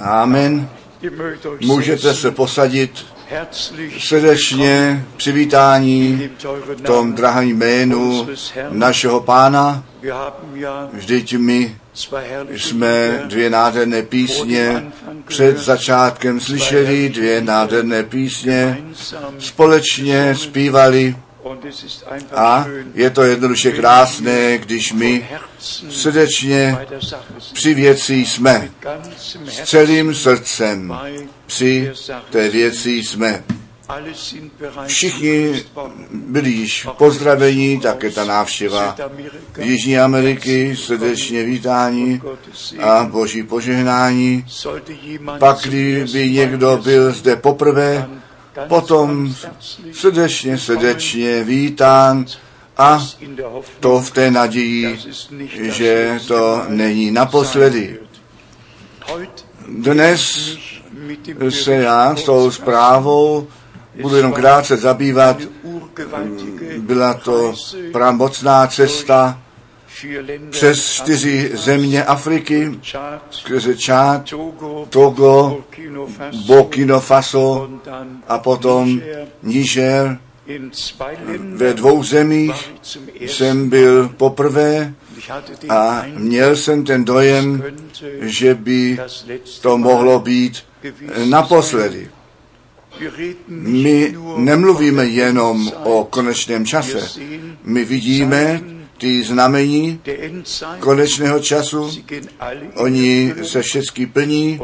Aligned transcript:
Amen. 0.00 0.68
Můžete 1.60 2.14
se 2.14 2.30
posadit 2.30 3.06
srdečně 3.98 5.04
přivítání 5.16 6.30
v 6.76 6.80
tom 6.80 7.12
drahém 7.12 7.48
jménu 7.48 8.28
našeho 8.70 9.20
pána. 9.20 9.84
Vždyť 10.92 11.36
my 11.36 11.76
jsme 12.50 13.22
dvě 13.26 13.50
nádherné 13.50 14.02
písně 14.02 14.84
před 15.26 15.58
začátkem 15.58 16.40
slyšeli, 16.40 17.08
dvě 17.08 17.40
nádherné 17.40 18.02
písně 18.02 18.84
společně 19.38 20.34
zpívali 20.34 21.16
a 22.34 22.66
je 22.94 23.10
to 23.10 23.22
jednoduše 23.22 23.72
krásné, 23.72 24.58
když 24.58 24.92
my 24.92 25.28
srdečně 25.90 26.78
při 27.52 27.74
věci 27.74 28.14
jsme, 28.14 28.70
s 29.46 29.62
celým 29.62 30.14
srdcem 30.14 30.94
při 31.46 31.92
té 32.30 32.48
věci 32.48 32.90
jsme. 32.90 33.44
Všichni 34.86 35.64
byli 36.12 36.50
již 36.50 36.86
pozdraveni, 36.98 37.80
také 37.80 38.10
ta 38.10 38.24
návštěva 38.24 38.96
Jižní 39.58 39.98
Ameriky, 39.98 40.76
srdečně 40.76 41.44
vítání 41.44 42.22
a 42.80 43.04
boží 43.04 43.42
požehnání. 43.42 44.46
Pak, 45.38 45.58
kdyby 45.62 46.30
někdo 46.30 46.80
byl 46.84 47.12
zde 47.12 47.36
poprvé, 47.36 48.08
potom 48.68 49.34
srdečně, 49.92 50.58
srdečně 50.58 51.44
vítán 51.44 52.26
a 52.76 53.06
to 53.80 54.00
v 54.00 54.10
té 54.10 54.30
naději, 54.30 54.98
že 55.50 56.20
to 56.28 56.62
není 56.68 57.10
naposledy. 57.10 57.98
Dnes 59.68 60.50
se 61.50 61.74
já 61.74 62.16
s 62.16 62.22
tou 62.22 62.50
zprávou 62.50 63.48
budu 64.02 64.16
jenom 64.16 64.32
krátce 64.32 64.76
zabývat. 64.76 65.36
Byla 66.78 67.14
to 67.14 67.54
pramocná 67.92 68.66
cesta 68.66 69.40
přes 70.50 70.92
čtyři 70.92 71.50
země 71.54 72.04
Afriky, 72.04 72.80
skrze 73.30 73.76
Čád, 73.76 74.34
Togo, 74.88 75.64
Burkina 76.46 77.00
Faso 77.00 77.68
a 78.28 78.38
potom 78.38 79.00
Niger. 79.42 80.18
Ve 81.38 81.74
dvou 81.74 82.02
zemích 82.02 82.72
jsem 83.20 83.68
byl 83.68 84.08
poprvé 84.08 84.94
a 85.68 86.04
měl 86.16 86.56
jsem 86.56 86.84
ten 86.84 87.04
dojem, 87.04 87.62
že 88.20 88.54
by 88.54 88.98
to 89.60 89.78
mohlo 89.78 90.20
být 90.20 90.58
naposledy. 91.24 92.08
My 93.48 94.16
nemluvíme 94.36 95.06
jenom 95.06 95.72
o 95.84 96.04
konečném 96.10 96.66
čase. 96.66 97.20
My 97.64 97.84
vidíme 97.84 98.60
ty 98.98 99.22
znamení 99.22 100.00
konečného 100.80 101.40
času, 101.40 101.90
oni 102.74 103.34
se 103.42 103.62
všechny 103.62 104.06
plní 104.06 104.60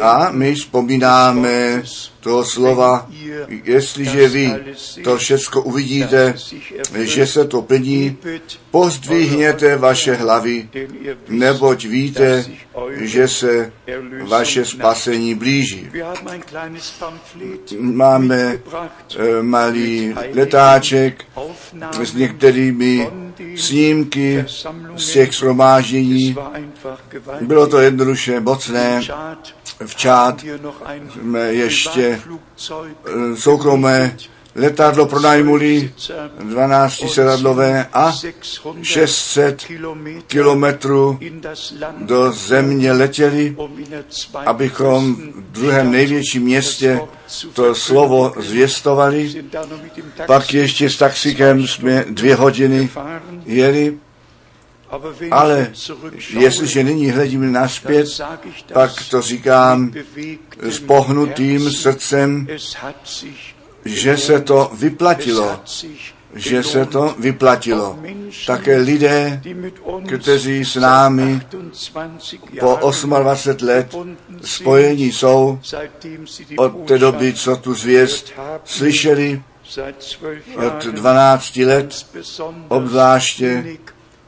a 0.00 0.30
my 0.30 0.54
vzpomínáme 0.54 1.82
toho 2.24 2.44
slova, 2.44 3.06
jestliže 3.48 4.28
vy 4.28 4.54
to 5.04 5.16
všecko 5.16 5.62
uvidíte, 5.62 6.34
že 7.02 7.26
se 7.26 7.44
to 7.44 7.62
plní, 7.62 8.16
pozdvihněte 8.70 9.76
vaše 9.76 10.14
hlavy, 10.14 10.68
neboť 11.28 11.84
víte, 11.84 12.44
že 12.96 13.28
se 13.28 13.72
vaše 14.24 14.64
spasení 14.64 15.34
blíží. 15.34 15.90
Máme 17.78 18.58
eh, 18.58 19.42
malý 19.42 20.14
letáček 20.34 21.24
s 22.02 22.14
některými 22.14 23.10
snímky 23.56 24.44
z 24.96 25.12
těch 25.12 25.32
shromáždění. 25.32 26.36
Bylo 27.40 27.66
to 27.66 27.78
jednoduše 27.78 28.40
mocné. 28.40 29.02
V 29.86 30.06
ein 30.84 31.10
jsme 31.10 31.52
ještě 31.52 32.13
Eh, 32.16 33.36
soukromé 33.36 34.16
letadlo 34.54 35.06
pronajmuli, 35.06 35.92
12 36.38 37.08
sedadlové 37.08 37.86
a 37.92 38.12
600 38.82 39.66
kilometrů 40.26 41.18
do 41.98 42.32
země 42.32 42.92
letěli, 42.92 43.56
abychom 44.46 45.16
v 45.16 45.52
druhém 45.52 45.90
největším 45.90 46.42
městě 46.42 47.00
to 47.52 47.74
slovo 47.74 48.32
zvěstovali. 48.36 49.44
Pak 50.26 50.54
ještě 50.54 50.90
s 50.90 50.96
taxikem 50.96 51.66
jsme 51.66 52.04
dvě 52.08 52.34
hodiny 52.34 52.90
jeli, 53.46 53.98
ale 55.30 55.72
jestliže 56.38 56.84
nyní 56.84 57.10
hledím 57.10 57.52
naspět, 57.52 58.06
pak 58.72 58.90
to 59.10 59.22
říkám 59.22 59.92
s 60.62 60.78
pohnutým 60.78 61.70
srdcem, 61.70 62.46
že 63.84 64.16
se 64.16 64.40
to 64.40 64.70
vyplatilo, 64.74 65.60
že 66.34 66.62
se 66.62 66.86
to 66.86 67.14
vyplatilo. 67.18 67.98
Také 68.46 68.76
lidé, 68.76 69.42
kteří 70.18 70.64
s 70.64 70.76
námi 70.76 71.40
seit 71.72 71.94
28 72.52 73.10
po 73.10 73.16
Jahren 73.16 73.24
28 73.24 73.66
let 73.66 73.96
spojení 74.42 75.12
jsou 75.12 75.58
od 76.56 76.86
té 76.86 76.98
doby, 76.98 77.32
co 77.32 77.56
tu 77.56 77.74
zvěst 77.74 78.32
slyšeli, 78.64 79.42
seit 79.68 80.18
12 80.20 80.56
od 80.56 80.84
Jahren 80.84 80.94
12 80.94 81.56
let, 81.56 82.06
obzvláště 82.68 83.64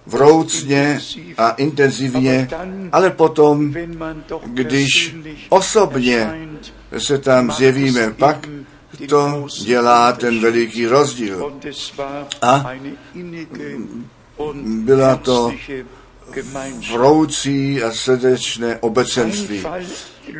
vroucně 0.07 1.01
a 1.39 1.51
intenzivně, 1.51 2.49
ale 2.93 3.11
potom, 3.11 3.75
když 4.45 5.17
osobně 5.49 6.49
se 6.99 7.19
tam 7.19 7.53
zjevíme, 7.53 8.11
pak 8.11 8.49
to 9.09 9.47
dělá 9.65 10.13
ten 10.13 10.41
veliký 10.41 10.87
rozdíl. 10.87 11.53
A 12.43 12.71
byla 14.65 15.17
to 15.17 15.53
vroucí 16.93 17.83
a 17.83 17.93
srdečné 17.93 18.77
obecenství. 18.77 19.65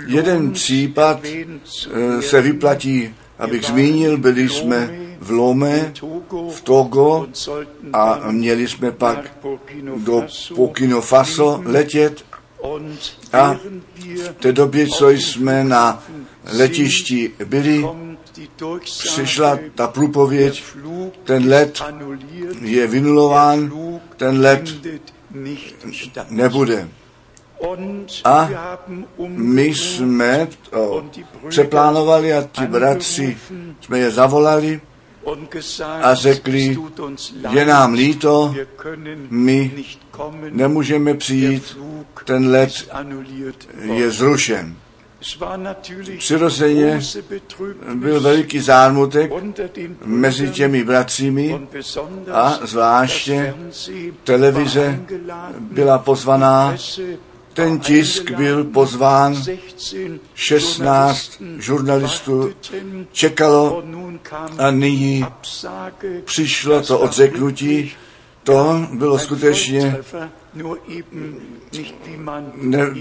Jeden 0.07 0.53
případ 0.53 1.21
eh, 1.25 2.23
se 2.23 2.43
vyplatí, 2.43 3.15
abych 3.39 3.65
zmínil, 3.65 4.19
byli 4.19 4.49
jsme 4.49 4.99
v 5.21 5.31
Lome, 5.31 5.93
v 6.51 6.61
Togo 6.61 7.27
a 7.93 8.31
měli 8.31 8.69
jsme 8.69 8.93
pak 8.93 9.37
do 9.97 10.27
Burkina 10.57 11.01
Faso 11.01 11.63
letět. 11.65 12.25
A 13.33 13.57
V 14.17 14.33
té 14.41 14.53
době, 14.53 14.87
co 14.87 15.11
jsme 15.11 15.65
na 15.65 16.03
letišti 16.53 17.33
byli, 17.45 17.85
přišla 18.83 19.59
ta 19.75 19.89
průpověď, 19.89 20.63
ten 21.25 21.49
let 21.49 21.83
je 22.61 22.87
vynulován, 22.87 23.73
ten 24.17 24.41
let 24.41 24.65
nebude. 26.31 26.89
A 28.25 28.51
My 29.27 29.65
jsme 29.65 30.49
to 30.71 31.05
přeplánovali 31.49 32.35
a 32.35 32.43
ti 32.43 32.67
bratři 32.67 33.37
jsme 33.81 33.99
je 33.99 34.11
zavolali 34.11 34.81
a 36.03 36.15
řekli, 36.15 36.79
je 37.51 37.65
nám 37.65 37.93
líto, 37.93 38.55
my 39.31 39.85
nemůžeme 40.51 41.15
přijít, 41.15 41.79
ten 42.25 42.51
let 42.51 42.89
je 43.83 44.11
zrušen. 44.11 44.77
Přirozeně 46.19 47.01
Byl 47.95 48.21
veliký 48.21 48.61
zármutek 48.61 49.33
mezi 50.05 50.51
těmi 50.51 50.85
bratřími 50.85 51.61
a 52.33 52.59
zvláště 52.63 53.55
televize 54.25 55.01
byla 55.61 55.99
pozvaná, 55.99 56.77
ten 57.57 57.79
tisk 57.81 58.31
byl 58.31 58.65
pozván, 58.65 59.35
16 59.35 60.21
16 60.35 61.43
žurnalistů 61.59 62.51
čekalo 63.13 63.83
a 64.59 64.71
nyní 64.71 65.27
přišlo 66.25 66.83
to 66.83 66.99
odřeknutí. 66.99 67.93
To 68.43 68.87
bylo 68.93 69.19
skutečně, 69.19 69.97
Ne- 72.55 72.95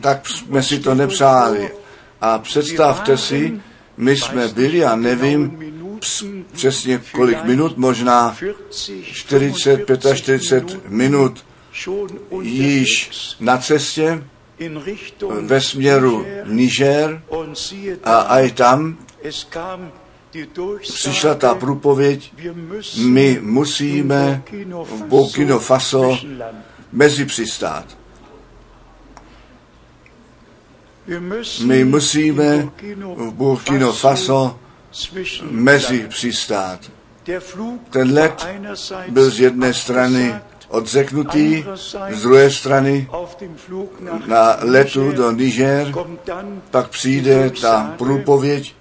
tak 0.00 0.28
jsme 0.28 0.62
si 0.62 0.78
to 0.78 0.94
nepřáli. 0.94 1.70
A 2.20 2.38
představte 2.38 3.16
si, 3.16 3.60
my 3.96 4.16
jsme 4.16 4.48
byli, 4.48 4.78
já 4.78 4.96
nevím 4.96 5.58
přesně 6.52 7.00
kolik 7.12 7.44
minut, 7.44 7.76
možná 7.76 8.36
40, 9.12 9.86
45 10.14 10.88
minut 10.88 11.44
již 12.42 13.10
na 13.40 13.58
cestě 13.58 14.24
ve 15.40 15.60
směru 15.60 16.26
Niger 16.44 17.22
a 18.04 18.16
aj 18.16 18.52
tam 18.52 18.98
přišla 20.80 21.34
ta 21.34 21.54
průpověď, 21.54 22.32
my 22.98 23.38
musíme 23.42 24.42
v 24.84 25.04
Burkina 25.04 25.58
Faso 25.58 26.18
mezi 26.92 27.24
přistát. 27.24 27.98
My 31.64 31.84
musíme 31.84 32.68
v 33.16 33.32
Burkina 33.32 33.92
Faso 33.92 34.60
mezi 35.50 36.08
přistát. 36.08 36.80
Ten 37.90 38.12
let 38.14 38.46
byl 39.08 39.30
z 39.30 39.40
jedné 39.40 39.74
strany 39.74 40.34
odřeknutý, 40.74 41.64
z 42.10 42.22
druhé 42.22 42.50
strany 42.50 43.08
na 44.26 44.56
letu 44.60 45.12
do 45.12 45.30
Niger, 45.32 45.94
pak 46.70 46.88
přijde 46.88 47.50
ta 47.50 47.94
průpověď, 47.98 48.74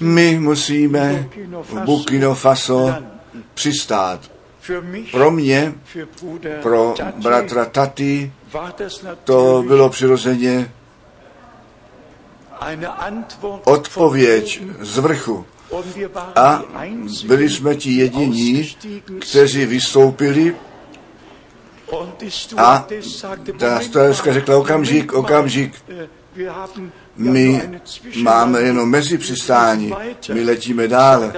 my 0.00 0.38
musíme 0.38 1.28
v 1.62 1.80
Burkina 1.80 2.34
Faso 2.34 2.94
přistát. 3.54 4.20
Pro 5.12 5.30
mě, 5.30 5.74
pro 6.62 6.94
bratra 7.16 7.64
Tati, 7.64 8.32
to 9.24 9.64
bylo 9.66 9.90
přirozeně 9.90 10.72
odpověď 13.64 14.62
z 14.80 14.98
vrchu. 14.98 15.46
A 16.34 16.62
byli 17.26 17.50
jsme 17.50 17.74
ti 17.74 17.92
jediní, 17.92 18.76
kteří 19.20 19.66
vystoupili 19.66 20.56
a 22.56 22.86
ta 23.58 23.80
mal, 23.94 24.32
řekla 24.32 24.56
okamžik, 24.58 25.12
okamžik, 25.12 25.74
my 27.16 27.62
máme 28.22 28.60
jenom 28.60 28.90
mezi 28.90 29.18
přistání, 29.18 29.94
my 30.32 30.44
letíme 30.44 30.88
dále. 30.88 31.32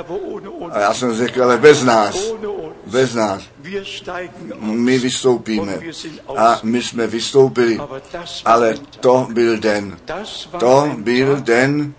A 0.71 0.81
já 0.81 0.95
jsem 0.95 1.17
řekl, 1.17 1.43
ale 1.43 1.57
bez 1.57 1.83
nás, 1.83 2.33
bez 2.87 3.15
nás. 3.15 3.43
My 4.61 4.99
vystoupíme. 4.99 5.81
A 6.37 6.61
my 6.63 6.83
jsme 6.83 7.07
vystoupili, 7.07 7.81
ale 8.45 8.75
to 9.01 9.29
byl 9.33 9.59
den. 9.59 9.99
To 10.59 10.91
byl 10.99 11.41
den, 11.41 11.95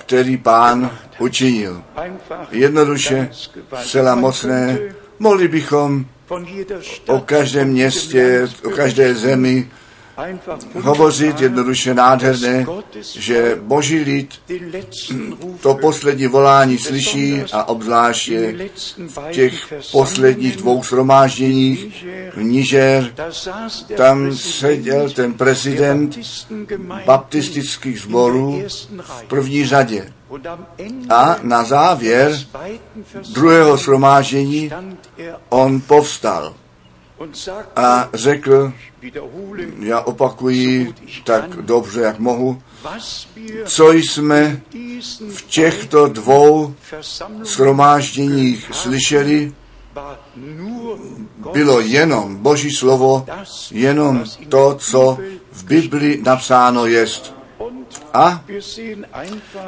který 0.00 0.36
pán 0.36 0.90
učinil. 1.18 1.82
Jednoduše, 2.50 3.30
zcela 3.82 4.14
mocné, 4.14 4.78
mohli 5.18 5.48
bychom 5.48 6.06
o 7.06 7.20
každém 7.20 7.68
městě, 7.68 8.48
o 8.64 8.70
každé 8.70 9.14
zemi 9.14 9.70
hovořit 10.80 11.40
jednoduše 11.40 11.94
nádherné, 11.94 12.66
že 13.00 13.58
boží 13.62 13.98
lid 13.98 14.30
to 15.60 15.74
poslední 15.74 16.26
volání 16.26 16.78
slyší 16.78 17.42
a 17.52 17.64
obzvláště 17.64 18.54
v 19.08 19.30
těch 19.30 19.74
posledních 19.92 20.56
dvou 20.56 20.82
shromážděních 20.82 22.06
v 22.34 22.42
Niger, 22.42 23.14
tam 23.96 24.36
seděl 24.36 25.10
ten 25.10 25.34
prezident 25.34 26.18
baptistických 27.06 28.06
ersten 28.64 29.02
v 29.02 29.22
první 29.22 29.66
řadě. 29.66 30.12
A 31.10 31.36
na 31.42 31.64
závěr 31.64 32.38
druhého 33.32 33.76
shromáždění 33.76 34.70
on 35.48 35.80
povstal 35.80 36.54
a 37.76 38.08
řekl, 38.14 38.72
já 39.80 40.00
opakuji 40.00 40.94
tak 41.24 41.56
dobře, 41.56 42.00
jak 42.00 42.18
mohu, 42.18 42.62
co 43.64 43.92
jsme 43.92 44.60
v 45.30 45.42
těchto 45.42 46.08
dvou 46.08 46.74
Versammlungen 46.92 47.46
shromážděních 47.46 48.70
slyšeli, 48.72 49.52
bylo 51.52 51.80
jenom 51.80 52.36
Boží 52.36 52.70
slovo, 52.70 53.26
jenom 53.70 54.24
to, 54.48 54.74
co 54.74 55.18
v 55.52 55.64
Bibli 55.64 56.20
napsáno 56.22 56.86
jest. 56.86 57.34
A 58.14 58.44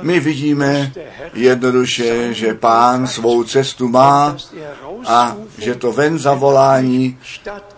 my 0.01 0.21
vidíme 0.21 0.93
jednoduše, 1.35 2.35
že 2.35 2.55
pán 2.55 3.07
svou 3.07 3.45
cestu 3.45 3.89
má 3.89 4.37
a 5.07 5.37
že 5.59 5.75
to 5.75 5.93
ven 5.93 6.19
zavolání 6.19 7.19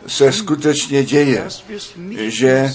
se 0.06 0.32
skutečně 0.32 1.04
děje. 1.04 1.48
Že 2.16 2.72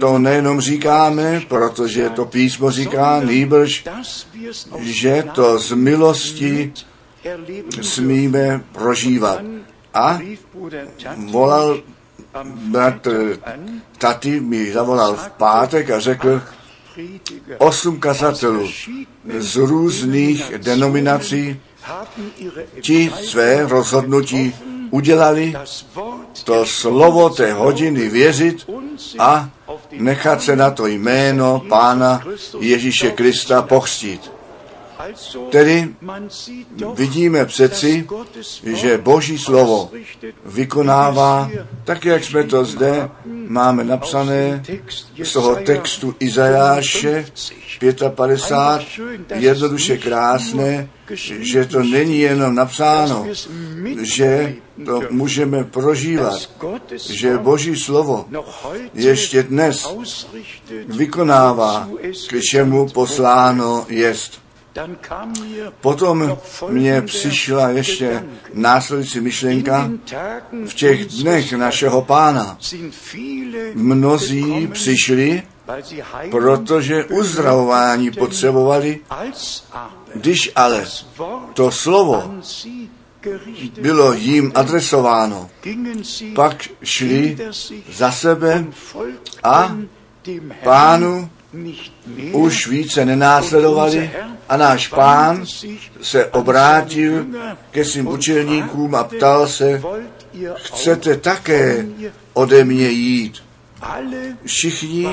to 0.00 0.18
nejenom 0.18 0.60
říkáme, 0.60 1.42
protože 1.48 2.10
to 2.10 2.24
písmo 2.24 2.70
říká, 2.70 3.20
nýbrž, 3.20 3.84
že 4.78 5.24
to 5.34 5.58
z 5.58 5.72
milosti 5.72 6.72
smíme 7.82 8.64
prožívat. 8.72 9.40
A 9.94 10.18
volal 11.16 11.82
bratr 12.44 13.38
Tati 13.98 14.40
mi 14.40 14.72
zavolal 14.72 15.16
v 15.16 15.30
pátek 15.30 15.90
a 15.90 16.00
řekl, 16.00 16.42
osm 17.58 18.00
kazatelů 18.00 18.68
z 19.38 19.56
různých 19.56 20.52
denominací 20.58 21.60
ti 22.80 23.12
své 23.24 23.68
rozhodnutí 23.68 24.54
udělali, 24.90 25.54
to 26.44 26.66
slovo 26.66 27.30
té 27.30 27.52
hodiny 27.52 28.08
věřit 28.08 28.70
a 29.18 29.50
nechat 29.92 30.42
se 30.42 30.56
na 30.56 30.70
to 30.70 30.86
jméno 30.86 31.62
Pána 31.68 32.22
Ježíše 32.60 33.10
Krista 33.10 33.62
pochstít. 33.62 34.33
Tedy 35.50 35.94
vidíme 36.94 37.44
přeci, 37.46 38.06
že 38.64 38.98
Boží 38.98 39.38
slovo 39.38 39.90
vykonává, 40.44 41.50
tak 41.84 42.04
jak 42.04 42.24
jsme 42.24 42.44
to 42.44 42.64
zde 42.64 43.10
máme 43.48 43.84
napsané 43.84 44.62
z 45.22 45.32
toho 45.32 45.56
textu 45.56 46.14
Izajáše 46.20 47.26
55, 48.08 49.40
jednoduše 49.42 49.98
krásné, 49.98 50.88
že 51.40 51.64
to 51.64 51.82
není 51.82 52.18
jenom 52.18 52.54
napsáno, 52.54 53.26
že 54.00 54.54
to 54.84 55.02
můžeme 55.10 55.64
prožívat, 55.64 56.50
že 56.96 57.38
Boží 57.38 57.76
slovo 57.76 58.26
ještě 58.94 59.42
dnes 59.42 59.96
vykonává, 60.86 61.88
k 62.28 62.40
čemu 62.50 62.88
posláno 62.88 63.86
jest. 63.88 64.43
Potom 65.80 66.38
mě 66.68 67.02
přišla 67.02 67.68
ještě 67.68 68.24
následující 68.54 69.20
myšlenka. 69.20 69.90
V 70.66 70.74
těch 70.74 71.06
dnech 71.06 71.52
našeho 71.52 72.02
pána. 72.02 72.58
mnozí 73.74 74.66
přišli, 74.72 75.42
protože 76.30 77.04
uzdravování 77.04 78.10
potřebovali, 78.10 79.00
když 80.14 80.52
ale 80.56 80.84
to 81.54 81.70
slovo 81.70 82.34
bylo 83.80 84.12
jim 84.12 84.52
adresováno, 84.54 85.50
pak 86.34 86.68
šli 86.82 87.36
za 87.92 88.12
sebe 88.12 88.66
a 89.42 89.76
pánu 90.62 91.30
už 92.32 92.68
více 92.68 93.04
nenásledovali 93.04 94.10
a 94.48 94.56
náš 94.56 94.88
pán 94.88 95.44
se 96.02 96.26
obrátil 96.26 97.26
ke 97.70 97.84
svým 97.84 98.06
učelníkům 98.06 98.94
a 98.94 99.04
ptal 99.04 99.48
se, 99.48 99.82
chcete 100.56 101.16
také 101.16 101.86
ode 102.32 102.64
mě 102.64 102.88
jít. 102.88 103.44
Všichni 104.46 105.08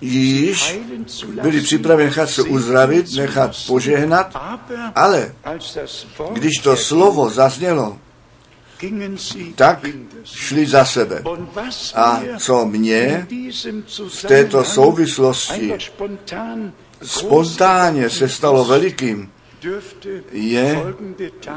již 0.00 0.80
byli 1.42 1.60
připraveni 1.60 2.06
nechat 2.06 2.30
se 2.30 2.42
uzdravit, 2.42 3.16
nechat 3.16 3.56
požehnat, 3.66 4.36
ale 4.94 5.34
když 6.32 6.58
to 6.62 6.76
slovo 6.76 7.30
zaznělo, 7.30 7.98
tak 9.54 9.86
šli 10.24 10.66
za 10.66 10.84
sebe. 10.84 11.22
A 11.94 12.22
co 12.38 12.66
mě 12.66 13.26
v 14.08 14.22
této 14.22 14.64
souvislosti 14.64 15.74
spontánně 17.02 18.10
se 18.10 18.28
stalo 18.28 18.64
velikým, 18.64 19.30
je, 20.32 20.82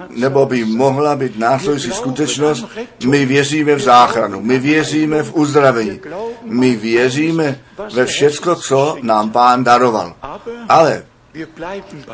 nebo 0.09 0.45
by 0.45 0.65
mohla 0.65 1.15
být 1.15 1.39
následující 1.39 1.91
skutečnost, 1.91 2.65
my 3.05 3.25
věříme 3.25 3.75
v 3.75 3.79
záchranu, 3.79 4.41
my 4.41 4.59
věříme 4.59 5.23
v 5.23 5.35
uzdravení, 5.35 5.99
my 6.43 6.75
věříme 6.75 7.59
ve 7.93 8.05
všecko, 8.05 8.55
co 8.55 8.97
nám 9.01 9.31
pán 9.31 9.63
daroval. 9.63 10.15
Ale 10.69 11.05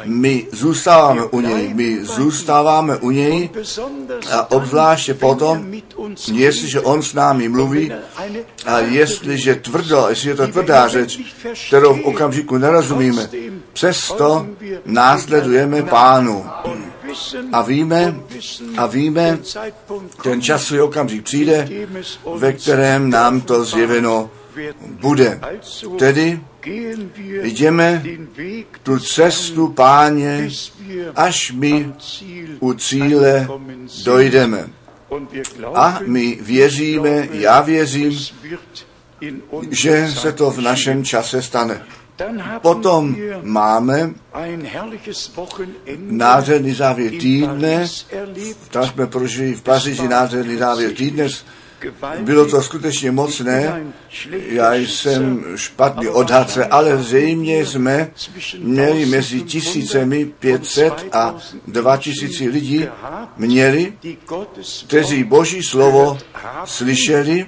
My 0.06 0.48
zůstáváme 0.52 1.24
u 1.24 1.42
něj, 1.42 1.74
my 1.74 2.06
zůstáváme 2.06 2.98
u 2.98 3.12
něj. 3.12 3.50
A 4.32 4.52
obzvláště 4.52 5.14
potom, 5.14 5.74
jestliže 6.34 6.80
on 6.82 7.02
s 7.02 7.14
námi 7.14 7.50
mluví 7.50 7.92
a 8.66 8.80
jestliže 8.80 9.56
tvrdo, 9.56 10.06
jestli 10.10 10.30
je 10.30 10.36
to 10.36 10.48
tvrdá 10.48 10.88
řeč, 10.88 11.20
kterou 11.68 11.94
v 11.94 12.02
okamžiku 12.02 12.58
nerozumíme, 12.58 13.30
přesto 13.74 14.48
následujeme 14.86 15.84
pánu. 15.84 16.46
A 17.52 17.62
víme, 17.62 18.16
a 18.78 18.86
víme, 18.86 19.40
ten 20.24 20.42
časový 20.42 20.82
okamžik 20.82 21.24
přijde, 21.24 21.70
ve 22.36 22.54
kterém 22.54 23.10
nám 23.10 23.42
to 23.42 23.64
zjeveno 23.64 24.30
bude. 25.02 25.42
Tedy 26.00 26.42
jdeme 27.44 28.04
tu 28.84 29.00
cestu 29.00 29.68
páně, 29.68 30.50
až 31.16 31.52
my 31.52 31.94
u 32.60 32.74
cíle 32.74 33.48
dojdeme. 34.04 34.70
A 35.74 36.00
my 36.06 36.38
věříme, 36.42 37.28
já 37.32 37.62
věřím, 37.62 38.20
že 39.70 40.12
se 40.12 40.32
to 40.32 40.52
v 40.52 40.62
našem 40.62 41.06
čase 41.06 41.42
stane. 41.42 41.82
Potom 42.62 43.16
máme 43.42 44.14
nádherný 45.98 46.74
závěr 46.74 47.12
týdne, 47.12 47.88
tam 48.72 48.88
jsme 48.88 49.08
prožili 49.08 49.54
v 49.54 49.62
Paříži 49.62 50.08
nádherný 50.08 50.58
závěr 50.58 50.94
týdne, 50.94 51.28
bylo 52.22 52.46
to 52.46 52.62
skutečně 52.62 53.12
mocné, 53.12 53.84
já 54.32 54.74
jsem 54.74 55.44
špatný 55.56 56.08
odhadce, 56.08 56.66
ale 56.66 56.98
zřejmě 56.98 57.66
jsme 57.66 58.12
měli 58.58 59.06
mezi 59.06 59.42
tisícemi 59.42 60.26
500 60.26 60.94
a 61.12 61.36
2000 61.68 62.44
lidí 62.44 62.88
měli, 63.38 63.94
kteří 64.88 65.24
Boží 65.24 65.64
slovo 65.64 66.18
slyšeli 66.66 67.46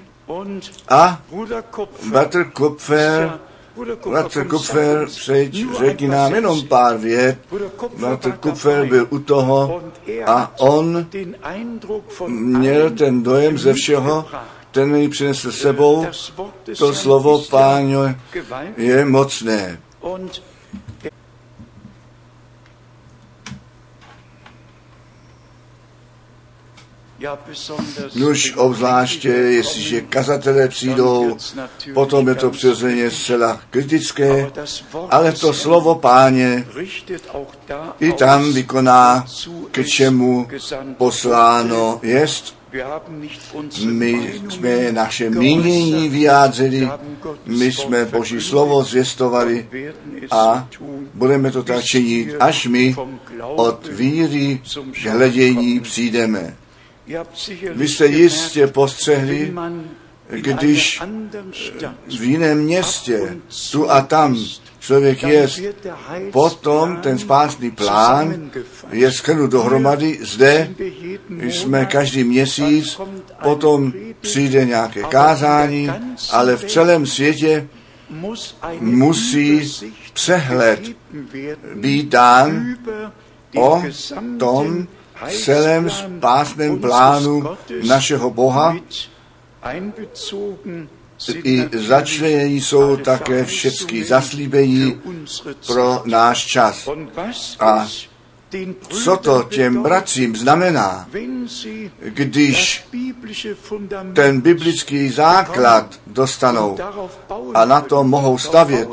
a 0.89 1.21
Bratr 2.09 2.43
Kupfer 2.43 3.39
Bratr 4.09 4.47
Kupfer, 4.47 5.05
přejď, 5.05 5.65
řekni 5.77 6.07
nám 6.07 6.35
jenom 6.35 6.67
pár 6.67 6.97
vět. 6.97 7.37
Bratr 7.97 8.31
Kupfer 8.31 8.85
byl 8.85 9.07
u 9.09 9.19
toho 9.19 9.81
a 10.25 10.53
on 10.59 11.07
měl 12.27 12.89
ten 12.89 13.23
dojem 13.23 13.57
ze 13.57 13.73
všeho, 13.73 14.25
ten 14.71 14.89
mi 14.89 15.09
přinesl 15.09 15.51
sebou. 15.51 16.05
To 16.77 16.93
slovo 16.93 17.41
páně 17.49 18.19
je 18.77 19.05
mocné. 19.05 19.79
Nuž 28.15 28.53
obzvláště, 28.55 29.29
jestliže 29.29 30.01
kazatelé 30.01 30.67
přijdou, 30.67 31.37
potom 31.93 32.27
je 32.27 32.35
to 32.35 32.49
přirozeně 32.49 33.11
zcela 33.11 33.61
kritické, 33.69 34.51
ale 35.09 35.31
to 35.31 35.53
slovo 35.53 35.95
páně 35.95 36.67
i 37.99 38.13
tam 38.13 38.53
vykoná, 38.53 39.25
k 39.71 39.83
čemu 39.83 40.47
posláno 40.97 41.99
jest. 42.03 42.57
My 43.85 44.41
jsme 44.49 44.91
naše 44.91 45.29
mínění 45.29 46.09
vyjádřili, 46.09 46.89
my 47.45 47.71
jsme 47.71 48.05
Boží 48.05 48.41
slovo 48.41 48.83
zvěstovali 48.83 49.67
a 50.31 50.67
budeme 51.13 51.51
to 51.51 51.63
tak 51.63 51.83
činit, 51.83 52.35
až 52.39 52.67
my 52.67 52.95
od 53.39 53.87
víry 53.87 54.61
k 55.03 55.05
hledění 55.05 55.79
přijdeme. 55.79 56.55
Vy 57.73 57.87
jste 57.87 58.05
jistě 58.05 58.67
postřehli, 58.67 59.53
když 60.29 61.01
v 62.19 62.23
jiném 62.23 62.57
městě, 62.57 63.37
tu 63.71 63.91
a 63.91 64.01
tam 64.01 64.37
člověk 64.79 65.23
je, 65.23 65.47
potom 66.31 66.97
ten 66.97 67.17
spásný 67.17 67.71
plán 67.71 68.51
je 68.91 69.11
schrnut 69.11 69.51
dohromady. 69.51 70.19
Zde 70.21 70.69
jsme 71.41 71.85
každý 71.85 72.23
měsíc, 72.23 73.01
potom 73.43 73.93
přijde 74.21 74.65
nějaké 74.65 75.03
kázání, 75.03 75.89
ale 76.31 76.55
v 76.55 76.65
celém 76.65 77.05
světě 77.05 77.67
musí 78.79 79.71
přehled 80.13 80.81
být 81.75 82.09
dán 82.09 82.75
o 83.55 83.83
tom, 84.37 84.87
celém 85.29 85.89
spásném 85.89 86.79
plánu 86.79 87.43
našeho 87.87 88.29
Boha 88.29 88.75
i 91.43 91.69
začlenění 91.73 92.61
jsou 92.61 92.97
také 92.97 93.45
všechny 93.45 94.03
zaslíbení 94.03 95.01
pro 95.67 96.01
náš 96.05 96.45
čas. 96.45 96.89
A 97.59 97.87
co 98.89 99.17
to 99.17 99.43
těm 99.43 99.83
bratřím 99.83 100.35
znamená, 100.35 101.09
když 101.99 102.85
ten 104.13 104.41
biblický 104.41 105.09
základ 105.09 105.99
dostanou 106.07 106.77
a 107.53 107.65
na 107.65 107.81
tom 107.81 108.09
mohou 108.09 108.37
stavět, 108.37 108.89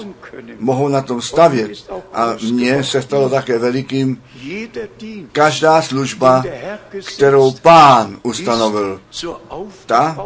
mohou 0.59 0.88
na 0.88 1.02
tom 1.02 1.23
stavět. 1.23 1.93
A 2.12 2.37
mně 2.50 2.85
se 2.85 3.02
stalo 3.02 3.28
také 3.28 3.59
velikým 3.59 4.23
každá 5.32 5.82
služba, 5.82 6.44
kterou 7.14 7.52
pán 7.52 8.18
ustanovil, 8.22 9.00
ta 9.86 10.18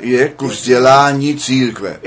je 0.00 0.28
ku 0.28 0.46
vzdělání 0.46 1.36
církve. 1.36 2.00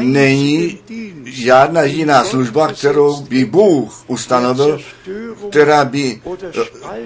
Není 0.00 0.78
žádná 1.24 1.82
jiná 1.82 2.24
služba, 2.24 2.68
kterou 2.68 3.20
by 3.20 3.44
Bůh 3.44 4.04
ustanovil, 4.06 4.80
která 5.50 5.84
by 5.84 6.20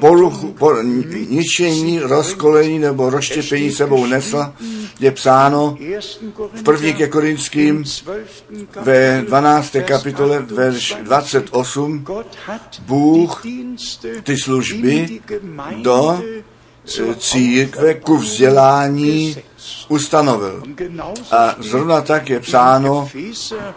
poruchu, 0.01 0.53
por, 0.53 0.85
ničení, 1.29 2.01
rozkolení 2.01 2.79
nebo 2.79 3.11
rozštěpení 3.11 3.73
sebou 3.73 4.07
nesla, 4.07 4.55
je 5.01 5.11
psáno 5.11 5.77
v 6.55 6.63
první 6.63 6.95
ke 6.95 7.09
Korinským 7.09 7.85
ve 8.81 9.25
12. 9.27 9.77
kapitole 9.87 10.39
verš 10.39 10.97
28 11.03 12.05
Bůh 12.87 13.04
ty 14.23 14.37
služby 14.37 15.21
do 15.83 16.23
církve 17.19 17.95
ku 17.95 18.17
vzdělání 18.17 19.37
ustanovil. 19.89 20.63
A 21.31 21.57
zrovna 21.59 22.01
tak 22.01 22.31
je 22.31 22.41
psáno 22.41 23.09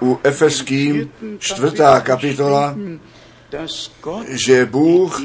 u 0.01 0.19
Efeským 0.23 1.09
čtvrtá 1.39 1.99
kapitola, 1.99 2.75
že 4.27 4.65
Bůh 4.65 5.21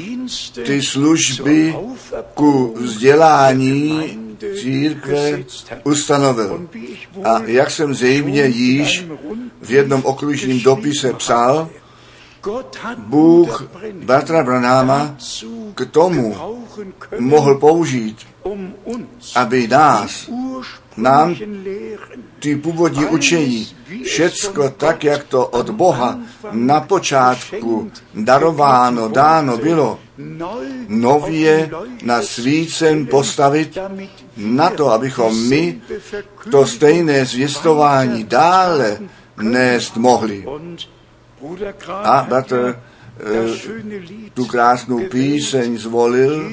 ty 0.65 0.83
služby 0.83 1.77
ku 2.35 2.75
vzdělání 2.79 4.19
církve 4.61 5.45
ustanovil. 5.85 6.69
A 7.25 7.43
jak 7.47 7.71
jsem 7.71 7.95
zřejmě 7.95 8.47
již 8.47 9.07
v 9.63 9.71
jednom 9.71 10.05
okružním 10.05 10.63
dopise 10.63 11.13
psal, 11.13 11.69
Bůh 12.97 13.65
bratra 13.93 14.43
Branáma 14.43 15.17
k 15.75 15.87
tomu 15.87 16.37
mohl 17.19 17.55
použít, 17.55 18.17
aby 19.35 19.69
nás, 19.69 20.31
nám 20.97 21.37
ty 22.39 22.57
původní 22.57 23.07
učení, 23.07 23.69
všecko 24.05 24.71
tak, 24.71 25.05
jak 25.05 25.25
to 25.25 25.47
od 25.47 25.71
Boha 25.71 26.19
na 26.53 26.81
počátku 26.81 27.91
darováno, 28.15 29.09
dáno 29.09 29.57
bylo, 29.57 29.99
nově 30.89 31.71
na 32.03 32.23
svícen 32.23 33.07
postavit 33.07 33.79
na 34.37 34.71
to, 34.71 34.91
abychom 34.91 35.49
my 35.49 35.81
to 36.51 36.67
stejné 36.67 37.25
zvěstování 37.25 38.25
dále 38.25 38.99
nést 39.37 39.97
mohli. 39.97 40.45
A 41.89 42.27
bratr 42.29 42.77
tu 44.35 44.47
krásnou 44.47 45.01
píseň 45.09 45.79
zvolil. 45.79 46.53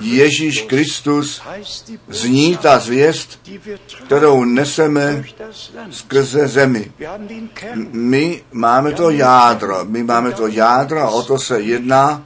Ježíš 0.00 0.62
Kristus. 0.62 1.42
Zní 2.08 2.56
ta 2.56 2.78
zvěst, 2.78 3.40
kterou 4.06 4.44
neseme 4.44 5.24
skrze 5.90 6.48
zemi. 6.48 6.92
My 7.92 8.42
máme 8.52 8.92
to 8.92 9.10
jádro, 9.10 9.84
my 9.84 10.02
máme 10.02 10.32
to 10.32 10.46
jádro 10.46 11.12
o 11.12 11.22
to 11.22 11.38
se 11.38 11.60
jedná. 11.60 12.24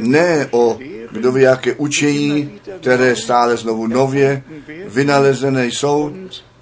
Ne 0.00 0.48
o 0.50 0.78
kdo 1.10 1.32
ví 1.32 1.42
jaké 1.42 1.74
učení, 1.74 2.60
které 2.80 3.16
stále 3.16 3.56
znovu 3.56 3.86
nově 3.86 4.42
vynalezené 4.86 5.66
jsou 5.66 6.12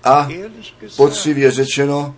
A 0.05 0.29
poctivě 0.97 1.51
řečeno, 1.51 2.15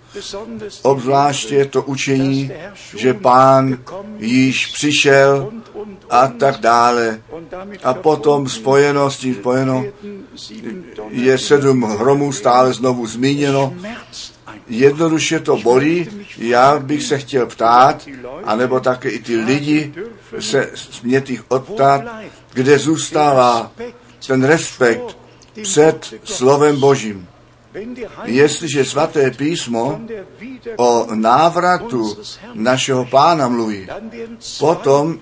obzvláště 0.83 1.65
to 1.65 1.83
učení, 1.83 2.51
že 2.97 3.15
pán 3.15 3.79
již 4.19 4.67
přišel 4.67 5.53
a 6.11 6.29
tak 6.29 6.61
dále. 6.61 7.21
A 7.85 7.95
potom 7.95 8.49
spojeno 8.49 9.11
s 9.11 9.17
tím 9.17 9.35
spojeno 9.35 9.85
je 11.11 11.39
sedm 11.39 11.83
hromů 11.83 12.33
stále 12.33 12.73
znovu 12.73 13.07
zmíněno. 13.07 13.75
Jednoduše 14.69 15.41
to 15.41 15.57
bolí. 15.57 16.09
Já 16.39 16.79
bych 16.79 17.03
se 17.03 17.19
chtěl 17.19 17.47
ptát, 17.47 18.09
anebo 18.45 18.81
také 18.81 19.09
i 19.09 19.19
ty 19.19 19.37
lidi 19.37 19.95
se 20.41 20.71
mě 21.03 21.21
těch 21.21 21.45
odptát, 21.49 22.03
kde 22.53 22.79
zůstává 22.79 23.73
ten 24.27 24.45
respekt 24.45 25.19
před 25.63 26.15
slovem 26.25 26.81
Božím. 26.81 27.29
Jestliže 28.25 28.85
svaté 28.85 29.31
písmo 29.31 30.01
o 30.77 31.07
návratu 31.15 32.17
našeho 32.55 33.05
pána 33.05 33.49
mluví, 33.49 33.89
potom 34.59 35.19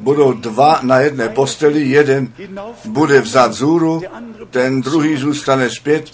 budou 0.00 0.32
dva 0.32 0.80
na 0.82 1.00
jedné 1.00 1.28
posteli, 1.28 1.80
jeden 1.80 2.32
bude 2.84 3.20
vzat 3.20 3.52
zůru, 3.52 4.02
ten 4.50 4.80
druhý 4.80 5.16
zůstane 5.16 5.70
zpět, 5.70 6.10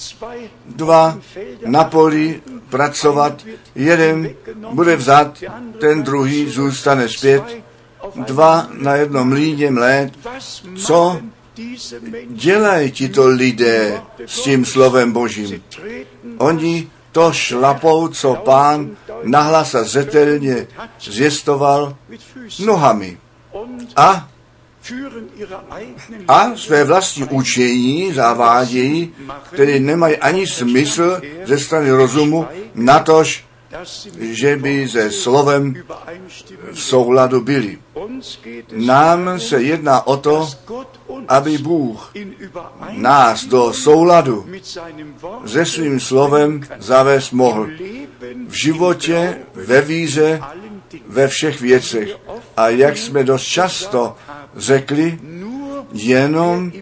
dva 0.67 1.19
na 1.67 1.85
poli 1.85 2.43
pracovat, 2.69 3.45
jeden 3.75 4.31
bude 4.73 4.97
vzat, 4.97 5.43
ten 5.81 6.03
druhý 6.03 6.51
zůstane 6.51 7.09
zpět, 7.09 7.43
dva 8.15 8.69
na 8.73 8.95
jednom 8.95 9.29
mlíně 9.29 9.71
mlét. 9.71 10.13
Co 10.77 11.21
dělají 12.29 12.91
tito 12.91 13.29
lidé 13.29 14.03
s 14.27 14.43
tím 14.43 14.65
slovem 14.65 15.13
Božím? 15.13 15.63
Oni 16.39 16.91
to 17.13 17.33
šlapou, 17.33 18.09
co 18.09 18.35
pán 18.35 18.97
nahlas 19.23 19.75
a 19.75 19.85
zřetelně 19.85 20.67
zjistoval 21.01 21.97
nohami. 22.59 23.19
A 23.97 24.29
a 26.29 26.57
své 26.57 26.85
vlastní 26.85 27.25
učení 27.25 28.13
zavádějí, 28.13 29.15
které 29.53 29.81
nemají 29.81 30.17
ani 30.17 30.47
smysl 30.47 31.21
ze 31.45 31.59
strany 31.59 31.91
rozumu, 31.91 32.47
natož, 32.75 33.45
že 34.21 34.57
by 34.57 34.89
se 34.89 35.11
slovem 35.11 35.75
v 36.73 36.81
souladu 36.81 37.41
byli. 37.41 37.79
Nám 38.73 39.41
se 39.41 39.63
jedná 39.63 40.07
o 40.07 40.17
to, 40.17 40.49
aby 41.29 41.59
Bůh 41.59 42.13
nás 42.91 43.45
do 43.45 43.73
souladu 43.73 44.47
se 45.47 45.67
svým 45.67 46.01
slovem 46.01 46.61
zavést 46.79 47.33
mohl 47.33 47.69
v 48.49 48.55
životě, 48.63 49.39
ve 49.55 49.81
víře, 49.81 50.41
ve 51.07 51.29
všech 51.29 51.61
věcech. 51.61 52.17
A 52.57 52.69
jak 52.69 52.97
jsme 52.97 53.25
dost 53.25 53.45
často 53.45 54.17
řekli, 54.57 55.19
jenom 55.93 56.73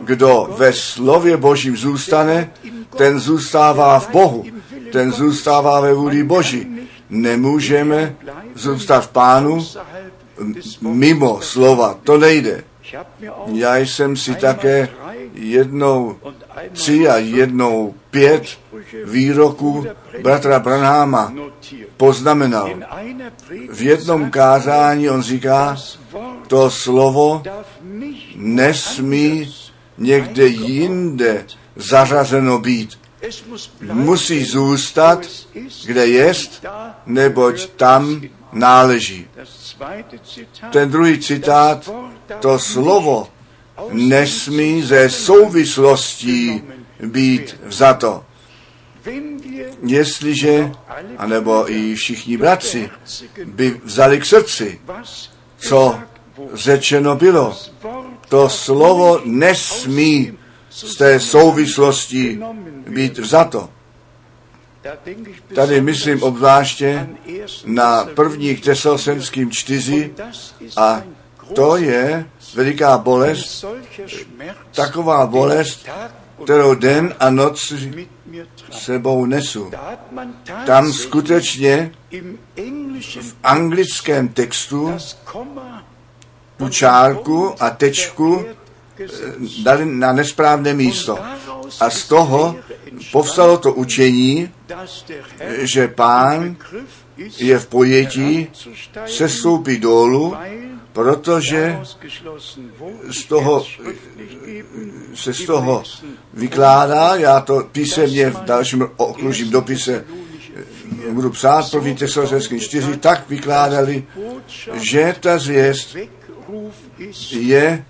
kdo 0.00 0.54
ve 0.56 0.72
slově 0.72 1.36
Božím 1.36 1.76
zůstane, 1.76 2.50
ten 2.96 3.18
zůstává 3.18 4.00
v 4.00 4.10
Bohu, 4.10 4.44
ten 4.92 5.12
zůstává 5.12 5.80
ve 5.80 5.94
vůli 5.94 6.24
Boží. 6.24 6.88
Nemůžeme 7.10 8.16
zůstat 8.54 9.00
v 9.00 9.08
Pánu 9.08 9.66
mimo 10.80 11.40
slova, 11.40 11.98
to 12.04 12.18
nejde. 12.18 12.64
Já 13.46 13.76
jsem 13.76 14.16
si 14.16 14.34
také 14.34 14.88
jednou 15.34 16.16
tři 16.72 17.08
a 17.08 17.16
jednou 17.16 17.94
pět 18.10 18.44
výroků 19.04 19.86
bratra 20.22 20.58
Branháma 20.58 21.34
poznamenal. 21.96 22.70
V 23.72 23.82
jednom 23.82 24.30
kázání 24.30 25.10
on 25.10 25.22
říká, 25.22 25.76
to 26.46 26.70
slovo 26.70 27.42
nesmí 28.36 29.54
někde 29.98 30.46
jinde 30.46 31.44
zařazeno 31.76 32.58
být. 32.58 33.01
Musí 33.92 34.44
zůstat, 34.44 35.26
kde 35.84 36.06
jest, 36.06 36.64
neboť 37.06 37.66
tam 37.66 38.22
náleží. 38.52 39.26
Ten 40.72 40.90
druhý 40.90 41.18
citát, 41.18 41.90
to 42.40 42.58
slovo 42.58 43.28
nesmí 43.92 44.82
ze 44.82 45.10
souvislostí 45.10 46.62
být 47.02 47.56
vzato. 47.64 48.24
Jestliže, 49.86 50.72
anebo 51.18 51.70
i 51.72 51.94
všichni 51.94 52.36
bratři, 52.36 52.90
by 53.44 53.80
vzali 53.84 54.20
k 54.20 54.26
srdci, 54.26 54.80
co 55.56 55.98
řečeno 56.52 57.16
bylo, 57.16 57.56
to 58.28 58.48
slovo 58.48 59.20
nesmí 59.24 60.38
z 60.72 60.96
té 60.96 61.20
souvislosti 61.20 62.40
být 62.88 63.18
vzato. 63.18 63.68
Tady 65.54 65.80
myslím 65.80 66.22
obzvláště 66.22 67.08
na 67.64 68.04
prvních 68.04 68.60
tesalsenským 68.60 69.50
čtyři 69.50 70.14
a 70.76 71.02
to 71.54 71.76
je 71.76 72.26
veliká 72.54 72.98
bolest, 72.98 73.64
taková 74.74 75.26
bolest, 75.26 75.88
kterou 76.44 76.74
den 76.74 77.14
a 77.20 77.30
noc 77.30 77.72
sebou 78.70 79.26
nesu. 79.26 79.70
Tam 80.66 80.92
skutečně 80.92 81.92
v 83.20 83.34
anglickém 83.42 84.28
textu 84.28 84.96
tu 86.56 86.68
čárku 86.68 87.54
a 87.62 87.70
tečku 87.70 88.44
dali 89.62 89.86
na 89.86 90.12
nesprávné 90.12 90.74
místo. 90.74 91.18
A 91.80 91.90
z 91.90 92.04
toho 92.04 92.56
povstalo 93.12 93.58
to 93.58 93.72
učení, 93.72 94.50
že 95.62 95.88
pán 95.88 96.56
je 97.38 97.58
v 97.58 97.66
pojetí 97.66 98.48
sestoupit 99.06 99.78
dolů, 99.78 100.34
protože 100.92 101.80
z 103.10 103.24
toho, 103.24 103.66
se 105.14 105.34
z 105.34 105.44
toho 105.44 105.82
vykládá, 106.34 107.16
já 107.16 107.40
to 107.40 107.68
písemně 107.72 108.30
v 108.30 108.40
dalším 108.44 108.88
okružím 108.96 109.50
dopise 109.50 110.04
eh, 111.08 111.12
budu 111.12 111.30
psát, 111.30 111.70
první 111.70 111.94
tesalonický 111.94 112.60
čtyři, 112.60 112.96
tak 112.96 113.28
vykládali, 113.28 114.04
že 114.72 115.14
ta 115.20 115.38
zvěst 115.38 115.96
je 117.32 117.84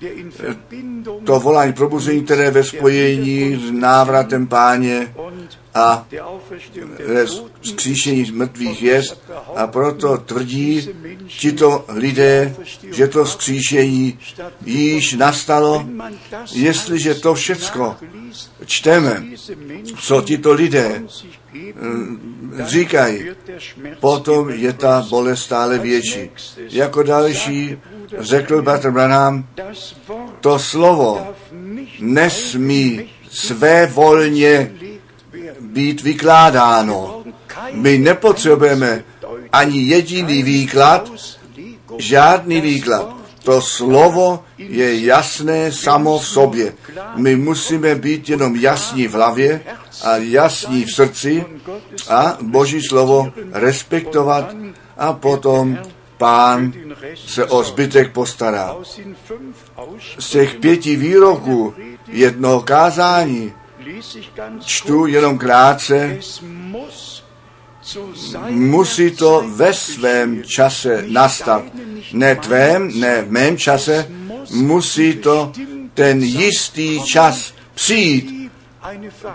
to 1.25 1.41
volání 1.41 1.73
probuzení, 1.73 2.25
které 2.25 2.51
ve 2.51 2.65
spojení 2.65 3.57
s 3.57 3.71
návratem 3.71 4.47
páně 4.47 5.15
a 5.75 6.07
zkříšení 7.63 8.33
mrtvých 8.33 8.83
jest 8.83 9.31
a 9.57 9.67
proto 9.67 10.19
tvrdí 10.19 10.89
tito 11.27 11.85
lidé, 11.89 12.55
že 12.93 13.09
to 13.09 13.27
zkříšení 13.27 14.19
již 14.67 15.13
nastalo. 15.13 15.87
Jestliže 16.53 17.15
to 17.15 17.35
všecko 17.35 17.97
čteme, 18.67 19.25
co 19.99 20.23
tito 20.23 20.53
lidé 20.53 21.03
mm, 21.75 22.53
říkají, 22.65 23.25
potom 24.01 24.51
je 24.51 24.73
ta 24.73 25.07
bolest 25.11 25.43
stále 25.43 25.79
větší. 25.79 26.31
Jako 26.71 27.03
další 27.03 27.79
řekl 28.19 28.63
Bratr 28.63 28.91
Branham, 28.91 29.47
to 30.41 30.59
slovo 30.59 31.27
nesmí 32.01 33.11
své 33.31 33.87
volně 33.87 34.71
být 35.73 36.03
vykládáno. 36.03 37.25
My 37.73 37.99
nepotřebujeme 37.99 39.05
ani 39.53 39.83
jediný 39.83 40.43
výklad, 40.43 41.11
žádný 41.99 42.61
výklad. 42.61 43.15
To 43.43 43.61
slovo 43.61 44.45
je 44.59 45.05
jasné 45.05 45.73
samo 45.73 46.19
v 46.19 46.27
sobě. 46.27 46.75
My 47.17 47.37
musíme 47.37 47.95
být 47.95 48.29
jenom 48.29 48.57
jasní 48.57 49.09
v 49.09 49.13
hlavě 49.13 49.61
a 50.05 50.17
jasní 50.17 50.85
v 50.85 50.95
srdci 50.95 51.45
a 52.09 52.39
Boží 52.43 52.83
slovo 52.83 53.33
respektovat 53.53 54.55
a 54.99 55.13
potom 55.13 55.79
pán 56.19 56.73
se 57.15 57.45
o 57.45 57.63
zbytek 57.63 58.13
postará. 58.13 58.77
Z 60.19 60.31
těch 60.31 60.55
pěti 60.55 60.97
výroků 60.97 61.75
jednoho 62.09 62.61
kázání 62.61 63.53
čtu 64.65 65.07
jenom 65.07 65.39
krátce, 65.39 66.19
musí 68.49 69.11
to 69.11 69.45
ve 69.55 69.75
svém 69.75 70.43
čase 70.43 71.05
nastat. 71.09 71.65
Ne 72.13 72.37
tvém, 72.37 73.01
ne 73.01 73.23
v 73.23 73.31
mém 73.31 73.59
čase, 73.59 74.09
musí 74.51 75.15
to 75.15 75.53
ten 75.95 76.23
jistý 76.23 77.03
čas 77.03 77.55
přijít. 77.75 78.51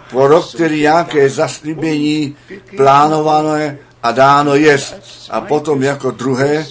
prorok, 0.10 0.54
který 0.54 0.82
nějaké 0.82 1.30
zaslíbení 1.30 2.36
plánované 2.78 3.78
a 4.04 4.12
dáno 4.12 4.56
jest. 4.56 4.96
A 5.30 5.42
potom 5.42 5.84
jako 5.84 6.12
druhé 6.12 6.66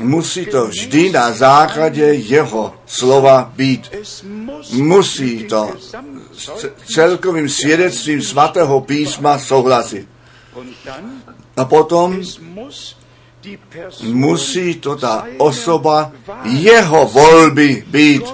musí 0.00 0.46
to 0.46 0.66
vždy 0.66 1.10
na 1.10 1.32
základě 1.32 2.04
jeho 2.04 2.74
slova 2.86 3.52
být. 3.56 3.90
Musí 4.72 5.44
to 5.44 5.70
s 6.36 6.70
celkovým 6.94 7.48
svědectvím 7.48 8.22
svatého 8.22 8.80
písma 8.80 9.38
souhlasit. 9.38 10.08
A 11.56 11.64
potom 11.64 12.22
musí 14.02 14.74
to 14.74 14.96
ta 14.96 15.26
osoba 15.38 16.12
jeho 16.44 17.06
volby 17.06 17.84
být. 17.86 18.24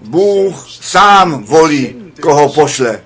Bůh 0.00 0.66
sám 0.68 1.44
volí, 1.44 2.12
koho 2.22 2.48
pošle. 2.48 3.02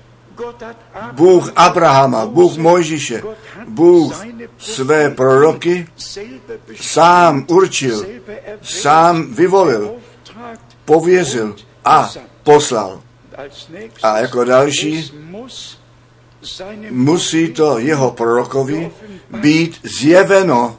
Bůh 1.11 1.51
Abrahama, 1.55 2.25
Bůh 2.25 2.57
Mojžíše, 2.57 3.23
Bůh 3.67 4.25
své 4.57 5.09
proroky 5.09 5.87
sám 6.75 7.45
určil, 7.47 8.05
sám 8.61 9.33
vyvolil, 9.33 9.95
povězil 10.85 11.55
a 11.85 12.11
poslal. 12.43 13.01
A 14.03 14.17
jako 14.17 14.43
další 14.43 15.11
musí 16.89 17.47
to 17.53 17.79
jeho 17.79 18.11
prorokovi 18.11 18.91
být 19.29 19.79
zjeveno 19.99 20.77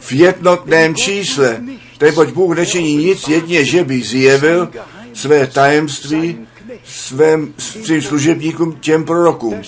v 0.00 0.12
jednotném 0.12 0.94
čísle, 0.94 1.62
neboť 2.00 2.28
Bůh 2.28 2.56
nečiní 2.56 2.96
nic 2.96 3.28
jedně, 3.28 3.64
že 3.64 3.84
by 3.84 4.02
zjevil 4.02 4.68
své 5.14 5.46
tajemství 5.46 6.46
svém, 6.84 7.54
svým 7.58 8.02
služebníkům, 8.02 8.72
těm 8.80 9.04
prorokům. 9.04 9.62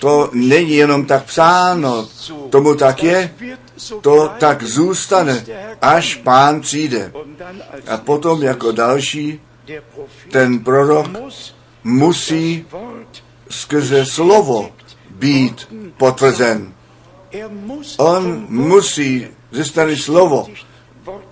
To 0.00 0.30
není 0.32 0.72
jenom 0.72 1.04
tak 1.04 1.24
psáno, 1.24 2.08
tomu 2.50 2.74
tak 2.74 3.02
je, 3.02 3.34
to 4.00 4.30
tak 4.38 4.62
zůstane, 4.62 5.44
až 5.82 6.14
pán 6.14 6.60
přijde. 6.60 7.12
A 7.86 7.96
potom 7.96 8.42
jako 8.42 8.72
další, 8.72 9.40
ten 10.30 10.58
prorok 10.58 11.06
musí 11.84 12.64
skrze 13.50 14.06
slovo 14.06 14.70
být 15.10 15.68
potvrzen. 15.96 16.72
On 17.96 18.46
musí 18.48 19.26
ze 19.50 19.64
strany 19.64 19.96
slovo 19.96 20.46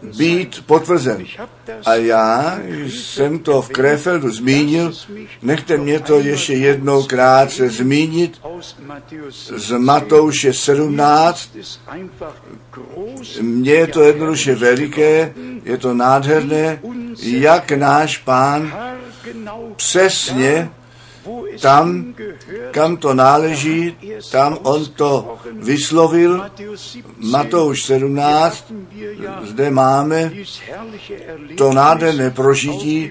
být 0.03 0.65
potvrzen. 0.67 1.25
A 1.87 1.95
já 1.95 2.59
jsem 2.89 3.39
to 3.39 3.63
v 3.63 3.69
Krefeldu 3.69 4.31
zmínil, 4.31 4.93
nechte 5.43 5.77
mě 5.77 6.01
to 6.01 6.21
ještě 6.21 6.55
jednou 6.55 7.03
krátce 7.03 7.69
zmínit 7.69 8.41
z 9.57 9.79
Matouše 9.79 10.53
17. 10.53 11.57
Mně 13.41 13.73
je 13.73 13.87
to 13.87 14.03
jednoduše 14.03 14.55
veliké, 14.55 15.33
je 15.65 15.79
to 15.79 15.95
nádherné, 15.95 16.81
jak 17.23 17.73
náš 17.73 18.19
pán 18.19 18.73
přesně 19.77 20.71
tam, 21.61 22.15
kam 22.71 22.97
to 22.97 23.15
náleží, 23.15 23.97
tam 24.31 24.59
on 24.63 24.85
to 24.85 25.39
vyslovil. 25.53 26.45
Matouš 27.19 27.83
17, 27.83 28.73
zde 29.43 29.71
máme 29.71 30.33
to 31.57 31.73
nádherné 31.73 32.31
prožití 32.31 33.11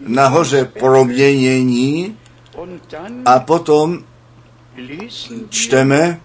nahoře 0.00 0.64
proměnění 0.64 2.18
a 3.24 3.40
potom 3.40 4.04
čteme 5.48 6.20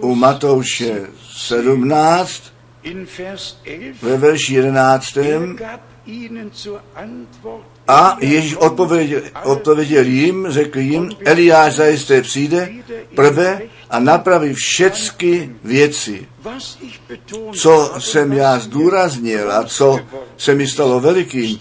u 0.00 0.14
Matouše 0.14 1.06
17 1.32 2.42
ve 4.02 4.16
verši 4.16 4.54
11. 4.54 5.18
A 7.88 8.16
Ježíš 8.20 8.54
odpověděl, 8.54 9.22
odpověděl 9.44 10.04
jim, 10.04 10.46
řekl 10.50 10.78
jim, 10.78 11.10
Eliáš 11.24 11.74
zajisté 11.74 12.22
přijde 12.22 12.72
prvé 13.14 13.62
a 13.90 13.98
napraví 13.98 14.54
všechny 14.54 15.54
věci. 15.64 16.28
Co 17.52 17.94
jsem 17.98 18.32
já 18.32 18.58
zdůraznil 18.58 19.52
a 19.52 19.64
co 19.64 20.00
se 20.36 20.54
mi 20.54 20.68
stalo 20.68 21.00
velikým, 21.00 21.58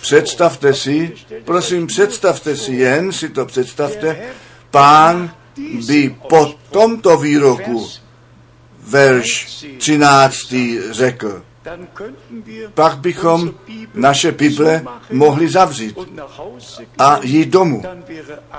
představte 0.00 0.74
si, 0.74 1.12
prosím, 1.44 1.86
představte 1.86 2.56
si, 2.56 2.72
jen 2.72 3.12
si 3.12 3.28
to 3.28 3.46
představte, 3.46 4.22
pán 4.70 5.34
by 5.86 6.16
po 6.28 6.54
tomto 6.70 7.16
výroku 7.16 7.88
verš 8.82 9.64
13. 9.78 10.54
řekl, 10.90 11.42
pak 12.74 12.98
bychom 12.98 13.54
naše 13.94 14.32
Bible 14.32 14.84
mohli 15.12 15.48
zavřít 15.48 15.98
a 16.98 17.20
jít 17.22 17.48
domů. 17.48 17.82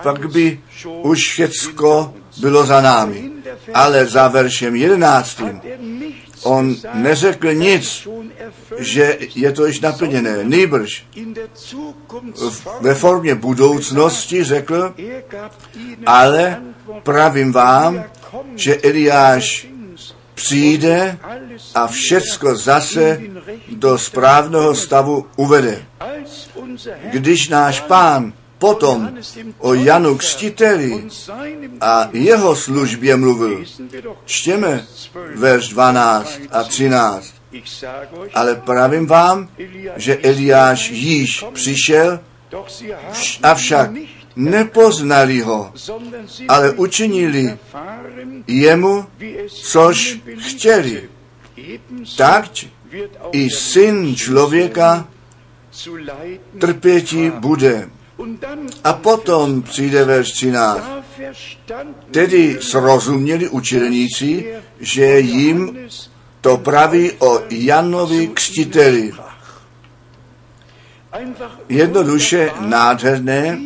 Pak 0.03 0.31
by 0.31 0.59
už 1.01 1.19
všecko 1.19 2.13
bylo 2.41 2.65
za 2.65 2.81
námi. 2.81 3.31
Ale 3.73 4.05
za 4.05 4.27
veršem 4.27 4.75
jedenáctým 4.75 5.61
on 6.43 6.75
neřekl 6.93 7.53
nic, 7.53 8.07
že 8.77 9.17
je 9.35 9.51
to 9.51 9.65
již 9.65 9.79
naplněné. 9.79 10.43
Nýbrž 10.43 11.05
ve 12.81 12.95
formě 12.95 13.35
budoucnosti 13.35 14.43
řekl, 14.43 14.93
ale 16.05 16.61
pravím 17.03 17.51
vám, 17.51 18.03
že 18.55 18.81
Eliáš 18.81 19.67
přijde 20.33 21.17
a 21.75 21.87
všecko 21.87 22.55
zase 22.55 23.21
do 23.69 23.97
správného 23.97 24.75
stavu 24.75 25.25
uvede. 25.35 25.85
Když 27.11 27.49
náš 27.49 27.79
pán 27.79 28.33
potom 28.57 29.17
o 29.57 29.73
Janu 29.73 30.17
Křtiteli 30.17 31.07
a 31.81 32.09
jeho 32.13 32.55
službě 32.55 33.15
mluvil, 33.15 33.65
čtěme 34.25 34.85
verš 35.35 35.69
12 35.69 36.39
a 36.51 36.63
13. 36.63 37.33
Ale 38.33 38.55
pravím 38.55 39.05
vám, 39.05 39.49
že 39.95 40.17
Eliáš 40.17 40.89
již 40.89 41.45
přišel, 41.53 42.19
avšak 43.43 43.91
nepoznali 44.35 45.41
ho, 45.41 45.73
ale 46.47 46.71
učinili 46.71 47.57
jemu, 48.47 49.05
což 49.47 50.19
chtěli. 50.37 51.09
Tak 52.17 52.45
i 53.31 53.49
syn 53.49 54.15
člověka 54.15 55.07
trpěti 56.59 57.31
bude. 57.31 57.89
A 58.83 58.93
potom 58.93 59.61
přijde 59.61 60.05
verš 60.05 60.31
13. 60.31 60.83
Tedy 62.11 62.57
srozuměli 62.61 63.49
učilníci, 63.49 64.45
že 64.79 65.19
jim 65.19 65.77
to 66.41 66.57
praví 66.57 67.11
o 67.11 67.41
Janovi 67.49 68.27
křtiteli. 68.27 69.13
Jednoduše 71.69 72.51
nádherné, 72.59 73.59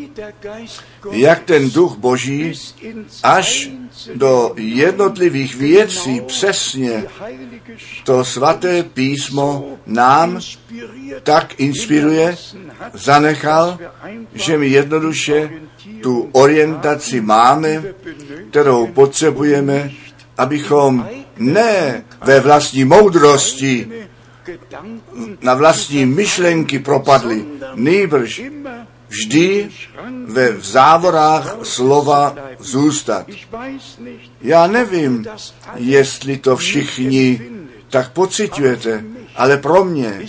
jak 1.12 1.44
ten 1.44 1.72
duch 1.72 1.98
boží 1.98 2.54
až 3.24 3.70
do 4.16 4.54
jednotlivých 4.58 5.56
věcí 5.56 6.22
přesně 6.22 7.04
to 8.04 8.26
svaté 8.26 8.84
písmo 8.84 9.78
nám 9.86 10.40
tak 11.24 11.60
inspiruje, 11.60 12.38
zanechal, 12.94 13.80
že 14.34 14.58
my 14.58 14.68
jednoduše 14.68 15.50
tu 16.04 16.30
orientaci 16.32 17.22
máme, 17.22 17.84
kterou 18.50 18.88
potřebujeme, 18.88 19.92
abychom 20.38 21.08
ne 21.38 22.04
ve 22.24 22.40
vlastní 22.40 22.86
moudrosti 22.86 23.88
na 25.42 25.54
vlastní 25.54 26.06
myšlenky 26.06 26.80
propadli, 26.80 27.46
nejbrž 27.76 28.42
vždy 29.08 29.70
ve 30.26 30.60
závorách 30.60 31.56
slova 31.64 32.36
zůstat. 32.60 33.28
Já 34.42 34.68
nevím, 34.68 35.26
jestli 35.76 36.38
to 36.38 36.56
všichni 36.56 37.42
tak 37.90 38.12
pocitujete, 38.12 39.04
Ale 39.38 39.58
pro 39.58 39.84
mě 39.84 40.22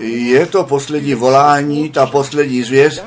je 0.00 0.46
to 0.46 0.64
poslední 0.64 1.14
volání, 1.14 1.90
ta 1.90 2.06
poslední 2.06 2.62
zvěst, 2.62 3.04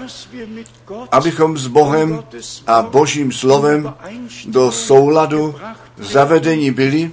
abychom 1.12 1.58
s 1.58 1.68
Bohem 1.68 2.24
a 2.68 2.82
Božím 2.82 3.32
slovem 3.32 3.94
do 4.46 4.72
souladu 4.72 5.56
zavedení 5.98 6.72
byli, 6.72 7.12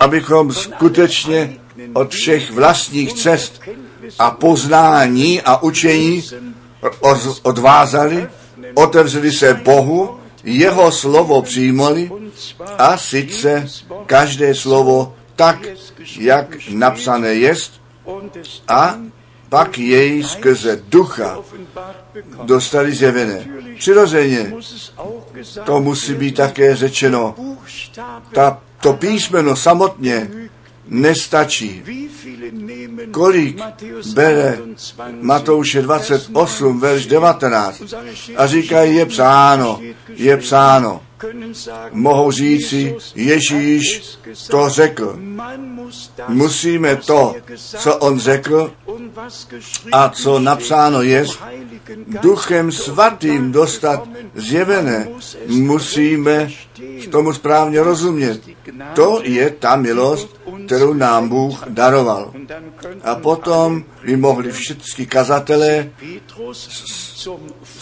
abychom 0.00 0.52
skutečně 0.52 1.56
od 1.92 2.10
všech 2.10 2.50
vlastních 2.50 3.12
cest 3.12 3.60
a 4.18 4.30
poznání 4.30 5.42
a 5.42 5.62
učení 5.62 6.24
odvázali, 7.42 8.28
otevřeli 8.74 9.32
se 9.32 9.54
Bohu, 9.54 10.18
jeho 10.44 10.92
slovo 10.92 11.42
přijmali 11.42 12.10
a 12.78 12.96
sice 12.96 13.66
každé 14.06 14.54
slovo 14.54 15.14
tak, 15.38 15.58
jak 16.18 16.68
napsané 16.70 17.34
jest 17.34 17.80
a 18.68 18.98
pak 19.48 19.78
jej 19.78 20.22
skrze 20.22 20.82
ducha 20.88 21.38
dostali 22.42 22.92
zjevené. 22.92 23.46
Přirozeně 23.78 24.52
to 25.64 25.80
musí 25.80 26.14
být 26.14 26.36
také 26.36 26.76
řečeno. 26.76 27.34
Ta, 28.32 28.60
to 28.80 28.92
písmeno 28.92 29.56
samotně 29.56 30.30
nestačí. 30.88 31.82
Kolik 33.10 33.62
bere 34.14 34.58
Matouše 35.20 35.82
28, 35.82 36.80
verš 36.80 37.06
19 37.06 37.82
a 38.36 38.46
říkají, 38.46 38.96
je 38.96 39.06
psáno, 39.06 39.80
je 40.08 40.36
psáno. 40.36 41.07
Mohou 41.92 42.30
říci, 42.30 42.96
Ježíš 43.14 44.18
to 44.50 44.68
řekl. 44.68 45.18
Musíme 46.28 46.96
to, 46.96 47.34
co 47.56 47.96
on 47.96 48.18
řekl 48.18 48.72
a 49.92 50.08
co 50.08 50.38
napsáno 50.38 51.02
je, 51.02 51.26
duchem 52.22 52.72
svatým 52.72 53.52
dostat 53.52 54.08
zjevené. 54.34 55.08
Musíme 55.46 56.50
tomu 57.10 57.32
správně 57.32 57.82
rozumět. 57.82 58.40
To 58.94 59.20
je 59.24 59.50
ta 59.50 59.76
milost, 59.76 60.37
kterou 60.66 60.92
nám 60.94 61.28
Bůh 61.28 61.64
daroval. 61.68 62.32
A 63.04 63.14
potom 63.14 63.84
by 64.04 64.16
mohli 64.16 64.52
všichni 64.52 65.06
kazatelé 65.06 65.90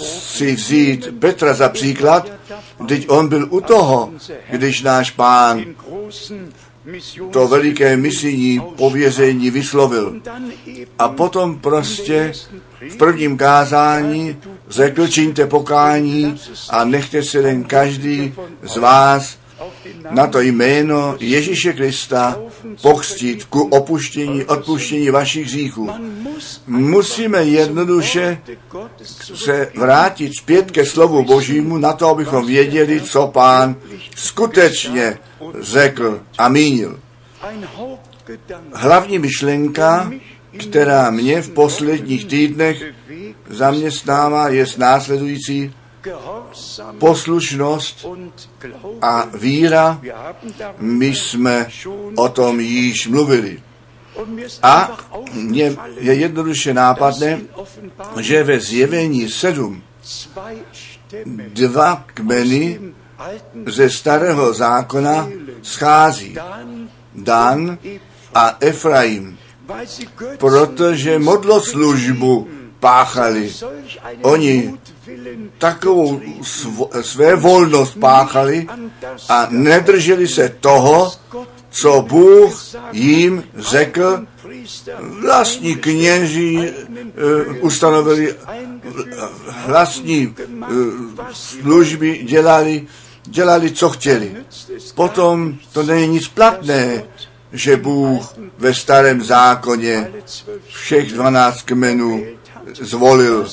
si 0.09 0.55
vzít 0.55 1.09
Petra 1.19 1.55
za 1.55 1.69
příklad, 1.69 2.33
když 2.85 3.09
on 3.09 3.29
byl 3.29 3.47
u 3.51 3.61
toho, 3.61 4.13
když 4.51 4.83
náš 4.83 5.11
pán 5.11 5.65
to 7.31 7.49
veliké 7.49 7.97
misijní 7.97 8.61
pověření 8.77 9.51
vyslovil. 9.51 10.21
A 10.99 11.09
potom 11.09 11.59
prostě 11.59 12.33
v 12.91 12.97
prvním 12.97 13.37
kázání 13.37 14.37
řekl, 14.69 15.09
čiňte 15.09 15.47
pokání 15.47 16.41
a 16.71 16.85
nechte 16.85 17.23
se 17.23 17.39
jen 17.39 17.65
každý 17.65 18.35
z 18.63 18.77
vás 18.77 19.39
na 20.11 20.27
to 20.27 20.41
jméno 20.41 21.17
Ježíše 21.21 21.73
Krista 21.73 22.39
pochstit 22.83 23.45
ku 23.45 23.61
opuštění, 23.63 24.45
odpuštění 24.45 25.11
vašich 25.11 25.47
hříchů. 25.47 25.91
Musíme 26.67 27.45
jednoduše 27.45 28.39
se 29.35 29.73
vrátit 29.77 30.33
zpět 30.39 30.71
ke 30.71 30.87
slovu 30.87 31.25
Božímu 31.25 31.79
na 31.79 31.93
to, 31.93 32.09
abychom 32.09 32.47
věděli, 32.47 33.01
co 33.01 33.27
pán 33.27 33.77
skutečně 34.17 35.19
řekl 35.61 36.21
a 36.39 36.49
mínil. 36.49 37.01
Hlavní 38.73 39.19
myšlenka, 39.19 40.13
která 40.59 41.11
mě 41.11 41.43
v 41.43 41.51
posledních 41.51 42.25
týdnech 42.25 42.83
zaměstnává, 43.49 44.49
je 44.49 44.67
následující 44.79 45.73
poslušnost 46.99 48.07
a 49.03 49.29
víra. 49.35 50.01
My 50.79 51.07
jsme 51.07 51.69
o 52.17 52.29
tom 52.29 52.61
již 52.61 53.07
mluvili. 53.07 53.63
A 54.63 54.99
mně 55.33 55.77
je 55.99 56.15
jednoduše 56.15 56.75
nápadné, 56.75 57.41
že 58.21 58.45
ve 58.45 58.61
zjevení 58.61 59.29
sedm 59.29 59.83
dva 61.53 62.05
kmeny 62.15 62.81
ze 63.67 63.91
starého 63.91 64.53
zákona 64.53 65.29
schází. 65.63 66.37
Dan 67.15 67.79
a 68.35 68.57
Efraim, 68.61 69.39
protože 70.39 71.19
modloslužbu 71.19 72.49
páchali. 72.81 73.53
Oni 74.23 74.79
takovou 75.59 76.21
své 77.01 77.37
volnost 77.37 77.99
páchali 78.01 78.67
a 79.29 79.47
nedrželi 79.51 80.29
se 80.29 80.49
toho, 80.61 81.13
co 81.71 82.03
Bůh 82.03 82.65
jim 82.93 83.45
řekl, 83.57 84.27
vlastní 85.23 85.77
kněží 85.77 86.59
uh, 86.59 86.65
ustanovili, 87.61 88.35
vlastní 89.67 90.27
uh, 90.27 90.67
služby 91.33 92.21
dělali, 92.25 92.87
dělali, 93.25 93.71
co 93.71 93.91
chtěli. 93.91 94.37
Potom 94.95 95.59
to 95.73 95.83
není 95.83 96.07
nic 96.09 96.29
platné, 96.29 97.05
že 97.53 97.77
Bůh 97.77 98.35
ve 98.59 98.75
starém 98.75 99.23
zákoně 99.23 100.13
všech 100.69 101.13
dvanáct 101.13 101.63
kmenů 101.63 102.27
zvolil. 102.81 103.49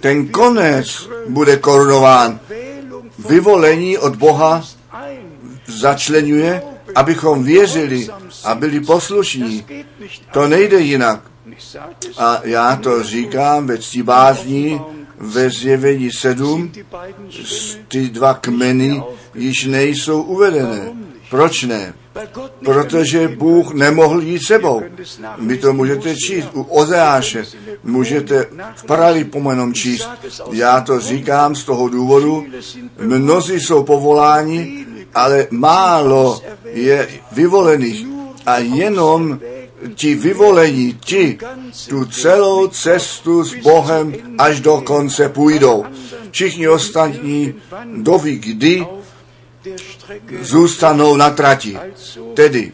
Ten 0.00 0.28
konec 0.28 1.08
bude 1.28 1.56
korunován. 1.56 2.40
Vyvolení 3.28 3.98
od 3.98 4.16
Boha 4.16 4.64
začlenuje, 5.66 6.62
abychom 6.94 7.44
věřili 7.44 8.08
a 8.44 8.54
byli 8.54 8.80
poslušní. 8.80 9.66
To 10.32 10.48
nejde 10.48 10.80
jinak. 10.80 11.20
A 12.18 12.40
já 12.44 12.76
to 12.76 13.02
říkám 13.02 13.66
ve 13.66 13.78
ctí 13.78 14.02
bázní, 14.02 14.80
ve 15.18 15.50
zjevení 15.50 16.10
sedm, 16.10 16.72
ty 17.88 18.08
dva 18.08 18.34
kmeny 18.34 19.02
již 19.34 19.64
nejsou 19.66 20.22
uvedené. 20.22 20.92
Proč 21.32 21.62
ne? 21.62 21.94
Protože 22.64 23.28
Bůh 23.28 23.74
nemohl 23.74 24.22
jít 24.22 24.46
sebou. 24.46 24.82
Vy 25.38 25.58
to 25.58 25.72
můžete 25.72 26.16
číst 26.16 26.48
u 26.54 26.62
Ozeáše, 26.62 27.44
můžete 27.84 28.46
v 28.74 28.84
paralí 28.84 29.24
pomenom 29.24 29.74
číst. 29.74 30.08
Já 30.52 30.80
to 30.80 31.00
říkám 31.00 31.54
z 31.54 31.64
toho 31.64 31.88
důvodu, 31.88 32.44
mnozí 32.98 33.60
jsou 33.60 33.82
povoláni, 33.82 34.86
ale 35.14 35.46
málo 35.50 36.40
je 36.64 37.08
vyvolených. 37.32 38.06
A 38.46 38.58
jenom 38.58 39.40
ti 39.94 40.14
vyvolení, 40.14 40.98
ti 41.00 41.38
tu 41.88 42.04
celou 42.04 42.68
cestu 42.68 43.44
s 43.44 43.54
Bohem 43.54 44.14
až 44.38 44.60
do 44.60 44.80
konce 44.80 45.28
půjdou. 45.28 45.84
Všichni 46.30 46.68
ostatní 46.68 47.54
doví 47.96 48.38
kdy 48.38 48.84
zůstanou 50.40 51.16
na 51.16 51.30
trati. 51.30 51.78
Tedy 52.34 52.72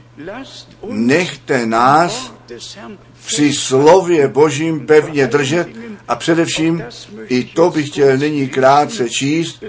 nechte 0.89 1.67
nás 1.67 2.35
při 3.27 3.53
slově 3.53 4.29
Božím 4.29 4.87
pevně 4.87 5.27
držet 5.27 5.69
a 6.09 6.17
především 6.17 6.85
i 7.29 7.45
to 7.45 7.71
bych 7.71 7.87
chtěl 7.89 8.17
nyní 8.17 8.49
krátce 8.49 9.09
číst, 9.11 9.65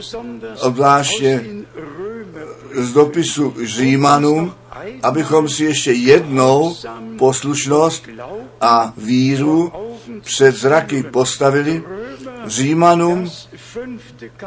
obzvláště 0.62 1.46
z 2.74 2.94
dopisu 2.94 3.56
Římanům, 3.64 4.54
abychom 5.04 5.50
si 5.50 5.66
ještě 5.66 5.92
jednou 5.92 6.76
poslušnost 7.18 8.08
a 8.62 8.94
víru 8.98 9.72
před 10.22 10.56
zraky 10.56 11.04
postavili. 11.04 11.84
Římanům, 12.46 13.32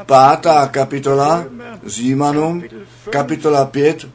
pátá 0.07 0.66
kapitola, 0.66 1.44
Římanům, 1.87 2.64
kapitola 3.11 3.64
5, 3.64 4.09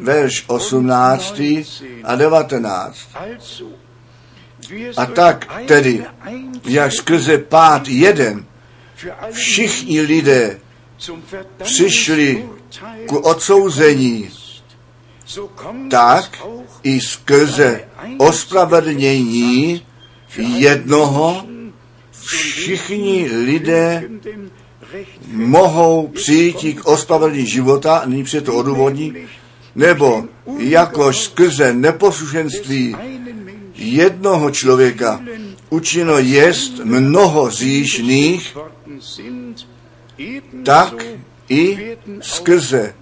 verš 0.00 0.44
18 0.46 1.42
a 2.04 2.16
19. 2.16 2.98
A 4.96 5.06
tak 5.06 5.52
tedy, 5.66 6.04
jak 6.64 6.92
skrze 6.92 7.38
pád 7.38 7.88
jeden, 7.88 8.44
všichni 9.30 10.00
lidé 10.00 10.60
přišli 11.62 12.48
ku 13.06 13.18
odsouzení, 13.18 14.30
tak 15.90 16.46
i 16.82 17.00
skrze 17.00 17.84
ospravedlnění 18.18 19.86
jednoho 20.38 21.46
všichni 22.26 23.30
lidé 23.44 24.04
mohou 25.32 26.08
přijít 26.08 26.80
k 26.80 26.84
ospravedlnění 26.84 27.46
života, 27.46 28.02
nyní 28.06 28.24
před 28.24 28.44
to 28.44 28.54
odůvodní, 28.54 29.14
nebo 29.74 30.24
jakož 30.58 31.20
skrze 31.20 31.72
neposlušenství 31.72 32.96
jednoho 33.74 34.50
člověka 34.50 35.22
učino 35.70 36.18
jest 36.18 36.78
mnoho 36.84 37.50
říšných, 37.50 38.56
tak 40.64 41.04
i 41.48 41.96
skrze 42.20 42.94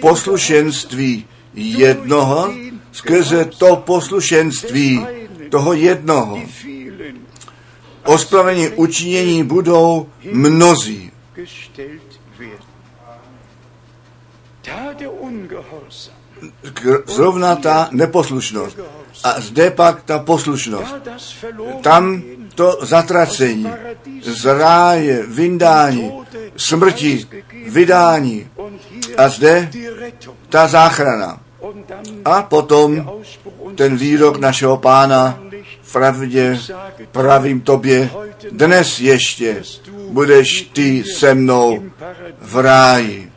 poslušenství 0.00 1.24
jednoho, 1.54 2.54
skrze 2.92 3.44
to 3.44 3.76
poslušenství 3.76 5.06
toho 5.50 5.72
jednoho. 5.72 6.42
Ospravení 8.04 8.68
učinění 8.68 9.44
budou 9.44 10.08
mnozí. 10.32 11.10
Zrovna 17.06 17.56
ta 17.56 17.88
neposlušnost. 17.90 18.78
A 19.24 19.40
zde 19.40 19.70
pak 19.70 20.02
ta 20.02 20.18
poslušnost. 20.18 20.94
Tam 21.82 22.22
to 22.54 22.78
zatracení, 22.82 23.66
z 24.22 24.44
ráje, 24.58 25.22
vyndání, 25.26 26.12
smrti, 26.56 27.26
vydání. 27.66 28.48
A 29.16 29.28
zde 29.28 29.70
ta 30.48 30.68
záchrana. 30.68 31.40
A 32.24 32.42
potom 32.42 33.10
ten 33.74 33.96
výrok 33.96 34.36
našeho 34.36 34.76
pána, 34.76 35.38
pravdě 35.94 36.60
pravím 37.12 37.60
tobě, 37.60 38.10
dnes 38.50 39.00
ještě 39.00 39.62
budeš 40.08 40.62
ty 40.72 41.04
se 41.04 41.34
mnou 41.34 41.82
v 42.40 42.58
ráji. 42.58 43.30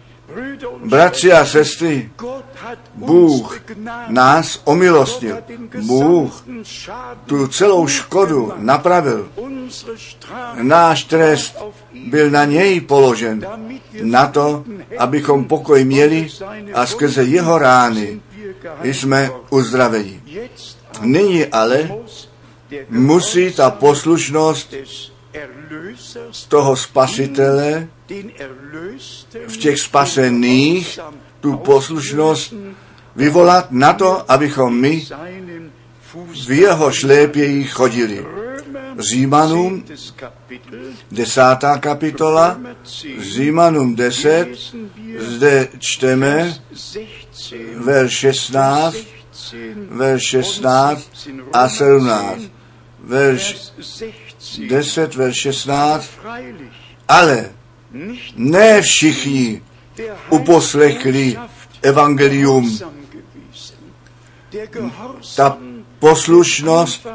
Bratři 0.86 1.34
a 1.34 1.46
sestry, 1.46 2.10
Bůh 2.96 3.62
nás 4.08 4.62
omilostnil. 4.64 5.38
Bůh 5.86 6.46
tu 7.26 7.48
celou 7.48 7.88
škodu 7.88 8.54
napravil. 8.58 9.30
Náš 10.62 11.04
trest 11.04 11.64
byl 12.10 12.30
na 12.30 12.46
něj 12.46 12.82
položen, 12.82 13.48
na 14.02 14.28
to, 14.28 14.64
abychom 14.98 15.46
pokoj 15.46 15.86
měli 15.86 16.28
a 16.74 16.86
skrze 16.86 17.24
jeho 17.24 17.58
rány 17.58 18.22
jsme 18.84 19.32
uzdraveni. 19.50 20.22
Nyní 21.02 21.46
ale 21.46 21.90
musí 22.90 23.54
ta 23.54 23.72
poslušnost 23.72 24.74
toho 26.48 26.76
spasitele 26.76 27.88
v 29.48 29.58
těch 29.58 29.80
spasených 29.80 31.00
tu 31.40 31.58
poslušnost 31.58 32.54
vyvolat 33.16 33.72
na 33.72 33.94
to, 33.94 34.32
abychom 34.32 34.80
my 34.80 35.06
v 36.48 36.52
jeho 36.52 36.92
šlépěji 36.92 37.64
chodili. 37.64 38.26
Římanům, 39.00 39.84
desátá 41.12 41.78
kapitola, 41.78 42.60
Římanům 43.20 43.96
deset, 43.96 44.48
zde 45.18 45.68
čteme 45.80 46.58
verš 47.76 48.12
16, 48.12 48.98
verš 49.90 50.24
16 50.24 51.30
a 51.54 51.70
17. 51.70 52.57
Verš 53.08 53.72
10, 54.70 55.16
verš 55.16 55.36
16, 55.36 56.10
ale 57.08 57.50
ne 58.36 58.82
všichni 58.82 59.62
uposlechli 60.30 61.38
evangelium. 61.82 62.80
Ta 65.36 65.58
poslušnost 66.00 67.08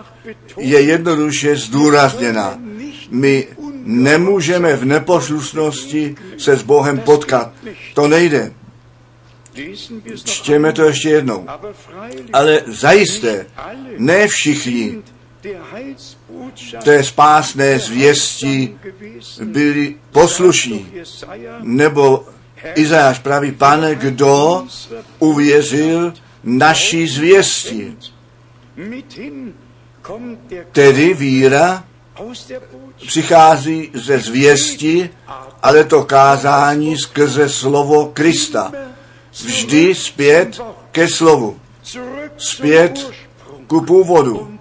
je 0.59 0.81
jednoduše 0.81 1.57
zdůrazněna. 1.57 2.59
My 3.11 3.49
nemůžeme 3.85 4.77
v 4.77 4.85
neposlušnosti 4.85 6.17
se 6.39 6.57
s 6.57 6.63
Bohem 6.63 6.99
potkat. 6.99 7.53
To 7.95 8.09
nejde. 8.09 8.53
Čtěme 10.25 10.73
to 10.73 10.83
ještě 10.83 11.09
jednou. 11.09 11.47
Ale 12.33 12.63
zajisté, 12.67 13.47
ne 13.99 14.29
všichni 14.29 15.03
té 16.85 17.05
spásné 17.05 17.79
zvěsti 17.79 18.79
byli 19.43 19.95
poslušní. 20.13 20.93
Nebo 21.61 22.27
Izajáš 22.75 23.19
praví, 23.19 23.53
pane, 23.53 23.95
kdo 23.95 24.67
uvěřil 25.19 26.15
naší 26.45 27.09
zvěsti. 27.09 27.97
Tedy 30.73 31.15
víra 31.15 31.85
přichází 33.07 33.91
ze 33.95 34.19
zvěsti, 34.19 35.11
ale 35.63 35.85
to 35.85 36.05
kázání 36.05 36.99
skrze 36.99 37.49
slovo 37.49 38.07
Krista. 38.07 38.73
Vždy 39.45 39.95
zpět 39.95 40.61
ke 40.93 41.09
slovu. 41.09 41.61
Zpět 42.37 43.11
ku 43.67 43.81
původu. 43.81 44.59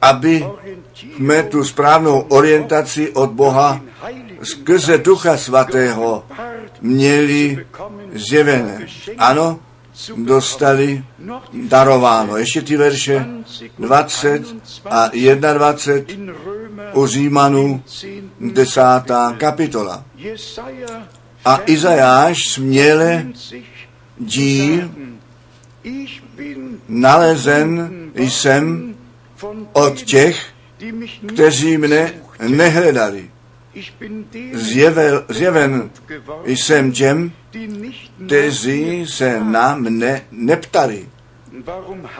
Aby 0.00 0.46
jsme 1.16 1.42
tu 1.42 1.64
správnou 1.64 2.20
orientaci 2.20 3.10
od 3.10 3.30
Boha 3.30 3.80
skrze 4.42 4.98
Ducha 4.98 5.36
Svatého 5.36 6.24
měli 6.80 7.66
zjevené. 8.14 8.86
Ano, 9.18 9.60
dostali 10.16 11.04
darováno. 11.52 12.36
Ještě 12.36 12.62
ty 12.62 12.76
verše 12.76 13.26
20 13.78 14.42
a 14.90 15.10
21 15.54 16.34
u 16.92 17.06
Římanů 17.06 17.82
10. 18.40 18.80
kapitola. 19.38 20.04
A 21.44 21.60
Izajáš 21.66 22.48
směle 22.48 23.26
dí 24.18 24.82
nalezen 26.88 27.90
jsem 28.14 28.94
od 29.72 30.02
těch, 30.02 30.46
kteří 31.26 31.78
mne 31.78 32.14
nehledali. 32.48 33.30
Zjevel, 34.52 35.24
zjeven 35.28 35.90
jsem 36.44 36.92
těm, 36.92 37.32
kteří 38.26 39.06
se 39.06 39.40
na 39.44 39.74
mne 39.74 40.22
neptali. 40.30 41.08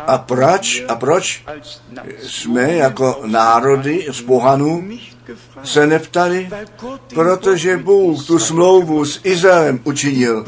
A 0.06 0.18
proč, 0.18 0.85
a 0.88 0.94
proč 0.94 1.44
jsme 2.22 2.72
jako 2.72 3.22
národy 3.26 4.06
z 4.11 4.22
pohanů 4.22 4.88
se 5.64 5.87
neptali? 5.87 6.50
Protože 7.14 7.76
Bůh 7.76 8.26
tu 8.26 8.38
smlouvu 8.38 9.04
s 9.04 9.20
Izraelem 9.24 9.80
učinil. 9.85 10.44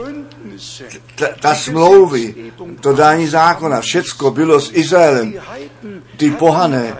Ta, 1.15 1.27
ta 1.41 1.55
smlouvy, 1.55 2.35
to 2.81 2.93
dání 2.93 3.27
zákona, 3.27 3.81
všecko 3.81 4.31
bylo 4.31 4.61
s 4.61 4.71
Izraelem. 4.73 5.35
Ty 6.17 6.31
pohané 6.31 6.97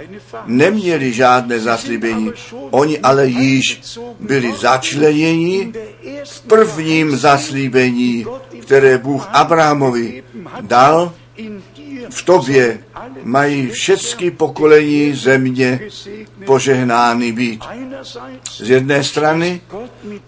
neměli 0.47 1.13
žádné 1.13 1.61
zaslíbení. 1.61 2.33
Oni 2.71 2.99
ale 2.99 3.27
již 3.27 3.81
byli 4.21 4.55
začleněni 4.57 5.73
v 6.25 6.41
prvním 6.41 7.17
zaslíbení, 7.17 8.27
které 8.61 8.99
Bůh 8.99 9.29
Abrahamovi 9.33 10.23
dal 10.61 11.13
v 12.11 12.23
tobě 12.23 12.79
mají 13.23 13.71
všechny 13.71 14.31
pokolení 14.31 15.15
země 15.15 15.81
požehnány 16.45 17.33
být. 17.33 17.65
Z 18.57 18.71
jedné 18.71 19.05
strany 19.05 19.61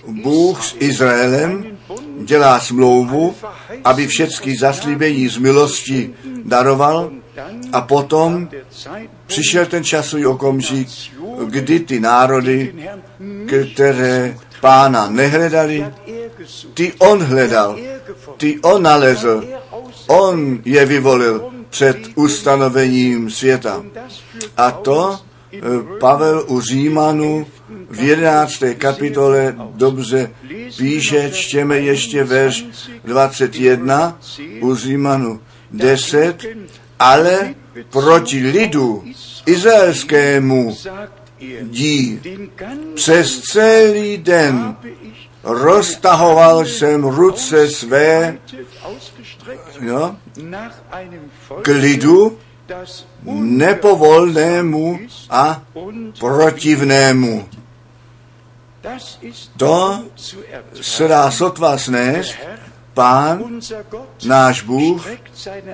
Bůh 0.07 0.65
s 0.65 0.77
Izraelem 0.79 1.76
dělá 2.25 2.61
smlouvu, 2.61 3.35
aby 3.85 4.07
všechny 4.07 4.57
zaslíbení 4.57 5.29
z 5.29 5.39
milosti 5.39 6.15
daroval 6.45 7.11
a 7.73 7.81
potom 7.81 8.49
přišel 9.27 9.67
ten 9.67 9.85
časový 9.85 10.27
okamžik, 10.27 10.89
kdy 11.45 11.81
ty 11.81 12.01
národy, 12.01 12.75
které 13.49 14.37
pána 14.61 15.11
nehledali, 15.11 15.87
ty 16.75 16.93
on 16.99 17.23
hledal, 17.23 17.79
ty 18.37 18.61
on 18.63 18.83
nalezl, 18.83 19.45
on 20.07 20.59
je 20.65 20.87
vyvolil 20.87 21.51
před 21.71 21.97
ustanovením 22.15 23.31
světa. 23.31 23.85
A 24.57 24.71
to 24.71 25.19
Pavel 26.01 26.45
u 26.49 26.61
Římanu 26.61 27.47
v 27.91 28.01
11. 28.01 28.53
kapitole 28.79 29.57
dobře 29.75 30.31
píše, 30.79 31.31
čtěme 31.31 31.79
ještě 31.79 32.25
verš 32.25 32.67
21 33.05 34.19
u 34.61 34.75
Římanu 34.75 35.41
10, 35.71 36.47
ale 36.99 37.55
proti 37.91 38.47
lidu 38.47 39.05
izraelskému 39.47 40.77
dí 41.63 42.21
přes 42.95 43.41
celý 43.41 44.19
den 44.19 44.77
roztahoval 45.45 46.65
jsem 46.65 47.05
ruce 47.05 47.69
své 47.69 48.39
jo, 49.81 50.17
k 51.63 51.69
lidu 51.69 52.39
nepovolnému 53.33 54.99
a 55.31 55.63
protivnému. 56.21 57.49
To 59.57 60.05
se 60.81 61.09
dá 61.09 61.31
sotva 61.31 61.79
snést, 61.79 62.35
pán, 62.95 63.61
náš 64.25 64.63
Bůh, 64.63 65.09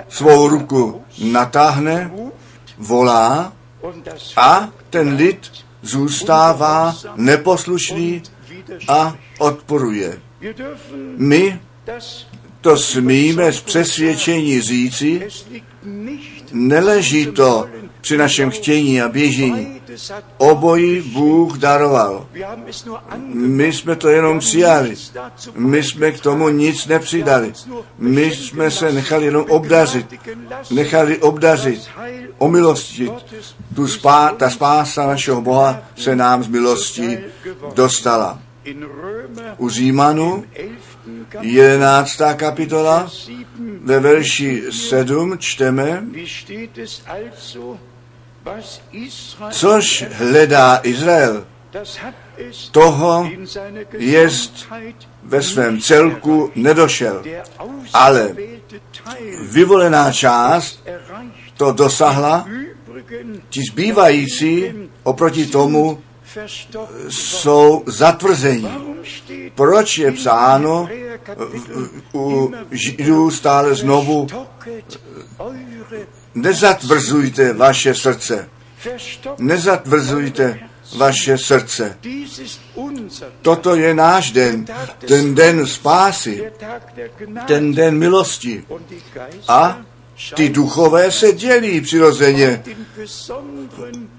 svou 0.08 0.48
ruku 0.48 1.04
natáhne, 1.18 2.10
volá 2.78 3.52
a 4.36 4.68
ten 4.90 5.14
lid 5.14 5.50
zůstává 5.82 6.96
neposlušný 7.16 8.22
a 8.88 9.14
odporuje. 9.38 10.20
My 11.16 11.60
to 12.60 12.76
smíme 12.76 13.52
z 13.52 13.60
přesvědčení 13.60 14.60
říci, 14.60 15.28
neleží 16.52 17.26
to 17.26 17.68
při 18.00 18.16
našem 18.16 18.50
chtění 18.50 19.02
a 19.02 19.08
běžení. 19.08 19.80
Obojí 20.38 21.00
Bůh 21.00 21.58
daroval. 21.58 22.26
My 23.34 23.72
jsme 23.72 23.96
to 23.96 24.08
jenom 24.08 24.38
přijali. 24.38 24.96
My 25.54 25.82
jsme 25.82 26.12
k 26.12 26.20
tomu 26.20 26.48
nic 26.48 26.86
nepřidali. 26.86 27.52
My 27.98 28.24
jsme 28.24 28.70
se 28.70 28.92
nechali 28.92 29.24
jenom 29.24 29.44
obdařit. 29.48 30.14
Nechali 30.70 31.18
obdařit, 31.18 31.88
omilostit. 32.38 33.12
Tu 33.74 33.88
spá, 33.88 34.28
ta 34.28 34.50
spása 34.50 35.06
našeho 35.06 35.40
Boha 35.40 35.82
se 35.96 36.16
nám 36.16 36.42
z 36.42 36.48
milosti 36.48 37.18
dostala. 37.74 38.38
U 39.58 39.68
Římanu 39.68 40.44
11. 41.40 42.20
kapitola 42.36 43.10
ve 43.80 44.00
verši 44.00 44.62
7 44.70 45.38
čteme, 45.38 46.02
což 49.50 50.04
hledá 50.12 50.80
Izrael, 50.82 51.44
toho 52.70 53.30
jest 53.98 54.66
ve 55.22 55.42
svém 55.42 55.80
celku 55.80 56.50
nedošel. 56.54 57.22
Ale 57.92 58.36
vyvolená 59.50 60.12
část 60.12 60.84
to 61.56 61.72
dosahla, 61.72 62.48
ti 63.48 63.60
zbývající 63.70 64.72
oproti 65.02 65.46
tomu 65.46 66.02
jsou 67.08 67.82
zatvrzení. 67.86 68.68
Proč 69.54 69.98
je 69.98 70.12
psáno 70.12 70.88
u 72.14 72.52
Židů 72.70 73.30
stále 73.30 73.74
znovu 73.74 74.26
nezatvrzujte 76.34 77.52
vaše 77.52 77.94
srdce. 77.94 78.48
Nezatvrzujte 79.38 80.60
vaše 80.96 81.38
srdce. 81.38 81.98
Toto 83.42 83.74
je 83.74 83.94
náš 83.94 84.30
den, 84.30 84.66
ten 85.08 85.34
den 85.34 85.66
spásy, 85.66 86.52
ten 87.46 87.74
den 87.74 87.98
milosti. 87.98 88.64
A 89.48 89.78
ty 90.34 90.48
duchové 90.48 91.10
se 91.10 91.32
dělí 91.32 91.80
přirozeně 91.80 92.62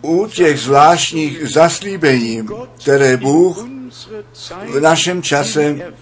u 0.01 0.27
těch 0.27 0.59
zvláštních 0.59 1.49
zaslíbení, 1.49 2.47
které 2.81 3.17
Bůh 3.17 3.67
v 4.67 4.79
našem 4.79 5.21
čase 5.21 5.93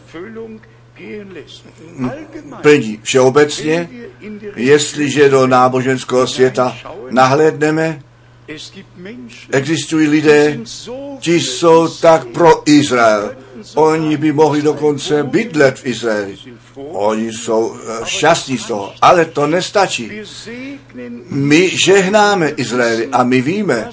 plní 2.61 2.99
všeobecně, 3.03 3.89
jestliže 4.55 5.29
do 5.29 5.47
náboženského 5.47 6.27
světa 6.27 6.77
nahlédneme, 7.09 8.01
existují 9.51 10.07
lidé, 10.07 10.59
ti 11.19 11.39
jsou 11.39 11.87
tak 11.87 12.25
pro 12.25 12.69
Izrael. 12.69 13.35
Oni 13.75 14.17
by 14.17 14.31
mohli 14.31 14.61
dokonce 14.61 15.23
bydlet 15.23 15.79
v 15.79 15.85
Izraeli. 15.85 16.37
Oni 16.91 17.33
jsou 17.33 17.75
eh, 17.75 18.05
šťastní 18.05 18.57
z 18.57 18.65
toho, 18.65 18.93
ale 19.01 19.25
to 19.25 19.47
nestačí. 19.47 20.11
My 21.29 21.69
žehnáme 21.69 22.49
Izraeli 22.49 23.07
a 23.11 23.23
my 23.23 23.41
víme, 23.41 23.89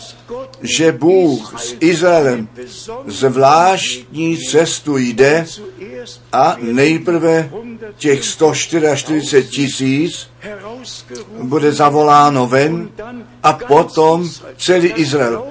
že 0.62 0.92
Bůh 0.92 1.60
s 1.60 1.76
Izraelem 1.80 2.48
zvláštní 3.06 4.38
cestu 4.38 4.96
jde 4.96 5.46
a 6.32 6.56
nejprve 6.60 7.50
těch 7.96 8.24
144 8.24 9.44
tisíc 9.44 10.30
bude 11.42 11.72
zavoláno 11.72 12.46
ven 12.46 12.88
a 13.42 13.52
potom 13.52 14.30
celý 14.56 14.88
Izrael. 14.88 15.44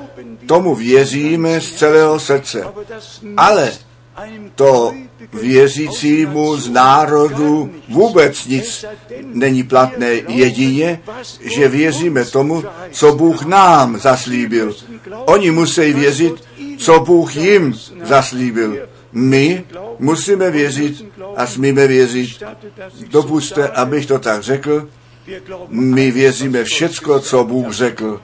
Tomu 0.45 0.75
věříme 0.75 1.61
z 1.61 1.75
celého 1.75 2.19
srdce. 2.19 2.63
Ale 3.37 3.71
to 4.55 4.93
věřícímu 5.33 6.57
z 6.57 6.69
národu 6.69 7.71
vůbec 7.89 8.45
nic 8.45 8.85
není 9.23 9.63
platné 9.63 10.07
jedině, 10.27 10.99
že 11.41 11.67
věříme 11.67 12.25
tomu, 12.25 12.63
co 12.91 13.15
Bůh 13.15 13.45
nám 13.45 13.99
zaslíbil. 13.99 14.75
Oni 15.25 15.51
musí 15.51 15.93
věřit, 15.93 16.33
co 16.77 16.99
Bůh 16.99 17.35
jim 17.35 17.75
zaslíbil. 18.03 18.77
My 19.11 19.63
musíme 19.99 20.51
věřit 20.51 21.05
a 21.35 21.47
smíme 21.47 21.87
věřit. 21.87 22.43
Dopuste, 23.09 23.67
abych 23.67 24.05
to 24.05 24.19
tak 24.19 24.43
řekl, 24.43 24.87
my 25.69 26.11
věříme 26.11 26.63
všecko, 26.63 27.19
co 27.19 27.43
Bůh 27.43 27.71
řekl. 27.71 28.21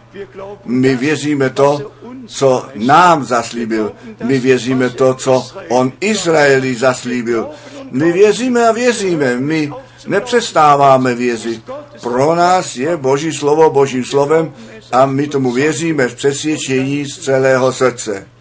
My 0.66 0.96
věříme 0.96 1.50
to, 1.50 1.92
co 2.26 2.66
nám 2.76 3.24
zaslíbil. 3.24 3.92
My 4.24 4.40
věříme 4.40 4.90
to, 4.90 5.14
co 5.14 5.48
on 5.70 5.92
Izraeli 6.00 6.76
zaslíbil. 6.76 7.50
My 7.92 8.12
věříme 8.12 8.68
a 8.68 8.72
věříme. 8.72 9.40
My 9.40 9.72
nepřestáváme 10.08 11.16
věřit. 11.16 11.64
Pro 12.02 12.36
nás 12.36 12.76
je 12.76 12.98
Boží 12.98 13.34
slovo 13.34 13.70
Božím 13.70 14.06
slovem 14.06 14.54
a 14.92 15.06
my 15.06 15.28
tomu 15.28 15.52
věříme 15.52 16.08
v 16.08 16.16
přesvědčení 16.16 17.06
z 17.06 17.18
celého 17.18 17.74
srdce. 17.74 18.33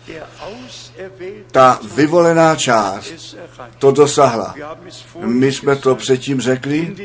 Ta 1.52 1.80
vyvolená 1.94 2.56
část 2.56 3.36
to 3.78 3.90
dosahla. 3.90 4.54
My 5.18 5.52
jsme 5.52 5.76
to 5.76 5.94
předtím 5.94 6.40
řekli 6.40 6.96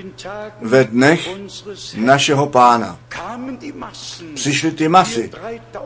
ve 0.62 0.84
dnech 0.84 1.30
našeho 1.96 2.48
pána. 2.48 3.00
Přišly 4.36 4.72
ty 4.72 4.88
masy. 4.88 5.32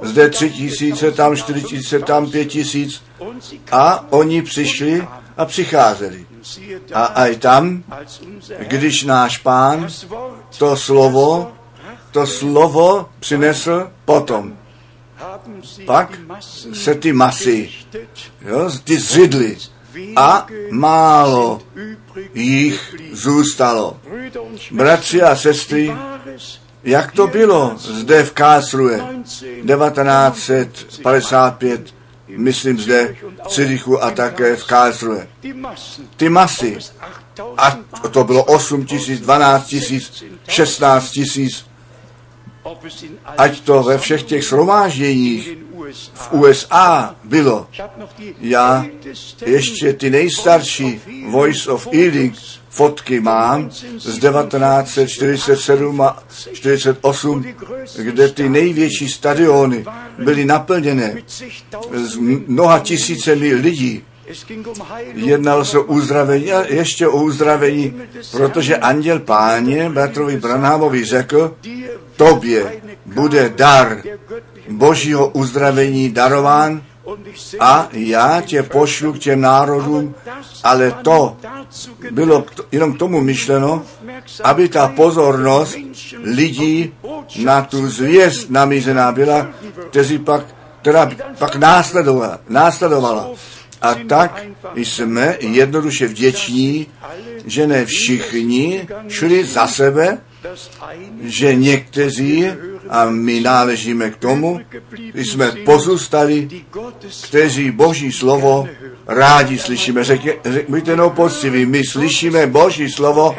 Zde 0.01 0.30
tři 0.30 0.49
tisíce, 0.51 1.12
tam 1.12 1.36
čtyři 1.36 1.64
tisíce, 1.64 1.99
tam 1.99 2.32
pět 2.32 2.45
tisíc. 2.45 3.03
A 3.72 4.05
oni 4.09 4.41
přišli 4.41 5.07
a 5.38 5.45
přicházeli. 5.45 6.26
A 6.93 7.03
aj 7.05 7.38
tam, 7.38 7.84
když 8.59 9.03
náš 9.03 9.38
pán 9.38 9.88
to 10.57 10.78
slovo, 10.78 11.51
to 12.12 12.28
slovo 12.28 13.09
přinesl 13.20 13.89
potom. 14.05 14.61
Pak 15.86 16.20
se 16.74 16.96
ty 16.96 17.14
masy, 17.14 17.70
jo, 18.42 18.70
ty 18.84 19.00
zřidly 19.00 19.58
a 20.16 20.48
málo 20.72 21.62
jich 22.34 22.96
zůstalo. 23.12 24.00
Bratři 24.72 25.22
a 25.22 25.36
sestry, 25.36 25.96
jak 26.84 27.12
to 27.12 27.28
bylo 27.28 27.74
zde 27.78 28.24
v 28.24 28.32
Kásruje 28.32 28.98
1955, 28.98 31.96
myslím 32.28 32.80
zde 32.80 33.16
v 33.46 33.48
Cirichu 33.48 34.04
a 34.04 34.12
také 34.12 34.56
v 34.56 34.64
Kásruje. 34.64 35.28
Ty 36.18 36.30
masy, 36.30 36.78
a 37.58 37.78
to 38.12 38.24
bylo 38.24 38.44
8 38.44 38.86
tisíc, 38.86 39.22
12 39.22 39.68
tisíc, 39.68 40.24
16 40.48 41.12
tisíc, 41.12 41.66
ať 43.38 43.59
to 43.59 43.84
ve 43.84 43.97
všech 43.97 44.24
těch 44.24 44.43
shromážděních 44.43 45.57
v 46.14 46.34
USA 46.34 47.16
bylo. 47.24 47.68
Já 48.39 48.86
ještě 49.45 49.93
ty 49.93 50.09
nejstarší 50.09 51.01
Voice 51.30 51.72
of 51.72 51.88
Healing 51.93 52.36
fotky 52.70 53.20
mám 53.20 53.72
z 53.97 54.20
1947 54.20 56.01
a 56.01 56.24
48, 56.53 57.45
kde 57.97 58.30
ty 58.30 58.49
největší 58.49 59.09
stadiony 59.09 59.86
byly 60.18 60.45
naplněné 60.45 61.16
s 61.93 62.16
mnoha 62.47 62.80
tisícemi 62.80 63.53
lidí. 63.53 64.03
Jednalo 65.14 65.66
se 65.66 65.80
o 65.80 65.84
uzdravení 65.84 66.52
a 66.52 66.66
ještě 66.68 67.08
o 67.08 67.24
uzdravení, 67.24 68.02
protože 68.32 68.78
anděl 68.78 69.20
páně 69.20 69.90
bratrovi 69.90 70.38
Branhamovi 70.38 71.06
řekl, 71.06 71.56
tobě 72.16 72.82
bude 73.06 73.50
dar 73.56 74.02
božího 74.70 75.28
uzdravení 75.28 76.10
darován 76.10 76.82
a 77.60 77.88
já 77.92 78.42
tě 78.42 78.64
pošlu 78.64 79.14
k 79.14 79.20
těm 79.20 79.42
národům, 79.42 80.16
ale 80.64 80.92
to 80.92 81.38
bylo 82.12 82.46
jenom 82.72 82.94
k 82.94 83.00
tomu 83.00 83.22
myšleno, 83.22 83.84
aby 84.44 84.70
ta 84.70 84.88
pozornost 84.88 85.78
lidí 86.24 86.94
na 87.44 87.62
tu 87.62 87.90
zvěst 87.90 88.50
namízená 88.50 89.12
byla, 89.12 89.48
kteří 89.90 90.18
pak, 90.18 90.46
která 90.82 91.12
pak 91.40 91.56
následovala, 91.56 92.40
následovala. 92.50 93.30
A 93.82 93.96
tak 93.96 94.46
jsme 94.76 95.38
jednoduše 95.40 96.08
vděční, 96.08 96.88
že 97.46 97.68
ne 97.68 97.86
všichni 97.86 98.88
šli 99.08 99.46
za 99.46 99.68
sebe, 99.68 100.18
že 101.22 101.56
někteří, 101.56 102.48
a 102.90 103.06
my 103.06 103.40
náležíme 103.40 104.10
k 104.10 104.18
tomu, 104.18 104.60
jsme 105.14 105.52
pozůstali, 105.52 106.50
kteří 107.24 107.72
Boží 107.72 108.12
slovo 108.12 108.68
rádi 109.08 109.60
slyšíme. 109.60 110.04
Řekně, 110.04 110.34
buďte 110.68 110.96
no 110.96 111.10
poctiví, 111.10 111.66
my 111.66 111.84
slyšíme 111.84 112.48
Boží 112.48 112.92
slovo 112.92 113.36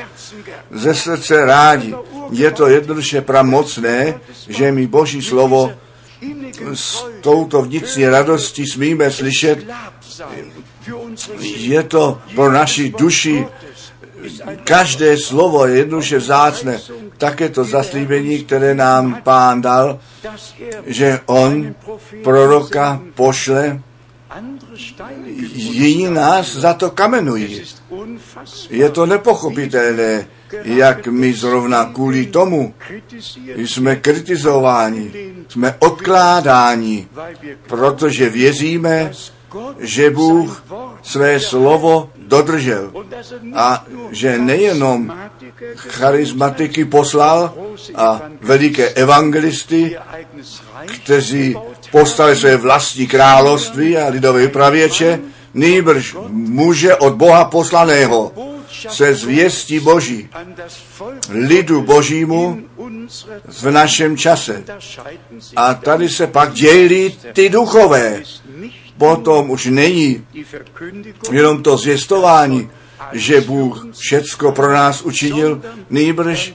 ze 0.71 0.95
srdce 0.95 1.45
rádi. 1.45 1.95
Je 2.31 2.51
to 2.51 2.69
jednoduše 2.69 3.21
pramocné, 3.21 4.15
že 4.49 4.73
my 4.73 4.87
Boží 4.87 5.23
slovo 5.23 5.73
s 6.75 7.05
touto 7.21 7.63
vnitřní 7.63 8.07
radostí 8.07 8.67
smíme 8.67 9.11
slyšet. 9.11 9.67
Je 11.57 11.83
to 11.83 12.21
pro 12.35 12.53
naši 12.53 12.91
duši 12.99 13.47
každé 14.65 15.19
slovo 15.19 15.67
je 15.67 15.77
jednoduše 15.77 16.19
vzácné. 16.19 16.81
Také 17.19 17.49
to 17.49 17.65
zaslíbení, 17.65 18.45
které 18.45 18.75
nám 18.75 19.21
pán 19.23 19.63
dal, 19.63 20.01
že 20.87 21.21
on 21.27 21.75
proroka 22.23 23.01
pošle, 23.15 23.83
jiní 25.53 26.11
nás 26.11 26.57
za 26.57 26.75
to 26.75 26.91
kamenují. 26.91 27.63
Je 28.71 28.91
to 28.91 29.07
nepochopitelné, 29.07 30.27
jak 30.65 31.07
my 31.07 31.33
zrovna 31.33 31.85
kvůli 31.85 32.27
tomu 32.27 32.75
jsme 33.57 33.97
kritizováni, 33.97 35.13
jsme 35.49 35.77
odkládáni, 35.79 37.09
protože 37.67 38.31
věříme, 38.31 39.13
že 39.79 40.11
Bůh 40.11 40.65
své 41.03 41.41
slovo 41.41 42.11
dodržel 42.27 42.93
a 43.55 43.85
že 44.11 44.39
nejenom 44.39 45.13
charismatiky 45.77 46.85
poslal 46.85 47.55
a 47.95 48.23
veliké 48.41 48.89
evangelisty, 48.89 49.97
kteří 50.87 51.57
postali 51.91 52.37
své 52.37 52.57
vlastní 52.57 53.07
království 53.07 53.97
a 53.97 54.09
lidové 54.09 54.41
vypravěče, 54.41 55.21
nýbrž 55.55 56.17
muže 56.29 56.97
od 56.97 57.15
Boha 57.15 57.45
poslaného 57.45 58.33
se 58.89 59.15
zvěstí 59.15 59.81
Boží, 59.81 60.29
lidu 61.29 61.83
Božímu 61.83 62.61
v 63.49 63.71
našem 63.71 64.17
čase. 64.17 64.65
A 65.57 65.75
tady 65.75 66.09
se 66.09 66.27
pak 66.27 66.53
dělí 66.53 67.19
ty 67.33 67.49
duchové. 67.49 68.23
Potom 68.99 69.51
už 69.51 69.67
není 69.67 70.27
jenom 71.33 71.63
to 71.63 71.77
zvěstování, 71.77 72.71
že 73.13 73.41
Bůh 73.41 73.87
všecko 73.99 74.53
pro 74.53 74.73
nás 74.73 75.03
učinil, 75.03 75.63
nýbrž 75.91 76.55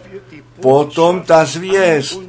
potom 0.62 1.22
ta 1.22 1.46
zvěst 1.46 2.22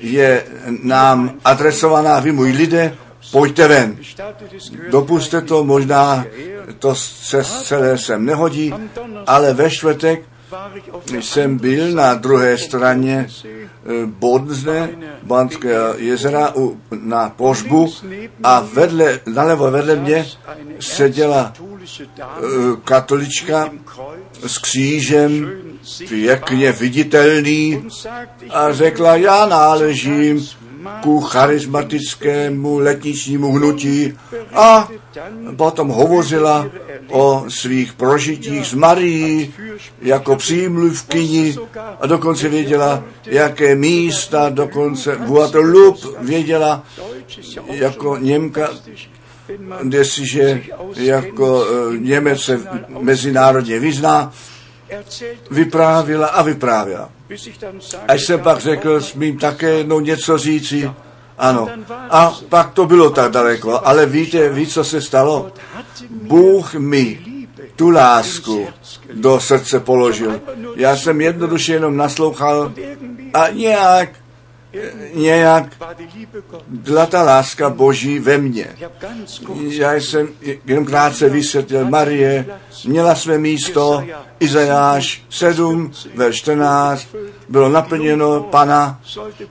je 0.00 0.44
nám 0.82 1.34
adresovaná, 1.44 2.20
vy 2.20 2.32
můj 2.32 2.50
lidé, 2.50 2.96
pojďte 3.32 3.68
ven. 3.68 3.96
Dopuste 4.90 5.40
to, 5.40 5.64
možná 5.64 6.24
to 6.78 6.94
se 6.94 7.44
celé 7.44 7.98
sem 7.98 8.24
nehodí, 8.24 8.74
ale 9.26 9.54
ve 9.54 9.70
čtvrtek 9.70 10.24
jsem 11.20 11.58
byl 11.58 11.92
na 11.92 12.14
druhé 12.14 12.58
straně 12.58 13.28
Bodensne, 14.06 14.90
Banské 15.22 15.76
jezera 15.96 16.56
u, 16.56 16.80
na 17.02 17.28
Požbu 17.28 17.92
a 18.42 18.60
vedle, 18.60 19.20
nalevo 19.26 19.70
vedle 19.70 19.96
mě 19.96 20.26
seděla 20.80 21.52
katolička 22.84 23.70
s 24.46 24.58
křížem, 24.58 25.50
pěkně 26.08 26.72
viditelný 26.72 27.86
a 28.50 28.72
řekla, 28.72 29.16
já 29.16 29.46
náležím 29.46 30.46
ku 31.02 31.20
charismatickému 31.20 32.78
letničnímu 32.78 33.52
hnutí 33.52 34.14
a 34.54 34.88
potom 35.56 35.88
hovořila 35.88 36.66
o 37.08 37.44
svých 37.48 37.92
prožitích 37.92 38.66
s 38.66 38.74
Marií 38.74 39.54
jako 40.02 40.36
přímluvkyni 40.36 41.56
a 42.00 42.06
dokonce 42.06 42.48
věděla, 42.48 43.04
jaké 43.26 43.74
místa, 43.74 44.48
dokonce 44.48 45.16
Guadeloupe 45.26 46.08
věděla 46.20 46.82
jako 47.66 48.16
Němka, 48.16 48.70
jestliže 49.90 50.62
jako 50.96 51.66
Němec 51.98 52.42
se 52.42 52.60
mezinárodně 53.00 53.78
vyzná, 53.78 54.32
vyprávila 55.50 56.26
a 56.26 56.42
vyprávěla. 56.42 57.10
Až 58.08 58.26
jsem 58.26 58.40
pak 58.40 58.60
řekl, 58.60 59.00
smím 59.00 59.38
také 59.38 59.70
jednou 59.70 60.00
něco 60.00 60.38
říci, 60.38 60.90
ano. 61.38 61.68
A 62.10 62.38
pak 62.48 62.72
to 62.72 62.86
bylo 62.86 63.10
tak 63.10 63.32
daleko. 63.32 63.86
Ale 63.86 64.06
víte, 64.06 64.48
ví, 64.48 64.66
co 64.66 64.84
se 64.84 65.00
stalo? 65.00 65.52
Bůh 66.10 66.74
mi 66.74 67.20
tu 67.76 67.90
lásku 67.90 68.68
do 69.14 69.40
srdce 69.40 69.80
položil. 69.80 70.40
Já 70.76 70.96
jsem 70.96 71.20
jednoduše 71.20 71.72
jenom 71.72 71.96
naslouchal 71.96 72.72
a 73.34 73.48
nějak 73.48 74.08
nějak 75.14 75.72
byla 76.66 77.06
ta 77.06 77.22
láska 77.22 77.70
Boží 77.70 78.18
ve 78.18 78.38
mně. 78.38 78.66
Já 79.58 79.94
jsem 79.94 80.28
jenom 80.66 80.84
krátce 80.84 81.28
vysvětlil, 81.28 81.90
Marie 81.90 82.46
měla 82.86 83.14
své 83.14 83.38
místo, 83.38 84.04
Izajáš 84.40 85.22
7, 85.30 85.92
ve 86.14 86.32
14, 86.32 87.06
bylo 87.48 87.68
naplněno 87.68 88.42
Pana, 88.42 89.00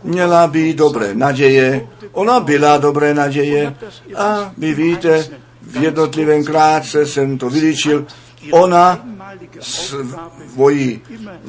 měla 0.03 0.47
být 0.47 0.78
dobré 0.78 1.13
naděje, 1.13 1.88
ona 2.11 2.39
byla 2.39 2.78
dobré 2.78 3.13
naděje. 3.13 3.76
A 4.15 4.51
vy 4.57 4.74
víte, 4.74 5.28
v 5.61 5.84
jednotlivém 5.84 6.43
krátce 6.43 7.05
jsem 7.05 7.38
to 7.38 7.49
vylíčil, 7.49 8.05
ona 8.51 9.05
svoji, 9.60 11.02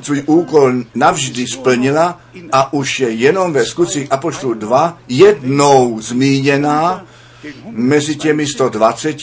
svůj 0.03 0.22
úkol 0.26 0.72
navždy 0.95 1.47
splnila 1.47 2.20
a 2.53 2.72
už 2.72 3.01
je 3.01 3.11
jenom 3.11 3.53
ve 3.53 3.66
skutcích 3.66 4.12
Apoštolu 4.12 4.55
2 4.55 4.99
jednou 5.09 6.01
zmíněná 6.01 7.07
mezi 7.70 8.16
těmi 8.16 8.47
120 8.47 9.16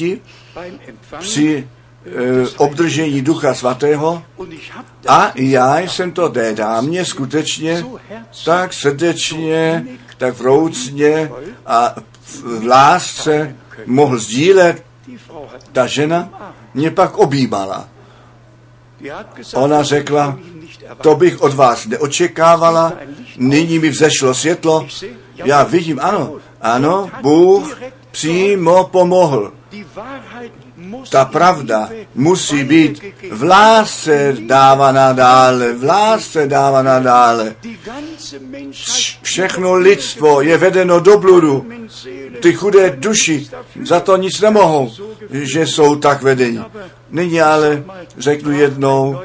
při 1.19 1.67
e, 2.05 2.47
obdržení 2.57 3.21
Ducha 3.21 3.53
Svatého 3.53 4.23
a 5.07 5.31
já 5.35 5.79
jsem 5.79 6.11
to 6.11 6.29
té 6.29 6.53
dámě 6.53 7.05
skutečně 7.05 7.85
tak 8.45 8.73
srdečně, 8.73 9.85
tak 10.17 10.37
vroucně 10.37 11.31
a 11.65 11.95
v 12.25 12.65
lásce 12.67 13.55
mohl 13.85 14.19
sdílet. 14.19 14.83
Ta 15.71 15.87
žena 15.87 16.29
mě 16.73 16.91
pak 16.91 17.17
objímala. 17.17 17.89
Ona 19.55 19.83
řekla, 19.83 20.39
to 21.01 21.15
bych 21.15 21.41
od 21.41 21.53
vás 21.53 21.85
neočekávala, 21.85 22.93
nyní 23.37 23.79
mi 23.79 23.89
vzešlo 23.89 24.33
světlo. 24.33 24.87
Já 25.35 25.63
vidím, 25.63 25.99
ano, 26.01 26.35
ano, 26.61 27.09
Bůh 27.21 27.81
přímo 28.11 28.83
pomohl. 28.83 29.53
Ta 31.09 31.25
pravda 31.25 31.89
musí 32.15 32.63
být 32.63 33.01
v 33.31 33.43
lásce 33.43 34.35
dávaná 34.39 35.13
dále, 35.13 35.73
v 35.73 35.83
lásce 35.83 36.47
dávaná 36.47 36.99
dále. 36.99 37.55
Všechno 39.21 39.73
lidstvo 39.73 40.41
je 40.41 40.57
vedeno 40.57 40.99
do 40.99 41.17
bludu. 41.17 41.65
Ty 42.41 42.53
chudé 42.53 42.89
duši 42.89 43.47
za 43.83 43.99
to 43.99 44.17
nic 44.17 44.41
nemohou, 44.41 44.91
že 45.31 45.67
jsou 45.67 45.95
tak 45.95 46.21
vedeni. 46.21 46.59
Nyní 47.11 47.41
ale 47.41 47.83
řeknu 48.17 48.51
jednou, 48.51 49.19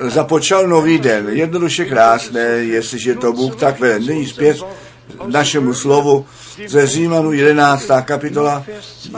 započal 0.00 0.66
nový 0.66 0.98
den. 0.98 1.28
Jednoduše 1.28 1.84
krásné, 1.84 2.40
jestliže 2.40 3.14
to 3.14 3.32
Bůh 3.32 3.56
tak 3.56 3.80
vede. 3.80 3.98
Nyní 3.98 4.26
zpět 4.26 4.56
našemu 5.26 5.74
slovu 5.74 6.26
ze 6.66 6.86
Římanu 6.86 7.32
11. 7.32 7.90
kapitola, 8.04 8.64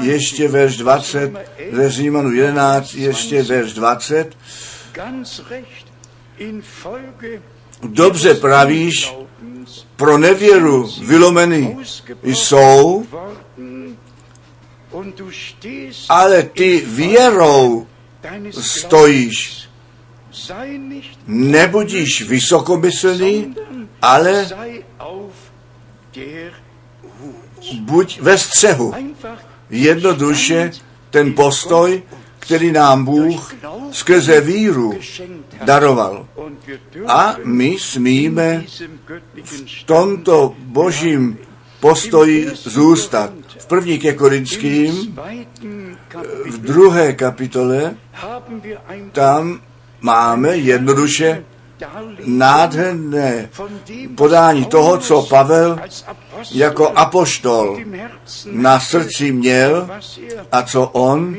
ještě 0.01 0.49
verš 0.49 0.77
20, 0.77 1.33
ze 1.73 1.91
Římanu 1.91 2.33
11, 2.33 2.95
ještě 2.95 3.43
verš 3.43 3.73
20. 3.73 4.37
Dobře 7.83 8.35
pravíš, 8.35 9.15
pro 9.97 10.19
nevěru 10.19 10.91
vylomeny 11.07 11.77
jsou 12.23 13.07
ale 16.09 16.43
ty 16.43 16.85
věrou 16.87 17.87
stojíš. 18.51 19.69
Nebudíš 21.27 22.23
vysokomyslný, 22.23 23.55
ale 24.03 24.49
buď 27.81 28.21
ve 28.21 28.39
střehu. 28.39 28.95
Jednoduše 29.71 30.71
ten 31.11 31.33
postoj, 31.35 32.03
který 32.39 32.73
nám 32.73 33.05
Bůh 33.05 33.55
skrze 33.91 34.41
víru 34.41 34.99
daroval. 35.65 36.27
A 37.07 37.37
my 37.45 37.77
smíme 37.79 38.65
v 39.45 39.85
tomto 39.85 40.55
božím 40.59 41.39
postoji 41.81 42.49
zůstat. 42.55 43.33
V 43.59 43.67
první 43.67 43.99
ke 43.99 44.13
Korinským, 44.13 45.19
v 46.51 46.59
druhé 46.59 47.13
kapitole, 47.13 47.97
tam 49.13 49.61
máme 50.01 50.57
jednoduše 50.57 51.45
nádherné 52.25 53.49
podání 54.15 54.65
toho, 54.65 54.99
co 54.99 55.23
Pavel 55.23 55.79
jako 56.51 56.89
apoštol 56.89 57.81
na 58.53 58.81
srdci 58.81 59.33
měl 59.33 59.89
a 60.53 60.63
co 60.63 60.87
on 60.87 61.37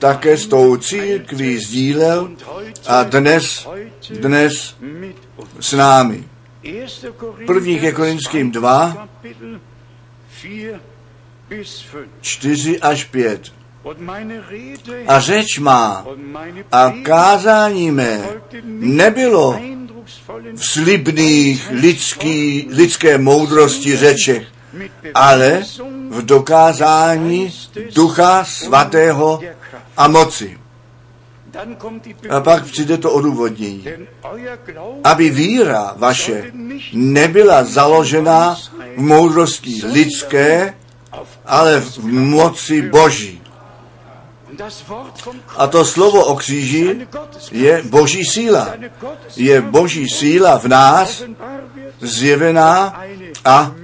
také 0.00 0.36
s 0.36 0.46
tou 0.46 0.76
církví 0.76 1.58
sdílel 1.58 2.30
a 2.86 3.02
dnes, 3.02 3.68
dnes 4.20 4.76
s 5.60 5.72
námi. 5.72 6.24
První 7.46 7.78
ke 7.78 7.92
Korinským 7.92 8.50
2, 8.50 9.08
4 12.20 12.80
až 12.80 13.04
5. 13.04 13.52
A 15.06 15.20
řeč 15.20 15.58
má 15.58 16.06
a 16.72 16.92
kázání 17.02 17.90
mé 17.90 18.20
nebylo 18.64 19.60
v 20.56 20.66
slibných 20.66 21.70
lidský, 21.70 22.68
lidské 22.70 23.18
moudrosti 23.18 23.96
řečech, 23.96 24.46
ale 25.14 25.62
v 26.10 26.24
dokázání 26.24 27.52
Ducha 27.94 28.44
Svatého 28.44 29.40
a 29.96 30.08
moci. 30.08 30.58
A 32.30 32.40
pak 32.40 32.64
přijde 32.64 32.98
to 32.98 33.12
odůvodnění. 33.12 33.84
Aby 35.04 35.30
víra 35.30 35.94
vaše 35.96 36.52
nebyla 36.92 37.64
založena 37.64 38.56
v 38.96 39.00
moudrosti 39.00 39.80
lidské, 39.92 40.74
ale 41.46 41.80
v 41.80 42.04
moci 42.06 42.82
Boží. 42.82 43.35
A 45.56 45.66
to 45.66 45.84
slovo 45.84 46.24
o 46.24 46.36
kříži 46.36 47.06
je 47.52 47.82
boží 47.84 48.24
síla. 48.24 48.74
Je 49.36 49.60
boží 49.60 50.08
síla 50.08 50.58
v 50.58 50.68
nás 50.68 51.22
zjevená 52.00 53.04
a 53.44 53.74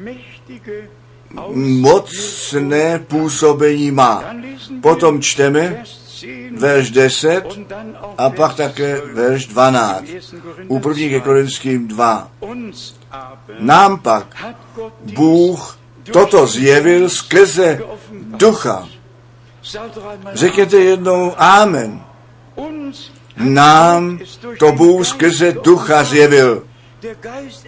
mocné 1.55 2.99
působení 2.99 3.91
má. 3.91 4.25
Potom 4.81 5.23
čteme 5.23 5.85
verš 6.57 6.91
10 6.91 7.45
a 8.19 8.31
pak 8.31 8.55
také 8.55 9.01
verš 9.15 9.47
12. 9.47 10.05
U 10.69 10.79
první 10.79 11.11
ke 11.11 11.21
Korinským 11.21 11.89
2. 11.89 12.31
Nám 13.59 13.99
pak 13.99 14.55
Bůh 15.15 15.79
toto 16.13 16.47
zjevil 16.47 17.11
skrze 17.11 17.81
ducha. 18.13 18.89
Řekněte 20.33 20.77
jednou 20.77 21.33
Amen. 21.37 22.05
Nám 23.37 24.19
to 24.59 24.73
Bůh 24.73 25.07
skrze 25.07 25.53
ducha 25.53 26.05
zjevil. 26.05 26.63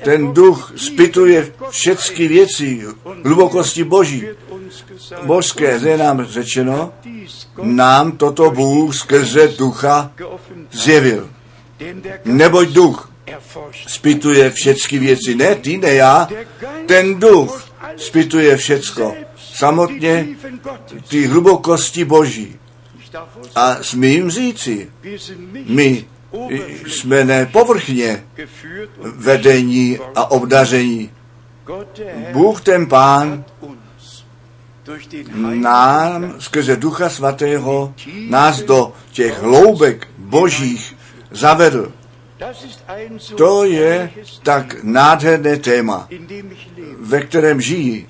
Ten 0.05 0.32
duch 0.32 0.72
spituje 0.76 1.53
všechny 1.70 2.28
věci, 2.28 2.86
hlubokosti 3.24 3.84
Boží. 3.84 4.24
Božské, 5.22 5.80
je 5.84 5.97
nám 5.97 6.24
řečeno, 6.24 6.92
nám 7.62 8.12
toto 8.12 8.51
Bůh 8.51 8.95
skrze 8.95 9.49
ducha 9.49 10.12
zjevil. 10.72 11.30
Neboť 12.24 12.68
duch 12.68 13.11
spituje 13.86 14.51
všechny 14.51 14.99
věci. 14.99 15.34
Ne 15.34 15.55
ty, 15.55 15.78
ne 15.78 15.95
já. 15.95 16.28
Ten 16.86 17.20
duch 17.20 17.68
spituje 17.97 18.57
všecko. 18.57 19.14
Samotně 19.55 20.28
ty 21.09 21.26
hlubokosti 21.26 22.05
Boží. 22.05 22.57
A 23.55 23.76
smím 23.82 24.30
říci, 24.30 24.90
my 25.66 26.05
jsme 26.86 27.24
ne 27.24 27.46
povrchně 27.46 28.24
vedení 29.02 29.98
a 30.14 30.30
obdaření. 30.30 31.11
Bůh 32.32 32.61
ten 32.61 32.86
Pán 32.86 33.44
nám 35.55 36.34
skrze 36.38 36.76
Ducha 36.76 37.09
Svatého 37.09 37.94
nás 38.28 38.62
do 38.62 38.92
těch 39.12 39.42
hloubek 39.42 40.09
božích 40.18 40.96
zavedl. 41.30 41.92
To 43.37 43.64
je 43.64 44.11
tak 44.43 44.76
nádherné 44.82 45.57
téma, 45.57 46.09
ve 47.01 47.20
kterém 47.20 47.61
žijí, 47.61 48.07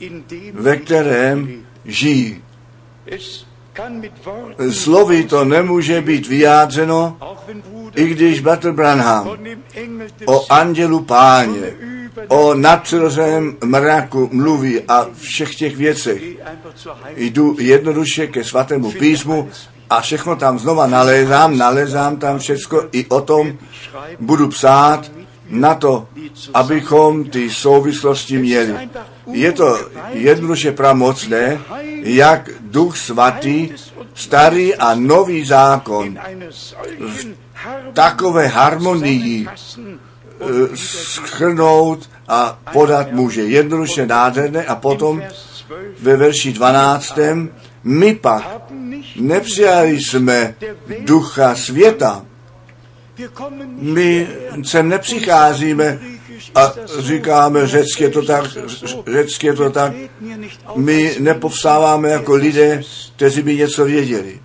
ve 0.52 0.76
kterém 0.76 1.64
žijí. 1.84 2.42
Slovy 4.70 5.24
to 5.24 5.44
nemůže 5.44 6.00
být 6.00 6.28
vyjádřeno, 6.28 7.16
i 7.94 8.04
když 8.04 8.40
Bratr 8.40 8.72
Branham 8.72 9.30
o 10.26 10.52
andělu 10.52 11.00
páně, 11.00 11.74
o 12.28 12.54
nadpřirozeném 12.54 13.56
mraku 13.64 14.28
mluví 14.32 14.80
a 14.88 15.06
všech 15.14 15.54
těch 15.54 15.76
věcech. 15.76 16.22
Jdu 17.16 17.56
jednoduše 17.58 18.26
ke 18.26 18.44
svatému 18.44 18.92
písmu 18.92 19.48
a 19.90 20.00
všechno 20.00 20.36
tam 20.36 20.58
znova 20.58 20.86
nalézám, 20.86 21.58
nalézám 21.58 22.16
tam 22.16 22.38
všechno, 22.38 22.82
i 22.92 23.06
o 23.06 23.20
tom 23.20 23.58
budu 24.20 24.48
psát 24.48 25.10
na 25.48 25.74
to, 25.74 26.08
abychom 26.54 27.24
ty 27.24 27.50
souvislosti 27.50 28.38
měli. 28.38 28.88
Je 29.32 29.52
to 29.52 29.78
jednoduše 30.12 30.72
pramocné, 30.72 31.60
jak 32.02 32.50
Duch 32.60 32.96
Svatý, 32.96 33.68
starý 34.14 34.74
a 34.74 34.94
nový 34.94 35.44
zákon 35.44 36.18
v 36.98 37.26
takové 37.92 38.46
harmonii 38.46 39.46
eh, 39.46 40.76
schrnout 40.76 42.10
a 42.28 42.58
podat 42.72 43.12
může. 43.12 43.42
Jednoduše 43.42 44.06
nádherné 44.06 44.64
a 44.64 44.74
potom 44.74 45.22
ve 46.00 46.16
verši 46.16 46.52
12. 46.52 47.18
My 47.84 48.14
pak 48.14 48.62
nepřijali 49.16 50.00
jsme 50.00 50.54
ducha 51.00 51.54
světa. 51.54 52.24
My 53.78 54.28
sem 54.64 54.88
nepřicházíme 54.88 55.98
a 56.54 56.72
říkáme, 56.98 57.66
řecky 57.66 58.04
je 58.04 58.10
to 58.10 58.22
tak, 58.22 58.44
řecky 59.12 59.46
je 59.46 59.52
to 59.52 59.70
tak. 59.70 59.92
My 60.76 61.16
nepovstáváme 61.18 62.08
jako 62.08 62.34
lidé, 62.34 62.82
kteří 63.16 63.42
by 63.42 63.56
něco 63.56 63.84
věděli. 63.84 64.40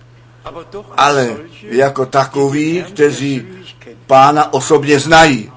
Ale 0.96 1.36
jako 1.62 2.06
takoví, 2.06 2.84
kteří 2.88 3.46
pána 4.06 4.52
osobně 4.52 4.98
znají. 4.98 5.52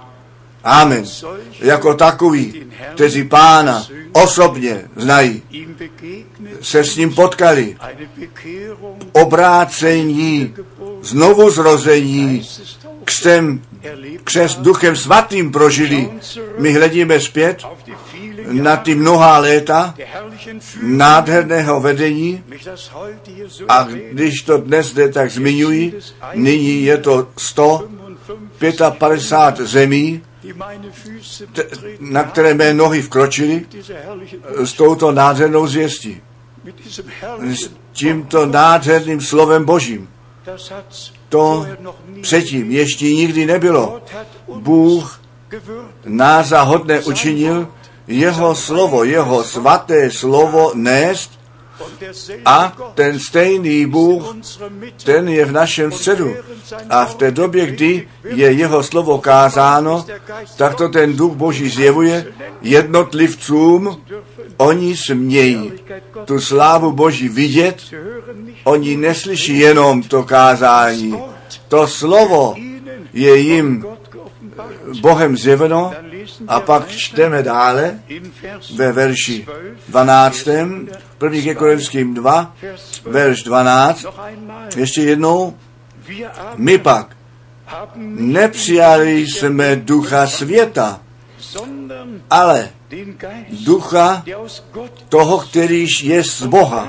Amen. 0.64 1.04
Jako 1.60 1.94
takoví, 1.94 2.66
kteří 2.94 3.24
pána 3.24 3.88
osobně 4.14 4.82
znají, 4.96 5.42
se 6.62 6.84
s 6.84 6.98
ním 6.98 7.14
potkali. 7.14 7.78
Obrácení, 9.12 10.54
znovu 11.02 11.50
zrození, 11.50 12.48
křtem, 13.06 13.62
křest 14.24 14.60
duchem 14.60 14.96
svatým 14.96 15.52
prožili. 15.52 16.10
My 16.60 16.72
hledíme 16.72 17.20
zpět 17.20 17.64
na 18.52 18.78
ty 18.78 18.96
mnohá 18.96 19.38
léta 19.38 19.96
nádherného 20.82 21.82
vedení 21.82 22.44
a 23.70 23.88
když 24.12 24.42
to 24.42 24.58
dnes 24.58 24.88
zde 24.88 25.10
tak 25.10 25.32
zmiňuji, 25.32 26.00
nyní 26.34 26.84
je 26.84 26.98
to 26.98 27.28
155 27.38 29.68
zemí, 29.68 30.22
na 32.00 32.24
které 32.24 32.54
mé 32.54 32.74
nohy 32.74 33.02
vkročily 33.02 33.66
s 34.58 34.74
touto 34.74 35.12
nádhernou 35.12 35.68
zvěstí. 35.68 36.22
S 37.40 37.70
tímto 37.92 38.46
nádherným 38.46 39.22
slovem 39.22 39.66
Božím. 39.66 40.10
To 41.30 41.68
předtím 42.22 42.72
ještě 42.72 43.06
nikdy 43.06 43.46
nebylo. 43.46 44.02
Bůh 44.56 45.22
nás 46.06 46.48
za 46.48 46.62
hodné 46.62 47.00
učinil 47.00 47.68
jeho 48.08 48.56
slovo, 48.56 49.04
jeho 49.04 49.44
svaté 49.44 50.12
slovo 50.12 50.72
nést 50.76 51.40
A 52.46 52.78
ten 52.96 53.20
stejný 53.20 53.86
Bůh, 53.86 54.36
ten 55.04 55.30
je 55.30 55.46
v 55.46 55.52
našem 55.52 55.92
středu. 55.92 56.36
A 56.90 57.06
v 57.06 57.16
té 57.16 57.32
době, 57.32 57.66
kdy 57.66 58.08
je 58.24 58.52
jeho 58.52 58.84
slovo 58.84 59.18
kázáno, 59.18 60.06
tak 60.58 60.76
to 60.76 60.90
ten 60.90 61.16
duch 61.16 61.34
Boží 61.34 61.70
zjevuje 61.70 62.26
jednotlivcům, 62.62 64.02
oni 64.58 64.98
smějí 64.98 65.72
tu 66.26 66.40
slávu 66.40 66.92
Boží 66.92 67.30
vidět, 67.30 67.82
oni 68.64 68.98
neslyší 68.98 69.60
jenom 69.60 70.04
to 70.04 70.24
kázání. 70.24 71.16
To 71.68 71.88
slovo 71.88 72.56
je 73.14 73.38
jim 73.38 73.86
Bohem 75.02 75.38
zjeveno 75.38 75.94
a 76.48 76.60
pak 76.60 76.88
čteme 76.88 77.44
dále 77.44 78.00
ve 78.76 78.92
verši 78.92 79.48
12. 79.90 80.48
1. 80.48 81.42
ke 81.44 81.56
Korinským 81.56 82.14
2, 82.14 82.56
verš 83.06 83.44
12. 83.44 84.06
Ještě 84.76 85.02
jednou. 85.02 85.58
My 86.56 86.78
pak 86.78 87.16
nepřijali 88.18 89.18
jsme 89.18 89.76
ducha 89.76 90.28
světa, 90.28 91.00
ale 92.30 92.70
ducha 93.66 94.24
toho, 95.10 95.38
kterýž 95.38 96.04
je 96.04 96.24
z 96.24 96.42
Boha, 96.42 96.88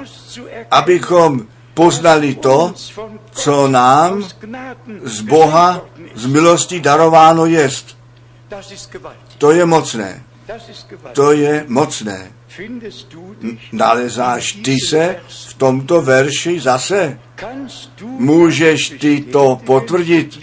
abychom 0.71 1.47
poznali 1.75 2.35
to, 2.35 2.75
co 3.31 3.68
nám 3.68 4.25
z 5.03 5.20
Boha 5.20 5.81
z 6.14 6.27
milosti 6.27 6.81
darováno 6.81 7.47
jest. 7.47 7.97
To 9.39 9.53
je 9.53 9.66
mocné. 9.66 10.22
To 11.12 11.33
je 11.33 11.64
mocné. 11.68 12.33
Nalezáš 13.72 14.53
ty 14.53 14.77
se 14.89 15.16
v 15.29 15.55
tomto 15.55 16.03
verši 16.03 16.61
zase? 16.61 17.18
Můžeš 18.03 18.89
ty 18.89 19.20
to 19.20 19.61
potvrdit, 19.66 20.39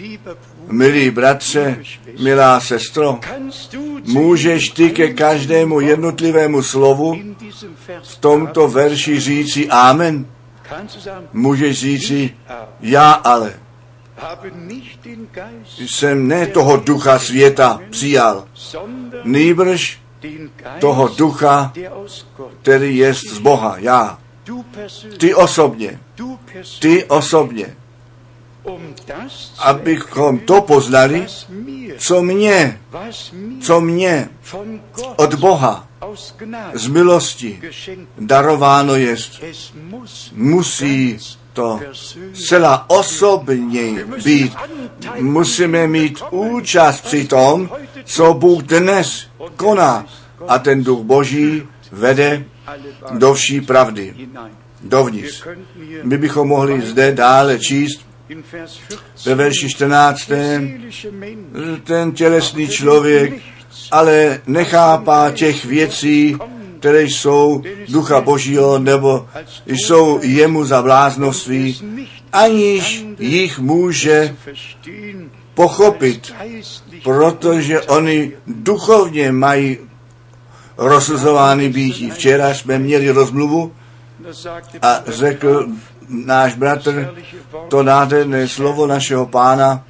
milý 0.70 1.10
bratře, 1.10 1.84
milá 2.18 2.60
sestro? 2.60 3.20
Můžeš 4.04 4.68
ty 4.68 4.90
ke 4.90 5.08
každému 5.14 5.80
jednotlivému 5.80 6.62
slovu 6.62 7.18
v 8.02 8.16
tomto 8.16 8.68
verši 8.68 9.20
říci 9.20 9.68
Amen? 9.68 10.26
Můžeš 11.32 11.80
říci, 11.80 12.36
já 12.80 13.12
ale 13.12 13.54
jsem 15.78 16.28
ne 16.28 16.46
toho 16.46 16.76
ducha 16.76 17.18
světa 17.18 17.80
přijal, 17.90 18.44
nýbrž 19.24 20.00
toho 20.80 21.08
ducha, 21.08 21.72
který 22.62 22.96
je 22.96 23.14
z 23.14 23.38
Boha, 23.38 23.76
já. 23.78 24.18
Ty 25.18 25.34
osobně, 25.34 26.00
ty 26.78 27.04
osobně, 27.04 27.76
abychom 29.58 30.38
to 30.38 30.60
poznali, 30.62 31.26
co 31.98 32.22
mě, 32.22 32.80
co 33.60 33.80
mě 33.80 34.28
od 35.16 35.34
Boha 35.34 35.88
z 36.74 36.86
milosti 36.86 37.60
darováno 38.18 38.96
jest. 38.96 39.42
Musí 40.32 41.18
to 41.52 41.80
zcela 42.32 42.90
osobně 42.90 44.04
být. 44.24 44.56
Musíme 45.20 45.86
mít 45.86 46.22
účast 46.30 47.00
při 47.00 47.24
tom, 47.24 47.70
co 48.04 48.34
Bůh 48.34 48.62
dnes 48.62 49.26
koná. 49.56 50.06
A 50.48 50.58
ten 50.58 50.84
duch 50.84 51.00
Boží 51.00 51.62
vede 51.92 52.44
do 53.10 53.34
vší 53.34 53.60
pravdy, 53.60 54.14
dovnitř. 54.80 55.46
My 56.02 56.18
bychom 56.18 56.48
mohli 56.48 56.80
zde 56.80 57.12
dále 57.12 57.58
číst 57.58 58.06
ve 59.26 59.34
verši 59.34 59.68
14. 59.68 60.30
Ten 61.84 62.12
tělesný 62.12 62.68
člověk 62.68 63.51
ale 63.92 64.40
nechápá 64.46 65.30
těch 65.30 65.64
věcí, 65.64 66.36
které 66.78 67.02
jsou 67.02 67.62
ducha 67.88 68.20
Božího, 68.20 68.78
nebo 68.78 69.28
jsou 69.66 70.20
jemu 70.22 70.64
za 70.64 70.82
bláznovství, 70.82 71.80
aniž 72.32 73.06
jich 73.18 73.58
může 73.58 74.36
pochopit, 75.54 76.34
protože 77.04 77.80
oni 77.80 78.32
duchovně 78.46 79.32
mají 79.32 79.78
rozsuzovány 80.76 81.68
býtí. 81.68 82.10
Včera 82.10 82.54
jsme 82.54 82.78
měli 82.78 83.10
rozmluvu 83.10 83.72
a 84.82 85.00
řekl 85.06 85.66
náš 86.08 86.54
bratr 86.54 87.14
to 87.68 87.82
nádherné 87.82 88.48
slovo 88.48 88.86
našeho 88.86 89.26
pána, 89.26 89.84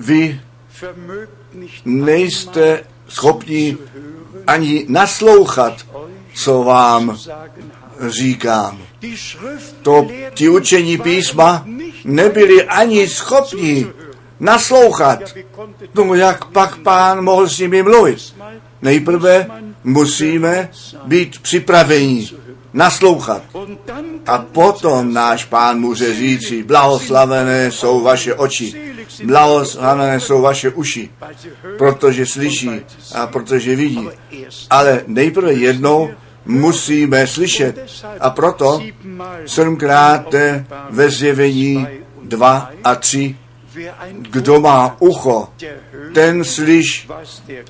vy 0.00 0.40
nejste 1.84 2.84
schopni 3.08 3.76
ani 4.46 4.86
naslouchat, 4.88 5.74
co 6.34 6.62
vám 6.62 7.18
říkám. 8.08 8.78
To 9.82 10.06
ti 10.34 10.48
učení 10.48 10.98
písma 10.98 11.66
nebyli 12.04 12.62
ani 12.64 13.08
schopni 13.08 13.86
naslouchat. 14.40 15.20
Tomu, 15.92 16.14
jak 16.14 16.44
pak 16.44 16.76
pán 16.76 17.24
mohl 17.24 17.48
s 17.48 17.58
nimi 17.58 17.82
mluvit. 17.82 18.34
Nejprve 18.82 19.46
musíme 19.84 20.70
být 21.04 21.38
připraveni 21.38 22.28
naslouchat. 22.72 23.42
A 24.26 24.38
potom 24.38 25.12
náš 25.12 25.44
pán 25.44 25.80
může 25.80 26.14
říci, 26.14 26.62
blahoslavené 26.62 27.70
jsou 27.70 28.00
vaše 28.00 28.34
oči, 28.34 28.94
blahoslavené 29.24 30.20
jsou 30.20 30.42
vaše 30.42 30.70
uši, 30.70 31.10
protože 31.78 32.26
slyší 32.26 32.70
a 33.14 33.26
protože 33.26 33.76
vidí. 33.76 34.08
Ale 34.70 35.02
nejprve 35.06 35.52
jednou 35.52 36.10
musíme 36.46 37.26
slyšet. 37.26 38.02
A 38.20 38.30
proto 38.30 38.82
sedmkrát 39.46 40.34
ve 40.90 41.10
zjevení 41.10 41.86
dva 42.22 42.70
a 42.84 42.94
tři 42.94 43.36
kdo 44.18 44.60
má 44.60 44.96
ucho, 44.98 45.48
ten 46.14 46.44
slyš, 46.44 47.08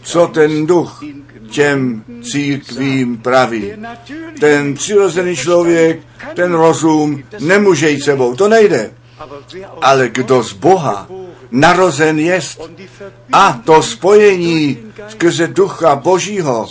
co 0.03 0.27
ten 0.27 0.67
duch 0.67 1.03
těm 1.51 2.05
církvím 2.23 3.19
praví. 3.19 3.73
Ten 4.41 4.75
přirozený 4.75 5.37
člověk, 5.37 6.01
ten 6.35 6.55
rozum 6.55 7.23
nemůže 7.41 7.91
jít 7.91 8.01
sebou, 8.01 8.35
to 8.37 8.49
nejde. 8.49 8.91
Ale 9.83 10.09
kdo 10.09 10.43
z 10.43 10.53
Boha 10.53 11.09
narozen 11.51 12.19
jest 12.19 12.61
a 13.33 13.61
to 13.65 13.83
spojení 13.83 14.79
skrze 15.09 15.47
ducha 15.47 15.97
Božího 15.97 16.69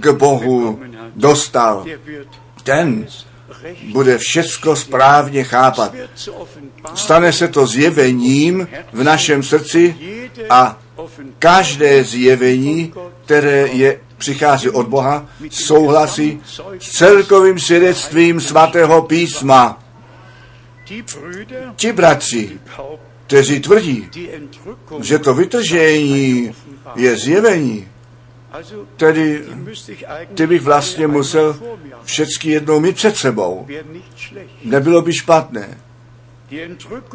k 0.00 0.12
Bohu 0.12 0.80
dostal, 1.16 1.84
ten 2.62 3.06
bude 3.92 4.18
všecko 4.18 4.76
správně 4.76 5.44
chápat. 5.44 5.94
Stane 6.94 7.32
se 7.32 7.48
to 7.48 7.66
zjevením 7.66 8.68
v 8.92 9.02
našem 9.02 9.42
srdci 9.42 9.94
a 10.50 10.78
každé 11.38 12.04
zjevení, 12.04 12.92
které 13.24 13.68
je, 13.68 14.00
přichází 14.18 14.70
od 14.70 14.86
Boha, 14.86 15.26
souhlasí 15.50 16.40
s 16.78 16.90
celkovým 16.90 17.58
svědectvím 17.58 18.40
svatého 18.40 19.02
písma. 19.02 19.82
Ti 21.76 21.92
bratři, 21.92 22.60
kteří 23.26 23.60
tvrdí, 23.60 24.08
že 25.00 25.18
to 25.18 25.34
vytržení 25.34 26.54
je 26.96 27.16
zjevení, 27.16 27.88
Tedy 28.96 29.44
ty 30.34 30.46
bych 30.46 30.62
vlastně 30.62 31.06
musel 31.06 31.60
všechny 32.04 32.52
jednou 32.52 32.80
mít 32.80 32.96
před 32.96 33.16
sebou. 33.16 33.66
Nebylo 34.64 35.02
by 35.02 35.12
špatné. 35.12 35.78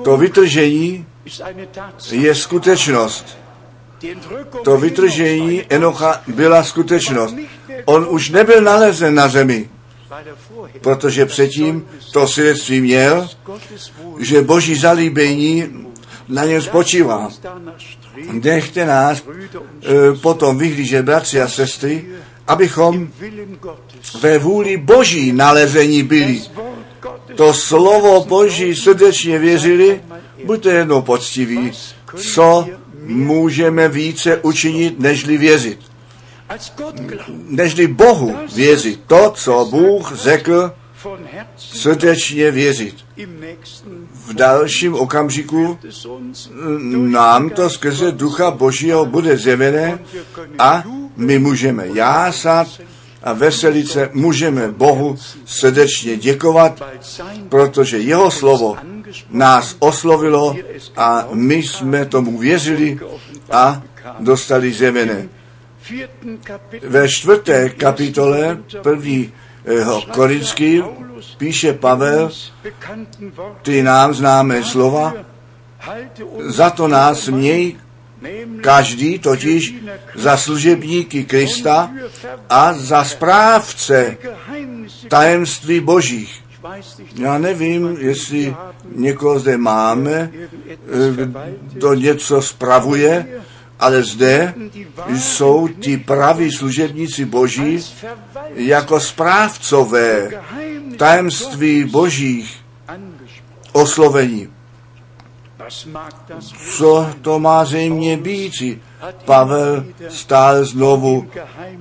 To 0.03 0.17
vytržení 0.17 1.05
je 2.11 2.35
skutečnost. 2.35 3.37
To 4.63 4.77
vytržení 4.77 5.63
Enocha 5.69 6.21
byla 6.27 6.63
skutečnost. 6.63 7.35
On 7.85 8.07
už 8.09 8.29
nebyl 8.29 8.61
nalezen 8.61 9.15
na 9.15 9.27
zemi, 9.27 9.69
protože 10.81 11.25
předtím 11.25 11.87
to 12.11 12.27
svědectví 12.27 12.81
měl, 12.81 13.29
že 14.19 14.41
boží 14.41 14.75
zalíbení 14.75 15.85
na 16.29 16.45
něm 16.45 16.61
spočívá. 16.61 17.29
Nechte 18.31 18.85
nás 18.85 19.23
e, 19.23 20.13
potom 20.21 20.57
vyhlížet, 20.57 21.05
bratři 21.05 21.41
a 21.41 21.47
sestry, 21.47 22.05
abychom 22.47 23.09
ve 24.21 24.37
vůli 24.37 24.77
Boží 24.77 25.31
nalezení 25.31 26.03
byli. 26.03 26.41
To 27.35 27.53
slovo 27.53 28.25
Boží 28.25 28.75
srdečně 28.75 29.39
věřili, 29.39 30.01
buďte 30.45 30.69
jednou 30.69 31.01
poctiví, 31.01 31.71
co 32.17 32.67
můžeme 33.05 33.87
více 33.87 34.39
učinit, 34.41 34.99
nežli 34.99 35.37
věřit. 35.37 35.79
Nežli 37.49 37.87
Bohu 37.87 38.35
věřit. 38.55 38.99
To, 39.07 39.31
co 39.35 39.67
Bůh 39.71 40.15
řekl, 40.15 40.71
srdečně 41.57 42.51
věřit. 42.51 42.95
V 44.13 44.33
dalším 44.33 44.93
okamžiku 44.93 45.79
nám 46.91 47.49
to 47.49 47.69
skrze 47.69 48.11
Ducha 48.11 48.51
Božího 48.51 49.05
bude 49.05 49.37
zjevené 49.37 49.99
a 50.59 50.83
my 51.15 51.39
můžeme 51.39 51.87
jásat 51.93 52.67
a 53.23 53.33
veselit 53.33 53.87
se, 53.87 54.09
můžeme 54.13 54.71
Bohu 54.71 55.15
srdečně 55.45 56.17
děkovat, 56.17 56.81
protože 57.49 57.97
jeho 57.97 58.31
slovo 58.31 58.77
nás 59.29 59.75
oslovilo 59.79 60.55
a 60.95 61.27
my 61.33 61.55
jsme 61.55 62.05
tomu 62.05 62.37
věřili 62.37 62.99
a 63.51 63.81
dostali 64.19 64.73
zjevené. 64.73 65.29
Ve 66.83 67.09
čtvrté 67.09 67.69
kapitole 67.69 68.57
první 68.81 69.31
Korinský 70.11 70.83
píše 71.37 71.73
Pavel 71.73 72.31
ty 73.61 73.83
nám 73.83 74.13
známé 74.13 74.63
slova, 74.63 75.13
za 76.39 76.69
to 76.69 76.87
nás 76.87 77.27
měj 77.27 77.75
každý 78.61 79.19
totiž 79.19 79.75
za 80.15 80.37
služebníky 80.37 81.23
Krista 81.23 81.91
a 82.49 82.73
za 82.73 83.03
správce 83.03 84.17
tajemství 85.07 85.79
božích. 85.79 86.43
Já 87.15 87.37
nevím, 87.37 87.97
jestli 87.99 88.55
někoho 88.95 89.39
zde 89.39 89.57
máme, 89.57 90.31
kdo 91.73 91.93
něco 91.93 92.41
spravuje, 92.41 93.41
ale 93.83 94.03
zde 94.03 94.53
jsou 95.15 95.67
ti 95.67 95.97
praví 95.97 96.51
služebníci 96.51 97.25
boží 97.25 97.79
jako 98.55 98.99
správcové 98.99 100.29
tajemství 100.97 101.83
božích 101.83 102.57
oslovení. 103.71 104.52
Co 106.77 107.09
to 107.21 107.39
má 107.39 107.65
zřejmě 107.65 108.17
být? 108.17 108.53
Pavel 109.25 109.85
stále 110.09 110.65
znovu 110.65 111.27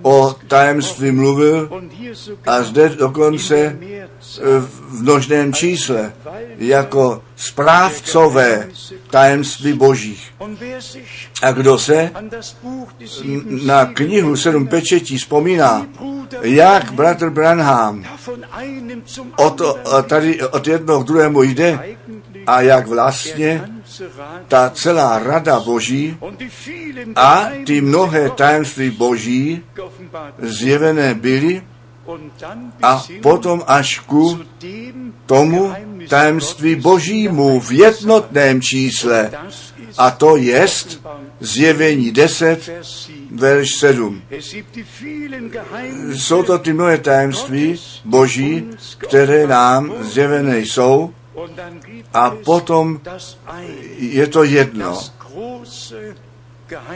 o 0.02 0.34
tajemství 0.48 1.10
mluvil 1.10 1.70
a 2.46 2.62
zde 2.62 2.88
dokonce 2.88 3.78
v 4.60 5.02
množném 5.02 5.52
čísle 5.52 6.12
jako 6.58 7.22
správcové 7.36 8.68
tajemství 9.10 9.72
božích. 9.72 10.34
A 11.42 11.52
kdo 11.52 11.78
se 11.78 12.10
na 13.64 13.86
knihu 13.86 14.36
Sedm 14.36 14.66
pečetí 14.66 15.18
vzpomíná, 15.18 15.86
jak 16.42 16.92
bratr 16.92 17.30
Branham 17.30 18.04
od, 19.36 19.62
tady 20.06 20.42
od 20.42 20.66
jednoho 20.66 21.04
k 21.04 21.06
druhému 21.06 21.42
jde 21.42 21.96
a 22.46 22.60
jak 22.60 22.86
vlastně 22.86 23.68
ta 24.48 24.70
celá 24.70 25.18
rada 25.18 25.60
Boží 25.60 26.16
a 27.16 27.48
ty 27.66 27.80
mnohé 27.80 28.30
tajemství 28.30 28.90
Boží 28.90 29.62
zjevené 30.38 31.14
byly 31.14 31.62
a 32.82 33.02
potom 33.22 33.62
až 33.66 33.98
ku 33.98 34.38
tomu 35.26 35.72
tajemství 36.08 36.74
Božímu 36.74 37.60
v 37.60 37.72
jednotném 37.72 38.62
čísle 38.62 39.30
a 39.98 40.10
to 40.10 40.36
jest 40.36 41.00
zjevení 41.40 42.10
10, 42.10 42.70
verš 43.30 43.74
7. 43.74 44.22
Jsou 46.12 46.42
to 46.42 46.58
ty 46.58 46.72
mnohé 46.72 46.98
tajemství 46.98 47.80
Boží, 48.04 48.68
které 48.98 49.46
nám 49.46 49.94
zjevené 50.00 50.58
jsou 50.58 51.14
a 52.14 52.30
potom 52.44 53.00
je 53.98 54.26
to 54.26 54.44
jedno. 54.44 54.98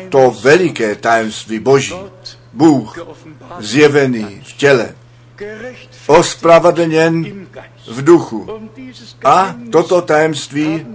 To 0.08 0.30
veliké 0.30 0.94
tajemství 0.94 1.58
Boží. 1.58 1.94
Bůh 2.52 2.98
zjevený 3.58 4.40
v 4.44 4.52
těle, 4.52 4.94
ospravedlněn 6.06 7.46
v 7.86 8.04
duchu. 8.04 8.46
A 9.24 9.54
toto 9.72 10.02
tajemství 10.02 10.86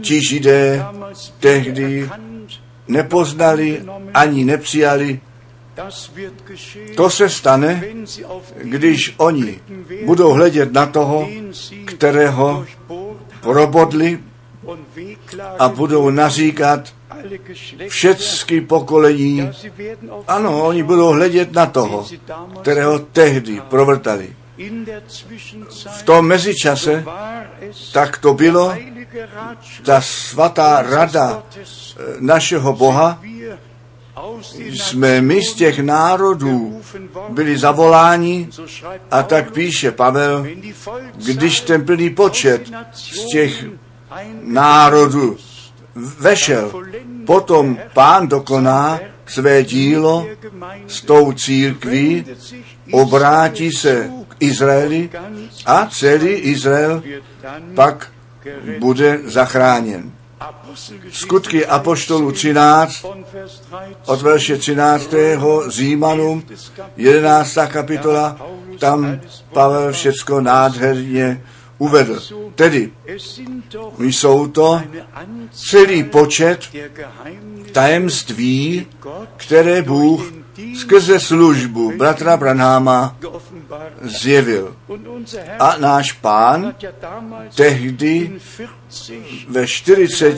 ti 0.00 0.20
židé 0.28 0.86
tehdy 1.40 2.10
nepoznali 2.88 3.82
ani 4.14 4.44
nepřijali. 4.44 5.20
To 6.96 7.10
se 7.10 7.28
stane, 7.28 7.84
když 8.62 9.14
oni 9.16 9.60
budou 10.04 10.32
hledět 10.32 10.72
na 10.72 10.86
toho, 10.86 11.28
kterého 11.84 12.66
probodli 13.40 14.18
a 15.58 15.68
budou 15.68 16.10
naříkat 16.10 16.94
všechny 17.88 18.60
pokolení. 18.60 19.50
Ano, 20.28 20.64
oni 20.64 20.82
budou 20.82 21.08
hledět 21.08 21.52
na 21.52 21.66
toho, 21.66 22.06
kterého 22.60 22.98
tehdy 22.98 23.62
provrtali. 23.68 24.36
V 25.98 26.02
tom 26.02 26.26
mezičase 26.26 27.04
tak 27.92 28.18
to 28.18 28.34
bylo, 28.34 28.74
ta 29.82 30.00
svatá 30.00 30.82
rada 30.82 31.42
našeho 32.20 32.72
Boha, 32.72 33.22
jsme 34.58 35.20
my 35.20 35.42
z 35.42 35.54
těch 35.54 35.78
národů 35.78 36.82
byli 37.28 37.58
zavoláni 37.58 38.48
a 39.10 39.22
tak 39.22 39.52
píše 39.52 39.92
Pavel, 39.92 40.46
když 41.16 41.60
ten 41.60 41.84
plný 41.84 42.10
počet 42.10 42.70
z 42.92 43.30
těch 43.32 43.64
národů 44.42 45.36
vešel, 46.18 46.72
potom 47.26 47.78
pán 47.94 48.28
dokoná 48.28 49.00
své 49.26 49.62
dílo 49.62 50.26
s 50.86 51.00
tou 51.02 51.32
církví, 51.32 52.24
obrátí 52.92 53.70
se 53.72 54.10
k 54.28 54.36
Izraeli 54.40 55.10
a 55.66 55.86
celý 55.86 56.28
Izrael 56.28 57.02
pak 57.74 58.12
bude 58.78 59.20
zachráněn. 59.24 60.12
Skutky 61.10 61.66
Apoštolu 61.66 62.32
13, 62.32 63.04
od 64.06 64.22
verše 64.22 64.56
13. 64.56 65.14
Římanům, 65.68 66.42
11. 66.96 67.58
kapitola, 67.66 68.36
tam 68.78 69.20
Pavel 69.52 69.92
všecko 69.92 70.40
nádherně 70.40 71.42
uvedl. 71.78 72.20
Tedy 72.54 72.92
jsou 73.98 74.46
to 74.46 74.82
celý 75.52 76.04
počet 76.04 76.60
tajemství, 77.72 78.86
které 79.36 79.82
Bůh 79.82 80.43
skrze 80.76 81.20
službu 81.20 81.92
bratra 81.96 82.36
Branháma 82.36 83.16
zjevil. 84.02 84.76
A 85.58 85.76
náš 85.78 86.12
pán 86.12 86.74
tehdy 87.54 88.32
ve 89.48 89.66
40 89.66 90.36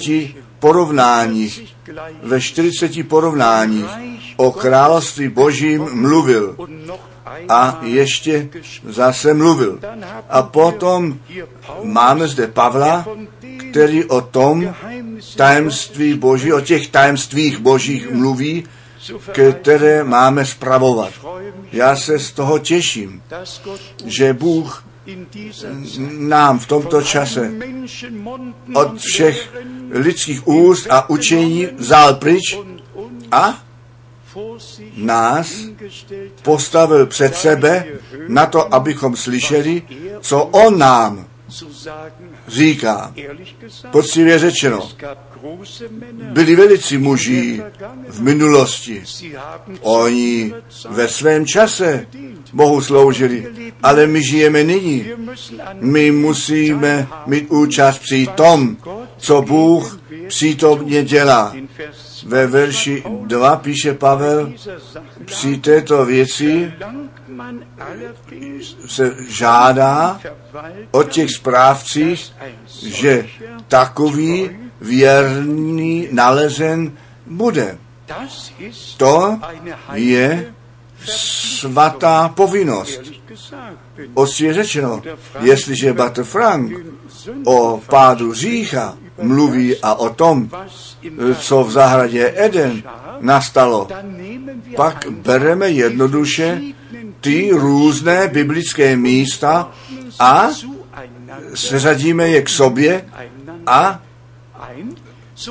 porovnáních, 0.58 1.76
ve 2.22 2.40
40 2.40 3.08
porovnáních 3.08 3.86
o 4.36 4.52
království 4.52 5.28
božím 5.28 5.88
mluvil 5.92 6.56
a 7.48 7.80
ještě 7.82 8.48
zase 8.84 9.34
mluvil. 9.34 9.78
A 10.28 10.42
potom 10.42 11.18
máme 11.82 12.28
zde 12.28 12.46
Pavla, 12.46 13.06
který 13.70 14.04
o 14.04 14.20
tom 14.20 14.74
tajemství 15.36 16.14
boží, 16.14 16.52
o 16.52 16.60
těch 16.60 16.88
tajemstvích 16.88 17.58
božích 17.58 18.10
mluví, 18.10 18.64
které 19.32 20.04
máme 20.04 20.46
spravovat. 20.46 21.12
Já 21.72 21.96
se 21.96 22.18
z 22.18 22.32
toho 22.32 22.58
těším, 22.58 23.22
že 24.04 24.32
Bůh 24.32 24.84
nám 26.18 26.58
v 26.58 26.66
tomto 26.66 27.02
čase 27.02 27.52
od 28.74 28.98
všech 28.98 29.54
lidských 29.90 30.48
úst 30.48 30.86
a 30.90 31.10
učení 31.10 31.66
vzal 31.76 32.14
pryč 32.14 32.58
a 33.32 33.62
nás 34.96 35.54
postavil 36.42 37.06
před 37.06 37.36
sebe 37.36 37.84
na 38.28 38.46
to, 38.46 38.74
abychom 38.74 39.16
slyšeli, 39.16 39.82
co 40.20 40.44
on 40.44 40.78
nám 40.78 41.26
říká. 42.48 43.14
Poctivě 43.90 44.38
řečeno, 44.38 44.90
byli 46.32 46.56
velici 46.56 46.98
muži 46.98 47.62
v 48.08 48.20
minulosti. 48.22 49.02
Oni 49.80 50.54
ve 50.88 51.08
svém 51.08 51.46
čase 51.46 52.06
Bohu 52.52 52.80
sloužili, 52.80 53.72
ale 53.82 54.06
my 54.06 54.22
žijeme 54.22 54.64
nyní. 54.64 55.06
My 55.80 56.10
musíme 56.10 57.08
mít 57.26 57.50
účast 57.50 57.98
při 57.98 58.28
tom, 58.34 58.76
co 59.16 59.42
Bůh 59.42 60.00
přítomně 60.28 61.04
dělá. 61.04 61.54
Ve 62.26 62.46
verši 62.46 63.04
2 63.26 63.56
píše 63.56 63.94
Pavel, 63.94 64.52
při 65.24 65.58
této 65.58 66.04
věci 66.04 66.72
se 68.86 69.16
žádá 69.28 70.20
od 70.90 71.10
těch 71.10 71.30
správcích, 71.30 72.32
že 72.82 73.26
takový 73.68 74.50
věrný 74.80 76.08
nalezen 76.12 76.92
bude. 77.26 77.78
To 78.96 79.40
je 79.92 80.54
svatá 81.12 82.28
povinnost. 82.28 83.00
Ostře 84.14 84.54
řečeno, 84.54 85.02
jestliže 85.40 85.92
Bater 85.92 86.24
Frank 86.24 86.72
o 87.44 87.82
pádu 87.86 88.32
řícha 88.32 88.96
mluví 89.22 89.76
a 89.82 89.94
o 89.94 90.10
tom, 90.10 90.50
co 91.38 91.64
v 91.64 91.72
zahradě 91.72 92.32
Eden 92.36 92.82
nastalo, 93.20 93.88
pak 94.76 95.06
bereme 95.10 95.70
jednoduše 95.70 96.60
ty 97.20 97.50
různé 97.52 98.28
biblické 98.28 98.96
místa 98.96 99.70
a 100.18 100.48
seřadíme 101.54 102.28
je 102.28 102.42
k 102.42 102.48
sobě 102.48 103.04
a 103.66 104.02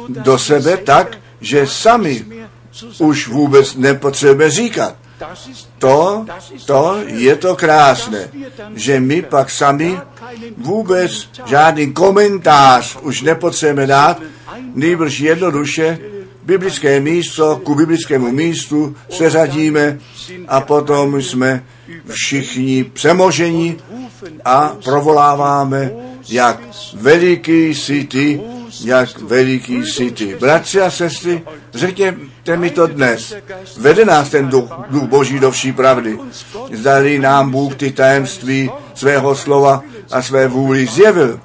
do 0.08 0.40
sebe 0.40 0.78
tak, 0.78 1.18
že 1.42 1.68
sami 1.68 2.26
už 3.00 3.28
vůbec 3.28 3.76
nepotřebujeme 3.76 4.52
říkat. 4.52 4.96
To, 5.80 6.26
to 6.66 6.98
je 7.06 7.36
to 7.36 7.56
krásné, 7.56 8.30
že 8.76 9.00
my 9.00 9.22
pak 9.22 9.50
sami 9.50 10.00
vůbec 10.58 11.30
žádný 11.46 11.94
komentář 11.94 12.98
už 13.02 13.22
nepotřebujeme 13.22 13.88
dát, 13.88 14.22
nejbrž 14.74 15.20
jednoduše 15.20 16.00
biblické 16.44 17.00
místo 17.00 17.62
ku 17.64 17.76
biblickému 17.76 18.32
místu 18.32 18.96
seřadíme 19.10 20.00
a 20.48 20.62
potom 20.62 21.22
jsme 21.22 21.64
všichni 22.10 22.84
přemoženi 22.84 23.78
a 24.46 24.76
provoláváme, 24.84 25.92
jak 26.30 26.60
veliký 26.94 27.76
jsi 27.76 28.04
ty, 28.04 28.42
jak 28.84 29.22
veliký 29.22 29.86
jsi 29.86 30.12
ty. 30.12 30.36
Bratři 30.40 30.82
a 30.82 30.92
sestry, 30.92 31.42
řekněte 31.74 32.58
mi 32.58 32.70
to 32.70 32.88
dnes. 32.88 33.34
Vede 33.78 34.06
nás 34.06 34.30
ten 34.30 34.50
duch, 34.50 34.70
duch 34.90 35.04
Boží 35.04 35.40
do 35.40 35.52
vší 35.52 35.72
pravdy. 35.72 36.20
Zdali 36.74 37.20
nám 37.20 37.52
Bůh 37.52 37.76
ty 37.76 37.92
tajemství 37.92 38.70
svého 38.94 39.36
slova 39.36 39.84
a 40.12 40.22
své 40.22 40.48
vůli 40.48 40.88
zjevil. 40.88 41.40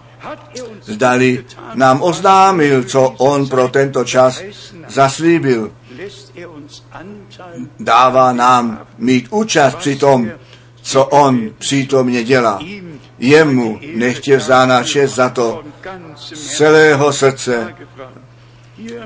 Zdali 0.82 1.44
nám 1.74 2.02
oznámil, 2.02 2.84
co 2.84 3.14
on 3.18 3.48
pro 3.48 3.68
tento 3.68 4.04
čas 4.04 4.42
zaslíbil. 4.88 5.72
Dává 7.80 8.32
nám 8.32 8.86
mít 8.98 9.26
účast 9.30 9.74
při 9.74 9.96
tom, 9.96 10.30
co 10.82 11.04
on 11.04 11.50
přítomně 11.58 12.24
dělá. 12.24 12.58
Jemu 13.18 13.80
nechtě 13.94 14.36
vzána 14.36 14.84
čest 14.84 15.14
za 15.14 15.28
to 15.28 15.62
z 16.16 16.56
celého 16.56 17.12
srdce. 17.12 17.74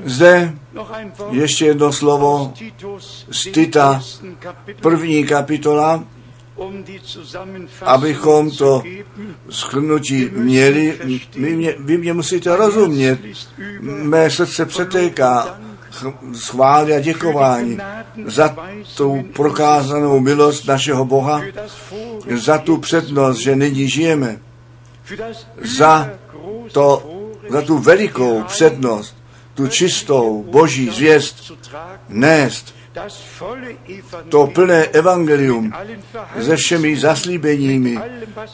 Zde 0.05 0.55
ještě 1.31 1.67
jedno 1.67 1.93
slovo 1.93 2.53
z 3.31 3.53
Tita, 3.53 4.03
první 4.81 5.25
kapitola, 5.25 6.05
abychom 7.81 8.51
to 8.51 8.83
schrnutí 9.51 10.31
měli. 10.33 10.99
Vy 11.37 11.57
mě, 11.57 11.75
vy 11.79 11.99
mě 11.99 12.13
musíte 12.13 12.57
rozumět. 12.57 13.19
Mé 13.81 14.31
srdce 14.31 14.67
přetéká 14.67 15.61
schvály 16.35 16.95
a 16.95 17.01
děkování 17.01 17.79
za 18.27 18.57
tu 18.97 19.25
prokázanou 19.33 20.21
milost 20.21 20.67
našeho 20.67 21.05
Boha, 21.05 21.43
za 22.35 22.59
tu 22.59 22.77
přednost, 22.77 23.39
že 23.39 23.57
nyní 23.57 23.89
žijeme, 23.89 24.39
za, 25.63 26.11
to, 26.73 27.11
za 27.51 27.63
tu 27.63 27.79
velikou 27.79 28.43
přednost, 28.43 29.17
tu 29.55 29.69
čistou 29.69 30.43
boží 30.51 30.91
zvěst 30.91 31.53
nést, 32.09 32.75
to 34.29 34.47
plné 34.47 34.85
evangelium 34.85 35.73
se 36.43 36.57
všemi 36.57 36.97
zaslíbeními, 36.97 37.99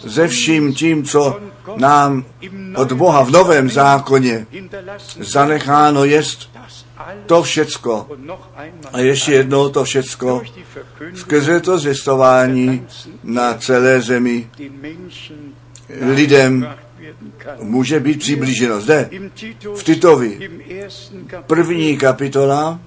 se 0.09 0.29
vším 0.29 0.75
tím, 0.75 1.05
co 1.05 1.41
nám 1.77 2.25
od 2.77 2.93
Boha 2.93 3.23
v 3.23 3.31
novém 3.31 3.71
zákoně 3.71 4.47
zanecháno 5.21 6.05
jest, 6.05 6.51
to 7.27 7.43
všecko. 7.43 8.09
A 8.93 8.99
ještě 8.99 9.33
jednou 9.33 9.69
to 9.69 9.85
všecko 9.85 10.43
skrze 11.15 11.61
to 11.61 11.79
zvěstování 11.79 12.87
na 13.25 13.55
celé 13.55 14.01
zemi 14.01 14.51
lidem 16.01 16.69
může 17.63 18.01
být 18.01 18.19
přiblíženo. 18.19 18.81
Zde, 18.81 19.11
v 19.75 19.83
Titovi, 19.83 20.51
první 21.47 21.97
kapitola, 21.97 22.81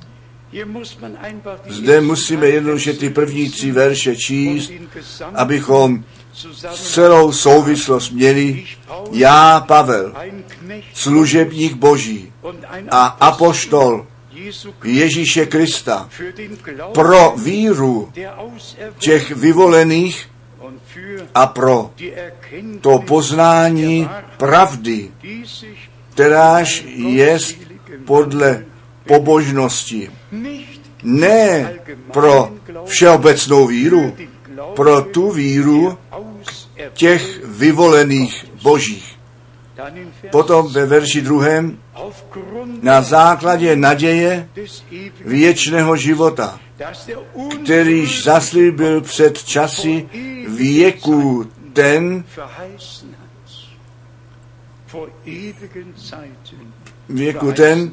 zde 1.68 2.02
musíme 2.02 2.48
jednoduše 2.48 2.94
ty 2.94 3.10
první 3.10 3.50
tři 3.50 3.72
verše 3.72 4.16
číst, 4.16 4.72
abychom 5.36 6.04
celou 6.74 7.32
souvislost 7.32 8.12
měli. 8.12 8.64
Já, 9.12 9.60
Pavel, 9.60 10.14
služebník 10.94 11.74
Boží 11.74 12.34
a 12.90 13.06
apoštol 13.06 14.06
Ježíše 14.84 15.46
Krista 15.46 16.10
pro 16.92 17.34
víru 17.44 18.12
těch 18.98 19.32
vyvolených 19.32 20.30
a 21.36 21.48
pro 21.48 21.92
to 22.82 23.00
poznání 23.00 24.10
pravdy, 24.38 25.12
kteráž 26.14 26.84
je 26.96 27.38
podle 28.06 28.66
pobožnosti. 29.08 30.12
Ne 31.04 31.74
pro 32.12 32.52
všeobecnou 32.86 33.68
víru, 33.68 34.14
pro 34.76 35.02
tu 35.02 35.32
víru 35.32 35.98
těch 36.94 37.46
vyvolených 37.46 38.46
božích. 38.64 39.20
Potom 40.32 40.74
ve 40.74 40.86
verši 40.86 41.22
druhém 41.22 41.78
na 42.82 43.02
základě 43.02 43.76
naděje 43.76 44.50
věčného 45.26 45.98
života, 45.98 46.60
kterýž 47.64 48.24
zaslíbil 48.24 49.02
před 49.02 49.44
časy 49.44 50.10
věku 50.48 51.50
ten, 51.74 52.24
věku 57.10 57.52
ten, 57.52 57.92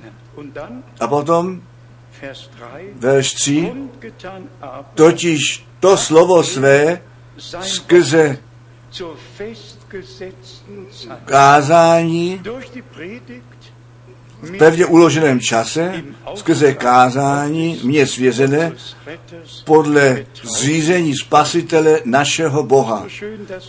a 1.01 1.09
potom 1.09 1.61
verš 2.95 3.35
3, 3.35 3.73
totiž 4.95 5.67
to 5.81 5.97
slovo 5.97 6.43
své 6.43 7.03
skrze 7.61 8.39
kázání 11.25 12.43
v 14.43 14.57
pevně 14.59 14.87
uloženém 14.87 15.41
čase, 15.41 16.03
skrze 16.35 16.75
kázání 16.75 17.81
mě 17.85 18.07
svěřené 18.07 18.73
podle 19.65 20.25
zřízení 20.43 21.15
spasitele 21.17 22.01
našeho 22.05 22.63
Boha. 22.63 23.07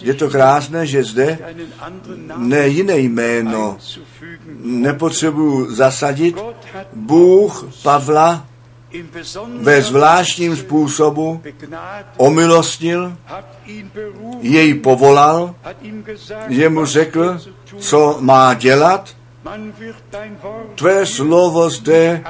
Je 0.01 0.13
to 0.13 0.29
krásné, 0.29 0.87
že 0.87 1.03
zde 1.03 1.39
ne 2.37 2.67
jiné 2.67 2.97
jméno 2.97 3.77
nepotřebuji 4.63 5.75
zasadit. 5.75 6.35
Bůh 6.93 7.69
Pavla 7.83 8.45
ve 9.61 9.81
zvláštním 9.81 10.55
způsobu 10.55 11.41
omilostnil, 12.17 13.17
jej 14.41 14.73
povolal, 14.73 15.55
že 16.49 16.69
mu 16.69 16.85
řekl, 16.85 17.37
co 17.77 18.17
má 18.19 18.53
dělat. 18.53 19.15
Tvé 20.75 21.05
slovo 21.05 21.69
zde 21.69 22.23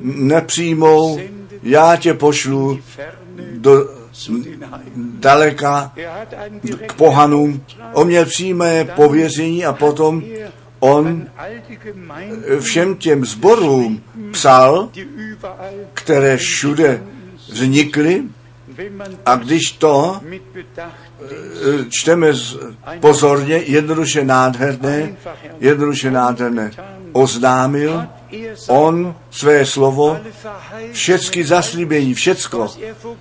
nepřijmou, 0.00 1.18
já 1.62 1.96
tě 1.96 2.14
pošlu 2.14 2.80
do 3.56 3.90
daleka 4.96 5.92
k 6.86 6.92
pohanům. 6.92 7.62
On 7.92 8.06
měl 8.06 8.24
přímé 8.24 8.84
pověření 8.84 9.64
a 9.64 9.72
potom 9.72 10.22
on 10.80 11.26
všem 12.60 12.96
těm 12.96 13.24
zborům 13.24 14.02
psal, 14.32 14.88
které 15.94 16.36
všude 16.36 17.02
vznikly, 17.48 18.22
a 19.26 19.36
když 19.36 19.72
to 19.72 20.20
čteme 21.88 22.32
pozorně, 23.00 23.56
jednoduše 23.56 24.24
nádherné, 24.24 25.16
jednoduše 25.60 26.10
nádherné, 26.10 26.70
oznámil 27.12 28.06
on 28.68 29.14
své 29.30 29.66
slovo, 29.66 30.18
všechny 30.92 31.44
zaslíbení, 31.44 32.14
všecko, 32.14 32.68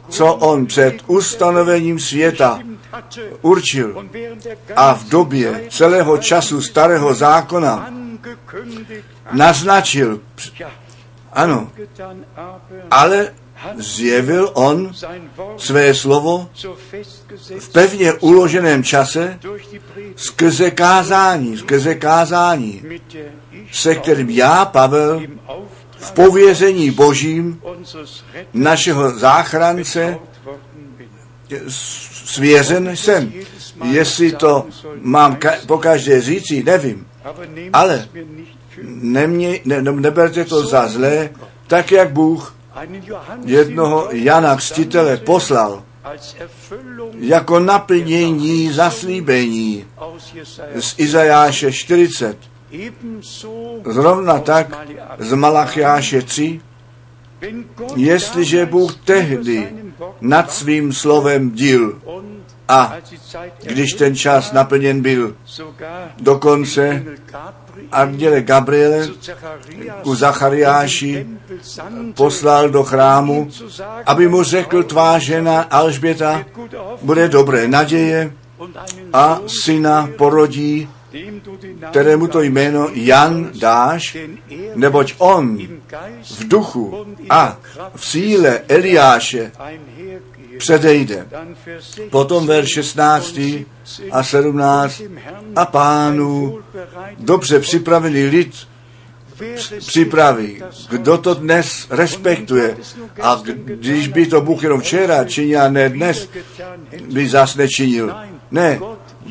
co 0.09 0.33
on 0.33 0.65
před 0.65 0.95
ustanovením 1.07 1.99
světa 1.99 2.59
určil. 3.41 4.09
A 4.75 4.93
v 4.93 5.09
době 5.09 5.63
celého 5.69 6.17
času 6.17 6.61
starého 6.61 7.13
zákona 7.13 7.89
naznačil, 9.31 10.19
ano, 11.33 11.71
ale 12.91 13.31
zjevil 13.75 14.51
on 14.53 14.91
své 15.57 15.93
slovo 15.93 16.49
v 17.59 17.69
pevně 17.69 18.13
uloženém 18.13 18.83
čase 18.83 19.39
skrze 20.15 20.71
kázání, 20.71 21.57
skrze 21.57 21.95
kázání, 21.95 22.83
se 23.71 23.95
kterým 23.95 24.29
já, 24.29 24.65
Pavel, 24.65 25.21
v 25.97 26.11
povězení 26.11 26.91
božím 26.91 27.61
našeho 28.53 29.19
záchrance 29.19 30.17
svěřen 32.25 32.95
jsem. 32.95 33.33
Jestli 33.83 34.31
to 34.31 34.67
mám 35.01 35.35
ka- 35.35 35.57
po 35.65 35.77
každé 35.77 36.21
říci, 36.21 36.63
nevím. 36.63 37.07
Ale 37.73 38.07
nemě, 38.83 39.59
ne, 39.65 39.81
neberte 39.81 40.45
to 40.45 40.65
za 40.65 40.87
zlé, 40.87 41.29
tak 41.67 41.91
jak 41.91 42.11
Bůh 42.11 42.55
jednoho 43.45 44.07
Jana 44.11 44.55
Křtitele 44.55 45.17
poslal 45.17 45.83
jako 47.19 47.59
naplnění 47.59 48.71
zaslíbení 48.71 49.85
z 50.79 50.99
Izajáše 50.99 51.71
40. 51.71 52.37
Zrovna 53.85 54.39
tak 54.39 54.87
z 55.19 55.33
Malachiáše 55.33 56.21
3, 56.21 56.61
jestliže 57.95 58.65
Bůh 58.65 58.95
tehdy 58.95 59.73
nad 60.21 60.51
svým 60.51 60.93
slovem 60.93 61.51
díl 61.51 62.01
a 62.67 62.93
když 63.63 63.93
ten 63.93 64.15
čas 64.15 64.51
naplněn 64.51 65.01
byl, 65.01 65.35
dokonce 66.19 67.03
anděle 67.91 68.41
Gabriele 68.41 69.07
ku 70.03 70.15
Zachariáši 70.15 71.27
poslal 72.15 72.69
do 72.69 72.83
chrámu, 72.83 73.49
aby 74.05 74.27
mu 74.27 74.43
řekl 74.43 74.83
tvá 74.83 75.19
žena 75.19 75.61
Alžběta, 75.61 76.45
bude 77.01 77.27
dobré 77.27 77.67
naděje 77.67 78.31
a 79.13 79.39
syna 79.63 80.09
porodí, 80.17 80.89
kterému 81.89 82.27
to 82.27 82.41
jméno 82.41 82.89
Jan 82.93 83.49
dáš, 83.59 84.17
neboť 84.75 85.13
on 85.17 85.57
v 86.39 86.47
duchu 86.47 87.05
a 87.29 87.57
v 87.95 88.05
síle 88.05 88.61
Eliáše 88.67 89.51
předejde. 90.57 91.27
Potom 92.09 92.47
ver 92.47 92.65
16 92.65 93.39
a 94.11 94.23
17 94.23 95.01
a 95.55 95.65
pánu 95.65 96.59
dobře 97.19 97.59
připravený 97.59 98.23
lid 98.23 98.55
připraví. 99.79 100.63
Kdo 100.89 101.17
to 101.17 101.33
dnes 101.33 101.87
respektuje 101.89 102.77
a 103.21 103.41
když 103.63 104.07
by 104.07 104.25
to 104.25 104.41
Bůh 104.41 104.63
jenom 104.63 104.81
včera 104.81 105.23
činil 105.23 105.61
a 105.61 105.69
ne 105.69 105.89
dnes, 105.89 106.29
by 107.11 107.29
zas 107.29 107.55
nečinil. 107.55 108.15
Ne, 108.51 108.79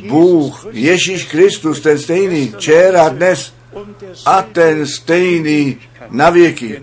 Bůh, 0.09 0.67
Ježíš 0.71 1.25
Kristus, 1.25 1.81
ten 1.81 1.99
stejný, 1.99 2.53
včera, 2.57 3.09
dnes 3.09 3.55
a 4.27 4.43
ten 4.43 4.87
stejný 4.87 5.77
na 6.11 6.31
věky. 6.31 6.83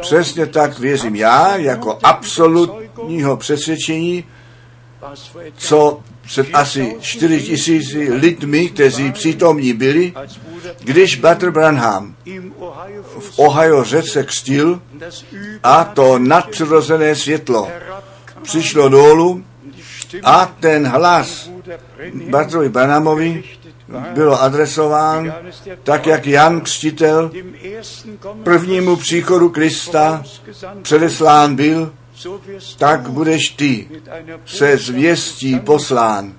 Přesně 0.00 0.46
tak 0.46 0.78
věřím 0.78 1.16
já, 1.16 1.56
jako 1.56 1.98
absolutního 2.98 3.36
přesvědčení, 3.36 4.24
co 5.56 6.00
před 6.22 6.46
asi 6.52 6.96
4 7.00 7.42
tisíci 7.42 8.12
lidmi, 8.12 8.68
kteří 8.68 9.12
přítomní 9.12 9.72
byli, 9.72 10.12
když 10.84 11.16
Bratr 11.16 11.50
Branham 11.50 12.16
v 13.18 13.38
Ohio 13.38 13.84
řece 13.84 14.24
křtil 14.24 14.82
a 15.62 15.84
to 15.84 16.18
nadpřirozené 16.18 17.16
světlo 17.16 17.68
přišlo 18.42 18.88
dolů 18.88 19.44
a 20.24 20.54
ten 20.60 20.86
hlas 20.86 21.50
Bratrovi 22.30 22.68
Branhamovi 22.68 23.44
bylo 24.14 24.42
adresován 24.42 25.34
tak, 25.82 26.06
jak 26.06 26.26
Jan 26.26 26.60
Křtitel 26.60 27.30
prvnímu 28.42 28.96
příchodu 28.96 29.48
Krista 29.48 30.24
předeslán 30.82 31.56
byl, 31.56 31.92
tak 32.78 33.08
budeš 33.10 33.48
ty 33.48 33.88
se 34.46 34.76
zvěstí 34.76 35.60
poslán, 35.60 36.34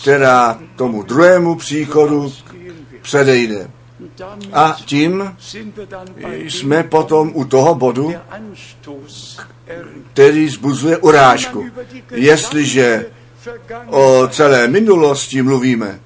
která 0.00 0.58
tomu 0.76 1.02
druhému 1.02 1.54
příchodu 1.54 2.32
předejde. 3.02 3.70
A 4.52 4.76
tím 4.84 5.36
jsme 6.38 6.82
potom 6.82 7.30
u 7.34 7.44
toho 7.44 7.74
bodu, 7.74 8.12
který 10.12 10.48
zbuzuje 10.48 10.96
urážku. 10.96 11.64
Jestliže 12.10 13.06
o 13.86 14.28
celé 14.30 14.68
minulosti 14.68 15.42
mluvíme, 15.42 16.00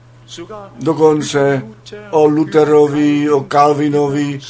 dokonce 0.80 1.62
o 2.10 2.26
Lutherovi, 2.26 3.30
o 3.30 3.46
Calvinovi, 3.52 4.40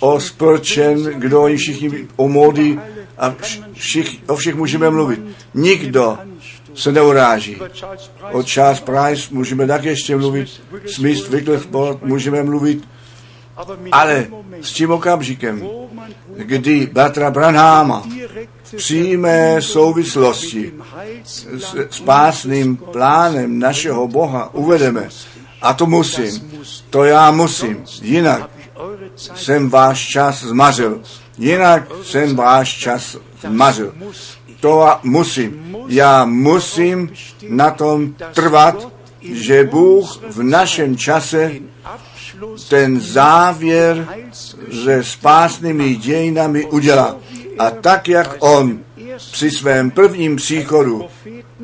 o 0.00 0.20
Spurčen, 0.20 1.02
kdo 1.02 1.42
oni 1.42 1.56
všichni, 1.56 2.08
o 2.16 2.28
Modi 2.28 2.78
a 3.20 3.34
všich, 3.72 4.18
o 4.26 4.36
všech 4.36 4.54
můžeme 4.54 4.90
mluvit. 4.90 5.20
Nikdo 5.54 6.18
se 6.74 6.92
neuráží. 6.92 7.58
O 8.32 8.42
Charles 8.42 8.80
Price 8.80 9.28
můžeme 9.30 9.66
tak 9.66 9.84
ještě 9.84 10.16
mluvit, 10.16 10.62
Smith 10.86 11.28
Wigglesworth 11.28 12.02
můžeme 12.02 12.42
mluvit, 12.42 12.88
ale 13.92 14.26
s 14.62 14.72
tím 14.72 14.90
okamžikem, 14.90 15.68
kdy 16.36 16.88
Batra 16.92 17.30
Branhama 17.30 18.02
v 18.62 18.76
přímé 18.76 19.62
souvislosti 19.62 20.72
s 21.24 21.76
spásným 21.90 22.76
plánem 22.76 23.58
našeho 23.58 24.08
Boha 24.08 24.54
uvedeme, 24.54 25.08
a 25.62 25.74
to 25.74 25.86
musím, 25.86 26.50
to 26.90 27.04
já 27.04 27.30
musím, 27.30 27.84
jinak 28.02 28.50
jsem 29.16 29.70
váš 29.70 30.08
čas 30.08 30.44
zmařil, 30.44 31.00
jinak 31.40 31.82
jsem 32.02 32.36
váš 32.36 32.78
čas 32.78 33.16
zmařil. 33.40 33.94
To 34.60 34.88
musím. 35.02 35.76
Já 35.88 36.24
musím 36.24 37.10
na 37.48 37.70
tom 37.70 38.14
trvat, 38.34 38.88
že 39.22 39.64
Bůh 39.64 40.18
v 40.28 40.42
našem 40.42 40.96
čase 40.96 41.52
ten 42.68 43.00
závěr 43.00 44.08
se 44.84 45.04
spásnými 45.04 45.96
dějinami 45.96 46.64
udělá. 46.66 47.16
A 47.58 47.70
tak, 47.70 48.08
jak 48.08 48.36
on 48.38 48.78
při 49.32 49.50
svém 49.50 49.90
prvním 49.90 50.36
příchodu 50.36 51.06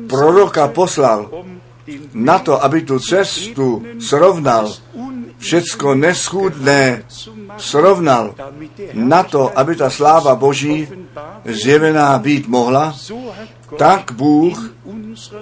proroka 0.09 0.67
poslal 0.67 1.29
na 2.13 2.39
to, 2.39 2.63
aby 2.63 2.81
tu 2.81 2.99
cestu 2.99 3.83
srovnal, 3.99 4.73
všecko 5.37 5.95
neschůdné 5.95 7.03
srovnal 7.57 8.35
na 8.93 9.23
to, 9.23 9.59
aby 9.59 9.75
ta 9.75 9.89
sláva 9.89 10.35
Boží 10.35 10.87
zjevená 11.45 12.19
být 12.19 12.47
mohla, 12.47 12.95
tak 13.77 14.11
Bůh 14.11 14.71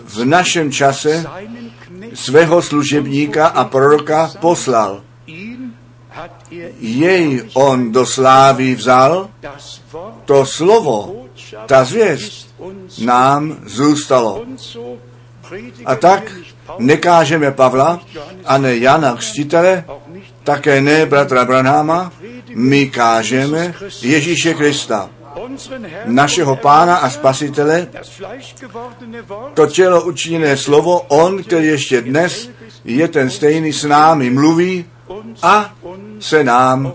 v 0.06 0.26
našem 0.26 0.72
čase 0.72 1.26
svého 2.14 2.62
služebníka 2.62 3.48
a 3.48 3.66
proroka 3.66 4.32
poslal. 4.40 5.02
Jej 6.80 7.50
on 7.54 7.92
do 7.92 8.06
slávy 8.06 8.76
vzal, 8.76 9.30
to 10.26 10.46
slovo, 10.46 11.26
ta 11.66 11.84
zvěst 11.84 12.56
nám 13.04 13.58
zůstalo. 13.66 14.46
A 15.86 15.96
tak 15.96 16.32
nekážeme 16.80 17.52
Pavla 17.52 18.00
a 18.46 18.58
ne 18.58 18.76
Jana 18.76 19.16
Křtitele, 19.16 19.86
také 20.44 20.82
ne 20.82 21.06
bratra 21.06 21.46
Branhama, 21.46 22.12
my 22.56 22.88
kážeme 22.88 23.74
Ježíše 24.02 24.54
Krista, 24.54 25.10
našeho 26.06 26.56
pána 26.56 26.96
a 26.96 27.10
spasitele, 27.10 27.88
to 29.54 29.68
tělo 29.68 30.04
učiněné 30.04 30.58
slovo, 30.58 31.02
on, 31.02 31.44
který 31.44 31.68
ještě 31.68 32.02
dnes 32.02 32.50
je 32.86 33.08
ten 33.08 33.30
stejný 33.30 33.74
s 33.74 33.84
námi, 33.84 34.30
mluví 34.30 34.86
a 35.42 35.74
se 36.20 36.44
nám 36.44 36.94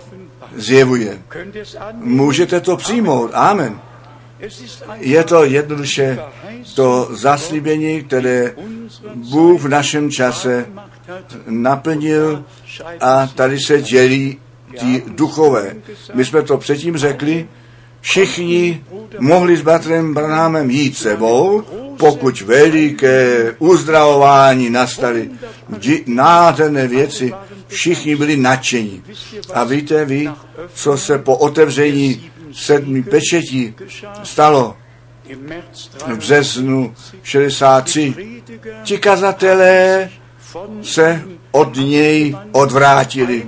zjevuje. 0.57 1.19
Můžete 1.95 2.61
to 2.61 2.77
přijmout. 2.77 3.31
Amen. 3.35 3.81
Je 4.97 5.25
to 5.25 5.45
jednoduše 5.45 6.19
to 6.75 7.09
zaslíbení, 7.11 8.03
které 8.03 8.55
Bůh 9.15 9.61
v 9.61 9.69
našem 9.69 10.11
čase 10.11 10.67
naplnil 11.47 12.45
a 13.01 13.27
tady 13.27 13.61
se 13.61 13.83
dělí 13.83 14.39
ti 14.79 15.03
duchové. 15.07 15.77
My 16.15 16.25
jsme 16.25 16.43
to 16.43 16.59
předtím 16.59 16.97
řekli, 16.97 17.49
všichni 18.01 18.85
mohli 19.19 19.57
s 19.57 19.63
bratrem 19.63 20.15
Branhamem 20.15 20.71
jít 20.71 20.97
sebou, 20.97 21.63
pokud 21.99 22.41
veliké 22.41 23.55
uzdravování 23.59 24.71
nastaly, 24.71 25.31
nádherné 26.07 26.87
věci, 26.87 27.35
všichni 27.69 28.17
byli 28.17 28.37
nadšení. 28.37 29.03
A 29.55 29.65
víte 29.65 30.05
vy, 30.05 30.31
co 30.75 30.99
se 30.99 31.19
po 31.19 31.37
otevření 31.37 32.31
sedmi 32.53 33.03
pečetí 33.03 33.75
stalo 34.23 34.77
v 36.07 36.17
březnu 36.17 36.95
63. 37.23 38.15
Ti 38.85 38.99
kazatelé 38.99 40.11
se 40.83 41.23
od 41.51 41.77
něj 41.77 42.37
odvrátili. 42.53 43.47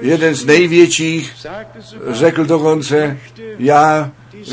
Jeden 0.00 0.34
z 0.34 0.44
největších 0.44 1.34
řekl 2.08 2.44
dokonce, 2.44 3.18
já 3.58 4.10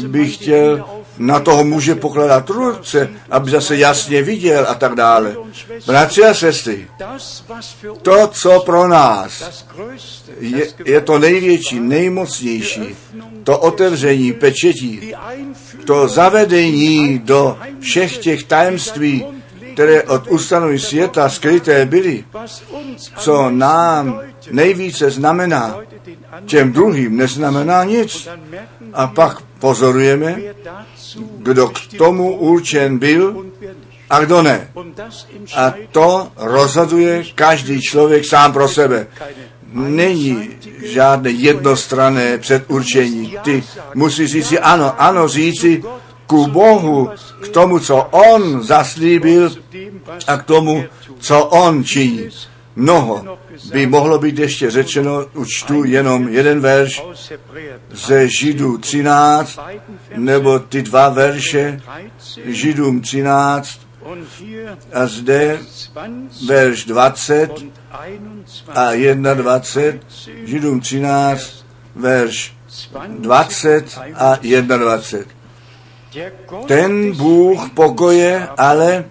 bych 0.07 0.35
chtěl 0.35 0.85
na 1.17 1.39
toho 1.39 1.63
muže 1.63 1.95
pokládat 1.95 2.49
ruce, 2.49 3.09
aby 3.31 3.51
zase 3.51 3.77
jasně 3.77 4.21
viděl 4.21 4.65
a 4.69 4.75
tak 4.75 4.95
dále. 4.95 5.35
Bratři 5.87 6.23
a 6.23 6.33
sestry, 6.33 6.87
to, 8.01 8.27
co 8.27 8.59
pro 8.59 8.87
nás 8.87 9.63
je, 10.39 10.67
je 10.85 11.01
to 11.01 11.19
největší, 11.19 11.79
nejmocnější, 11.79 12.95
to 13.43 13.59
otevření 13.59 14.33
pečetí, 14.33 15.13
to 15.85 16.07
zavedení 16.07 17.19
do 17.19 17.57
všech 17.79 18.17
těch 18.17 18.43
tajemství, 18.43 19.25
které 19.73 20.03
od 20.03 20.27
ustanovení 20.27 20.79
světa 20.79 21.29
skryté 21.29 21.85
byly, 21.85 22.23
co 23.17 23.49
nám 23.49 24.21
nejvíce 24.51 25.11
znamená, 25.11 25.79
těm 26.45 26.71
druhým 26.71 27.17
neznamená 27.17 27.83
nic. 27.83 28.27
A 28.93 29.07
pak 29.07 29.41
pozorujeme, 29.59 30.41
kdo 31.37 31.67
k 31.67 31.97
tomu 31.97 32.37
určen 32.37 32.97
byl 32.97 33.45
a 34.09 34.19
kdo 34.19 34.41
ne. 34.41 34.67
A 35.55 35.73
to 35.91 36.31
rozhoduje 36.37 37.23
každý 37.35 37.81
člověk 37.81 38.25
sám 38.25 38.53
pro 38.53 38.67
sebe. 38.67 39.07
Není 39.73 40.49
žádné 40.83 41.29
jednostrané 41.29 42.37
předurčení. 42.37 43.37
Ty 43.43 43.63
musíš 43.95 44.31
říci 44.31 44.59
ano, 44.59 45.01
ano 45.01 45.27
říci 45.27 45.83
ku 46.27 46.47
Bohu, 46.47 47.09
k 47.41 47.47
tomu, 47.47 47.79
co 47.79 47.97
On 48.11 48.63
zaslíbil 48.63 49.51
a 50.27 50.37
k 50.37 50.43
tomu, 50.43 50.83
co 51.19 51.45
On 51.45 51.83
činí. 51.83 52.29
Mnoho 52.75 53.37
by 53.71 53.87
mohlo 53.87 54.19
být 54.19 54.39
ještě 54.39 54.71
řečeno, 54.71 55.25
učtu 55.33 55.83
jenom 55.83 56.27
jeden 56.27 56.59
verš 56.59 57.03
ze 57.91 58.29
Židů 58.29 58.77
13, 58.77 59.59
nebo 60.15 60.59
ty 60.59 60.81
dva 60.81 61.09
verše, 61.09 61.81
Židům 62.45 63.01
13 63.01 63.79
a 64.93 65.07
zde 65.07 65.59
verš 66.47 66.85
20 66.85 67.51
a 68.69 68.91
21, 69.33 69.99
Židům 70.43 70.79
13, 70.79 71.65
verš 71.95 72.55
20 73.19 73.99
a 74.15 74.35
21. 74.61 75.35
Ten 76.67 77.11
Bůh 77.11 77.69
pokoje, 77.69 78.47
ale 78.57 79.05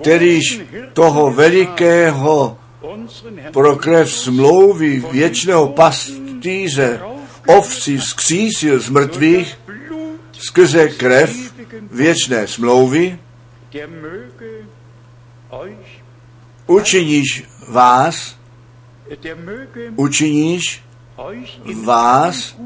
kterýž 0.00 0.60
toho 0.92 1.30
velikého 1.30 2.58
pro 3.52 3.76
krev 3.76 4.12
smlouvy 4.12 5.02
věčného 5.12 5.68
pastýře 5.68 7.00
ovci 7.46 7.98
vzkřísil 7.98 8.80
z 8.80 8.88
mrtvých 8.88 9.58
skrze 10.32 10.88
krev 10.88 11.54
věčné 11.90 12.46
smlouvy, 12.46 13.18
učiníš 16.66 17.44
vás, 17.68 18.36
učiníš 19.96 20.82
vás 21.84 22.56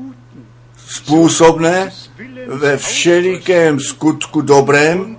způsobné 0.77 1.93
ve 2.47 2.77
všelikém 2.77 3.81
skutku 3.81 4.41
dobrém 4.41 5.19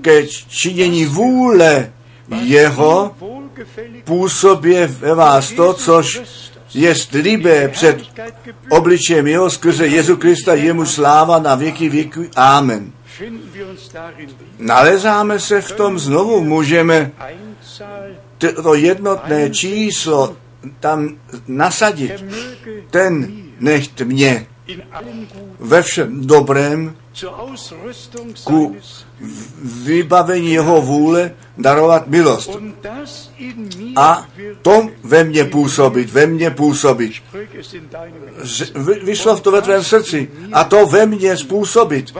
ke 0.00 0.26
činění 0.26 1.06
vůle 1.06 1.92
jeho 2.42 3.14
působě 4.04 4.86
ve 4.86 5.14
vás 5.14 5.52
to, 5.52 5.74
což 5.74 6.20
je 6.74 6.94
líbé 7.12 7.68
před 7.68 7.98
obličem 8.70 9.26
jeho 9.26 9.50
skrze 9.50 9.86
Jezu 9.86 10.16
Krista, 10.16 10.54
jemu 10.54 10.86
sláva 10.86 11.38
na 11.38 11.54
věky 11.54 11.88
věky. 11.88 12.30
Amen. 12.36 12.92
Nalezáme 14.58 15.40
se 15.40 15.60
v 15.60 15.72
tom 15.72 15.98
znovu, 15.98 16.44
můžeme 16.44 17.10
to 18.62 18.74
jednotné 18.74 19.50
číslo 19.50 20.36
tam 20.80 21.16
nasadit. 21.46 22.24
Ten 22.90 23.32
necht 23.60 24.00
mě 24.00 24.46
ve 25.58 25.82
všem 25.82 26.26
dobrém 26.26 26.96
ku 28.44 28.76
vybavení 29.62 30.52
jeho 30.52 30.82
vůle 30.82 31.34
darovat 31.58 32.06
milost. 32.06 32.50
A 33.96 34.28
to 34.62 34.88
ve 35.02 35.24
mně 35.24 35.44
působit, 35.44 36.10
ve 36.10 36.26
mně 36.26 36.50
působit. 36.50 37.12
Vyslov 39.02 39.40
to 39.40 39.50
ve 39.50 39.62
tvém 39.62 39.84
srdci. 39.84 40.30
A 40.52 40.64
to 40.64 40.86
ve 40.86 41.06
mně 41.06 41.36
způsobit, 41.36 42.14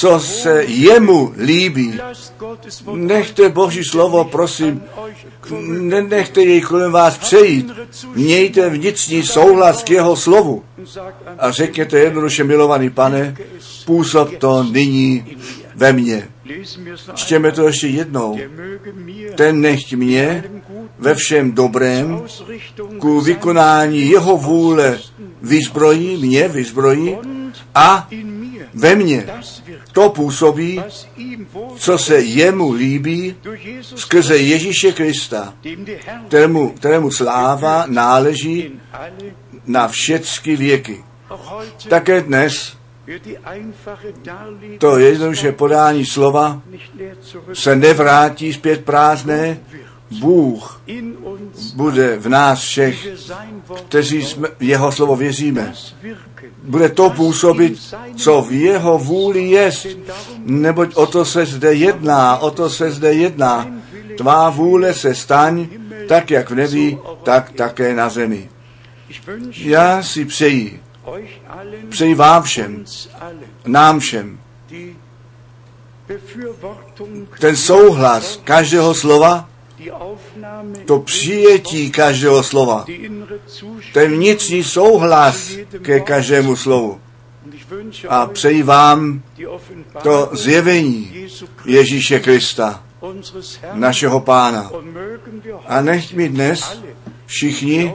co 0.00 0.20
se 0.20 0.64
jemu 0.64 1.32
líbí. 1.36 2.00
Nechte 2.94 3.48
Boží 3.48 3.84
slovo, 3.84 4.24
prosím, 4.24 4.82
nenechte 5.68 6.42
jej 6.42 6.60
kolem 6.60 6.92
vás 6.92 7.18
přejít. 7.18 7.72
Mějte 8.14 8.70
vnitřní 8.70 9.22
souhlas 9.22 9.82
k 9.82 9.90
jeho 9.90 10.16
slovu. 10.16 10.64
A 11.38 11.50
řekněte 11.50 11.98
jednoduše, 11.98 12.44
milovaný 12.44 12.90
pane, 12.90 13.36
působ 13.84 14.36
to 14.38 14.62
nyní 14.62 15.36
ve 15.74 15.92
mně. 15.92 16.28
Čtěme 17.14 17.52
to 17.52 17.66
ještě 17.66 17.86
jednou. 17.86 18.38
Ten 19.34 19.60
nechť 19.60 19.92
mě 19.92 20.44
ve 20.98 21.14
všem 21.14 21.52
dobrém 21.52 22.22
ku 22.98 23.20
vykonání 23.20 24.10
jeho 24.10 24.36
vůle 24.36 24.98
vyzbrojí, 25.42 26.16
mě 26.16 26.48
vyzbrojí 26.48 27.16
a 27.74 28.08
ve 28.76 28.94
mně 28.94 29.26
to 29.92 30.08
působí, 30.08 30.82
co 31.76 31.98
se 31.98 32.20
jemu 32.20 32.72
líbí 32.72 33.36
skrze 33.82 34.36
Ježíše 34.36 34.92
Krista, 34.92 35.54
kterému, 36.28 36.70
kterému 36.70 37.10
sláva 37.10 37.84
náleží 37.86 38.80
na 39.66 39.88
všechny 39.88 40.56
věky. 40.56 41.04
Také 41.88 42.20
dnes 42.20 42.76
to 44.78 44.98
jednoduše 44.98 45.52
podání 45.52 46.06
slova 46.06 46.62
se 47.52 47.76
nevrátí 47.76 48.52
zpět 48.52 48.84
prázdné. 48.84 49.58
Bůh 50.10 50.82
bude 51.74 52.16
v 52.16 52.28
nás 52.28 52.60
všech, 52.60 53.08
kteří 53.86 54.24
jsme, 54.24 54.48
jeho 54.60 54.92
slovo 54.92 55.16
věříme. 55.16 55.74
Bude 56.62 56.88
to 56.88 57.10
působit, 57.10 57.94
co 58.16 58.42
v 58.42 58.52
jeho 58.52 58.98
vůli 58.98 59.48
jest, 59.48 59.86
neboť 60.38 60.94
o 60.94 61.06
to 61.06 61.24
se 61.24 61.46
zde 61.46 61.74
jedná, 61.74 62.38
o 62.38 62.50
to 62.50 62.70
se 62.70 62.90
zde 62.90 63.12
jedná. 63.12 63.68
Tvá 64.16 64.50
vůle 64.50 64.94
se 64.94 65.14
staň, 65.14 65.68
tak 66.08 66.30
jak 66.30 66.50
v 66.50 66.54
nebi, 66.54 66.98
tak 67.22 67.52
také 67.52 67.94
na 67.94 68.08
zemi. 68.08 68.48
Já 69.56 70.02
si 70.02 70.24
přeji, 70.24 70.80
Přeji 71.88 72.14
vám 72.14 72.42
všem, 72.42 72.84
nám 73.66 74.00
všem, 74.00 74.38
ten 77.38 77.56
souhlas 77.56 78.40
každého 78.44 78.94
slova, 78.94 79.48
to 80.86 80.98
přijetí 80.98 81.90
každého 81.90 82.42
slova, 82.42 82.84
ten 83.92 84.12
vnitřní 84.12 84.64
souhlas 84.64 85.52
ke 85.82 86.00
každému 86.00 86.56
slovu. 86.56 87.00
A 88.08 88.26
přeji 88.26 88.62
vám 88.62 89.22
to 90.02 90.30
zjevení 90.32 91.28
Ježíše 91.64 92.20
Krista, 92.20 92.82
našeho 93.72 94.20
pána. 94.20 94.70
A 95.66 95.80
nechť 95.80 96.14
mi 96.14 96.28
dnes 96.28 96.82
všichni 97.26 97.94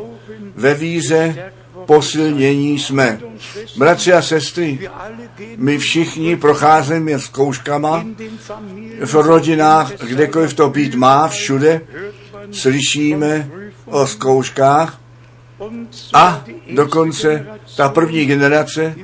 ve 0.56 0.74
víze 0.74 1.52
posilnění 1.92 2.80
jsme. 2.80 3.20
Bratři 3.78 4.14
a 4.14 4.22
sestry, 4.22 4.90
my 5.58 5.78
všichni 5.78 6.38
procházíme 6.38 7.20
zkouškama 7.20 8.06
v 9.06 9.14
rodinách, 9.14 9.92
kdekoliv 10.08 10.54
to 10.54 10.70
být 10.70 10.96
má, 10.96 11.28
všude 11.28 11.82
slyšíme 12.52 13.50
o 13.86 14.08
zkouškách 14.08 15.01
A 16.14 16.44
dokonce 16.74 17.46
ta 17.76 17.90
první 17.90 18.26
generace, 18.26 18.96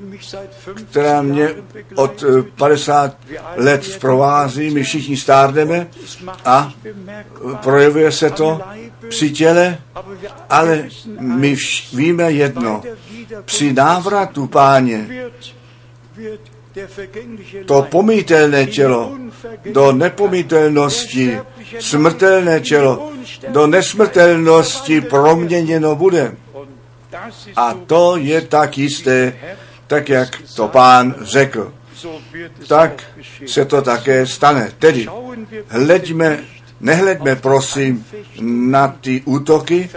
která 0.91 1.21
mě 1.21 1.49
od 1.95 2.23
50 2.55 3.17
let 3.55 3.84
zprovází, 3.84 4.69
my 4.69 4.84
všichni 4.84 5.17
stárneme 5.17 5.88
a 6.45 6.73
projevuje 7.63 8.11
se 8.11 8.29
to 8.29 8.61
při 9.09 9.31
těle, 9.31 9.77
ale 10.49 10.84
my 11.19 11.55
víme 11.93 12.31
jedno. 12.31 12.84
Při 13.45 13.73
návratu 13.73 14.47
páně 14.47 15.07
to 17.65 17.81
pomítelné 17.81 18.65
tělo 18.65 19.17
do 19.71 19.91
nepomítelnosti, 19.91 21.38
smrtelné 21.79 22.59
tělo 22.59 23.11
do 23.47 23.67
nesmrtelnosti 23.67 25.01
proměněno 25.01 25.95
bude. 25.95 26.35
A 27.55 27.73
to 27.73 28.17
je 28.17 28.41
tak 28.41 28.77
jisté, 28.77 29.34
tak 29.88 30.09
jak 30.09 30.41
to 30.55 30.67
pán 30.67 31.15
řekl. 31.21 31.73
Tak 32.67 33.03
se 33.45 33.65
to 33.65 33.81
také 33.81 34.27
stane. 34.27 34.71
Tedy 34.79 35.07
hleďme, 35.67 36.39
nehleďme 36.81 37.35
prosím 37.35 38.05
na 38.41 38.88
ty 38.88 39.21
útoky, 39.25 39.89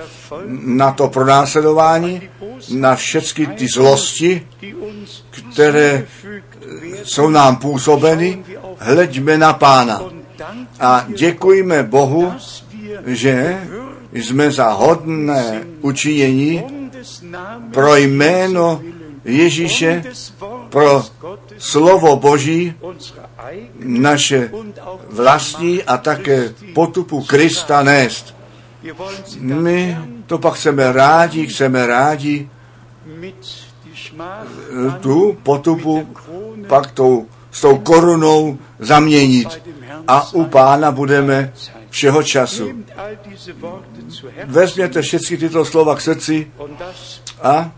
na 0.47 0.93
to 0.93 1.09
pronásledování, 1.09 2.23
na 2.75 2.97
všechny 2.97 3.47
ty 3.47 3.69
zlosti, 3.69 4.47
které 5.53 6.07
jsou 7.03 7.29
nám 7.29 7.57
působeny, 7.57 8.45
hleďme 8.79 9.39
na 9.39 9.53
pána. 9.53 10.03
A 10.81 11.07
děkujme 11.17 11.83
Bohu, 11.83 12.33
že 13.07 13.67
jsme 14.13 14.51
za 14.51 14.69
hodné 14.69 15.63
učinění 15.81 16.80
pro 17.73 17.97
jméno 17.97 18.83
Ježíše, 19.25 20.03
pro 20.69 21.05
slovo 21.59 22.17
Boží, 22.17 22.75
naše 23.79 24.51
vlastní 25.11 25.83
a 25.83 25.97
také 25.97 26.55
potupu 26.75 27.23
Krista 27.23 27.83
nést. 27.83 28.35
My 29.41 29.99
to 30.27 30.39
pak 30.39 30.55
chceme 30.55 30.93
rádi, 30.93 31.47
chceme 31.47 31.87
rádi 31.87 32.49
tu 35.01 35.37
potupu 35.43 36.09
pak 36.67 36.91
tou, 36.91 37.27
s 37.51 37.61
tou 37.61 37.79
korunou 37.79 38.59
zaměnit. 38.79 39.63
A 40.09 40.33
u 40.33 40.45
pána 40.45 40.93
budeme 40.93 41.53
všeho 41.91 42.23
času. 42.23 42.85
Vezměte 44.45 45.03
všechny 45.03 45.37
tyto 45.37 45.65
slova 45.65 45.95
k 45.95 46.01
srdci 46.01 46.51
a 47.43 47.73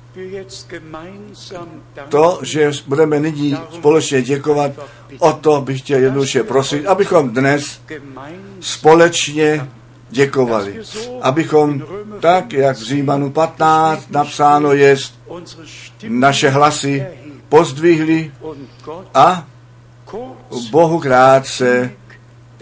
to, 2.08 2.38
že 2.42 2.70
budeme 2.86 3.20
nyní 3.20 3.56
společně 3.70 4.22
děkovat, 4.22 4.72
o 5.18 5.32
to 5.32 5.60
bych 5.60 5.80
chtěl 5.80 5.98
jednoduše 5.98 6.42
prosit, 6.42 6.86
abychom 6.86 7.30
dnes 7.30 7.80
společně 8.60 9.68
děkovali. 10.10 10.80
Abychom 11.22 11.82
tak, 12.20 12.52
jak 12.52 12.76
v 12.76 12.82
Římanu 12.82 13.30
15 13.30 14.10
napsáno 14.10 14.72
je, 14.72 14.96
naše 16.08 16.48
hlasy 16.48 17.06
pozdvihli 17.48 18.32
a 19.14 19.46
Bohu 20.70 21.00
krátce 21.00 21.90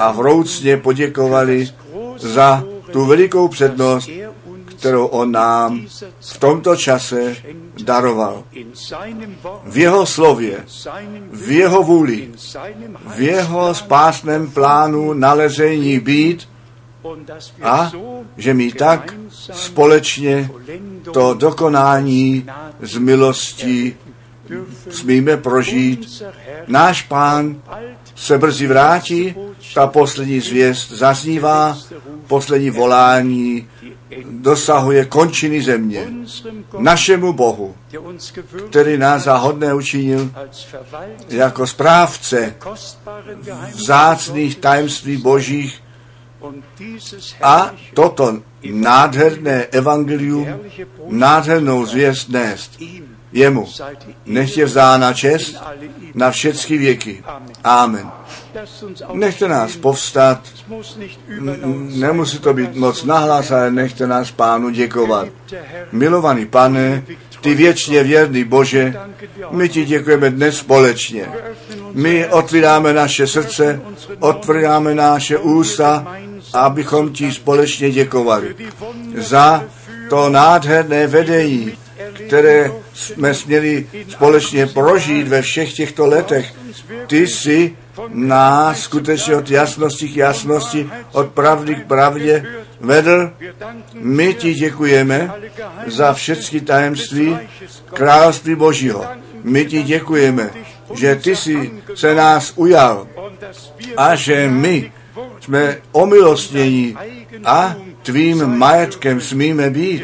a 0.00 0.12
vroucně 0.12 0.76
poděkovali 0.76 1.68
za 2.16 2.64
tu 2.92 3.04
velikou 3.04 3.48
přednost, 3.48 4.10
kterou 4.64 5.06
on 5.06 5.32
nám 5.32 5.86
v 6.20 6.38
tomto 6.38 6.76
čase 6.76 7.36
daroval. 7.84 8.44
V 9.64 9.78
jeho 9.78 10.06
slově, 10.06 10.64
v 11.32 11.50
jeho 11.50 11.82
vůli, 11.82 12.28
v 13.16 13.20
jeho 13.20 13.74
spásném 13.74 14.50
plánu 14.50 15.12
nalezení 15.12 16.00
být 16.00 16.48
a 17.62 17.92
že 18.36 18.54
my 18.54 18.72
tak 18.72 19.14
společně 19.52 20.50
to 21.12 21.34
dokonání 21.34 22.46
z 22.80 22.98
milostí 22.98 23.94
smíme 24.90 25.36
prožít. 25.36 26.22
Náš 26.66 27.02
pán 27.02 27.56
se 28.20 28.38
brzy 28.38 28.66
vrátí, 28.66 29.34
ta 29.74 29.86
poslední 29.86 30.40
zvěst 30.40 30.92
zaznívá, 30.92 31.78
poslední 32.26 32.70
volání 32.70 33.68
dosahuje 34.30 35.04
končiny 35.04 35.62
země. 35.62 36.06
Našemu 36.78 37.32
Bohu, 37.32 37.74
který 38.70 38.98
nás 38.98 39.22
za 39.22 39.36
hodné 39.36 39.74
učinil 39.74 40.30
jako 41.28 41.66
správce 41.66 42.54
vzácných 43.74 44.56
tajemství 44.56 45.16
božích 45.16 45.82
a 47.42 47.74
toto 47.94 48.38
nádherné 48.70 49.64
evangelium, 49.64 50.48
nádhernou 51.08 51.86
zvěst 51.86 52.28
nést 52.28 52.82
jemu. 53.32 53.68
Nech 54.26 54.58
je 54.58 54.64
vzána 54.64 55.12
čest 55.12 55.56
na 56.14 56.30
všechny 56.30 56.78
věky. 56.78 57.24
Amen. 57.64 58.10
Nechte 59.12 59.48
nás 59.48 59.76
povstat, 59.76 60.40
nemusí 61.94 62.38
to 62.38 62.54
být 62.54 62.74
moc 62.74 63.04
nahlas, 63.04 63.50
ale 63.50 63.70
nechte 63.70 64.06
nás 64.06 64.30
pánu 64.30 64.70
děkovat. 64.70 65.28
Milovaný 65.92 66.46
pane, 66.46 67.04
ty 67.40 67.54
věčně 67.54 68.02
věrný 68.02 68.44
Bože, 68.44 68.94
my 69.50 69.68
ti 69.68 69.84
děkujeme 69.84 70.30
dnes 70.30 70.56
společně. 70.56 71.26
My 71.92 72.28
otvíráme 72.28 72.92
naše 72.92 73.26
srdce, 73.26 73.80
otvíráme 74.18 74.94
naše 74.94 75.38
ústa, 75.38 76.16
abychom 76.52 77.12
ti 77.12 77.32
společně 77.32 77.90
děkovali 77.90 78.56
za 79.16 79.64
to 80.10 80.28
nádherné 80.28 81.06
vedení, 81.06 81.72
které 82.30 82.72
jsme 82.94 83.34
směli 83.34 83.86
společně 84.08 84.66
prožít 84.66 85.28
ve 85.28 85.42
všech 85.42 85.72
těchto 85.72 86.06
letech. 86.06 86.54
Ty 87.06 87.26
jsi 87.26 87.76
nás 88.08 88.80
skutečně 88.80 89.36
od 89.36 89.50
jasnosti 89.50 90.08
k 90.08 90.16
jasnosti, 90.16 90.90
od 91.12 91.28
pravdy 91.30 91.74
k 91.74 91.86
pravdě 91.86 92.46
vedl. 92.80 93.30
My 93.94 94.34
ti 94.34 94.54
děkujeme 94.54 95.32
za 95.86 96.12
všechny 96.12 96.60
tajemství 96.60 97.38
království 97.94 98.54
Božího. 98.54 99.04
My 99.42 99.64
ti 99.64 99.82
děkujeme, 99.82 100.50
že 100.94 101.16
ty 101.16 101.36
jsi 101.36 101.70
se 101.94 102.14
nás 102.14 102.52
ujal 102.56 103.06
a 103.96 104.14
že 104.14 104.48
my 104.48 104.92
jsme 105.40 105.78
omilostnění 105.92 106.96
a 107.44 107.76
tvým 108.02 108.46
majetkem 108.46 109.20
smíme 109.20 109.70
být. 109.70 110.02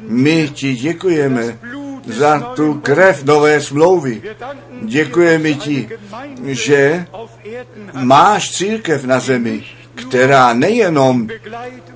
My 0.00 0.50
ti 0.54 0.74
děkujeme 0.74 1.58
za 2.06 2.38
tu 2.40 2.74
krev 2.74 3.24
nové 3.24 3.60
smlouvy. 3.60 4.22
Děkujeme 4.82 5.54
ti, 5.54 5.88
že 6.44 7.06
máš 7.92 8.50
církev 8.50 9.04
na 9.04 9.20
zemi, 9.20 9.64
která 9.94 10.52
nejenom 10.52 11.28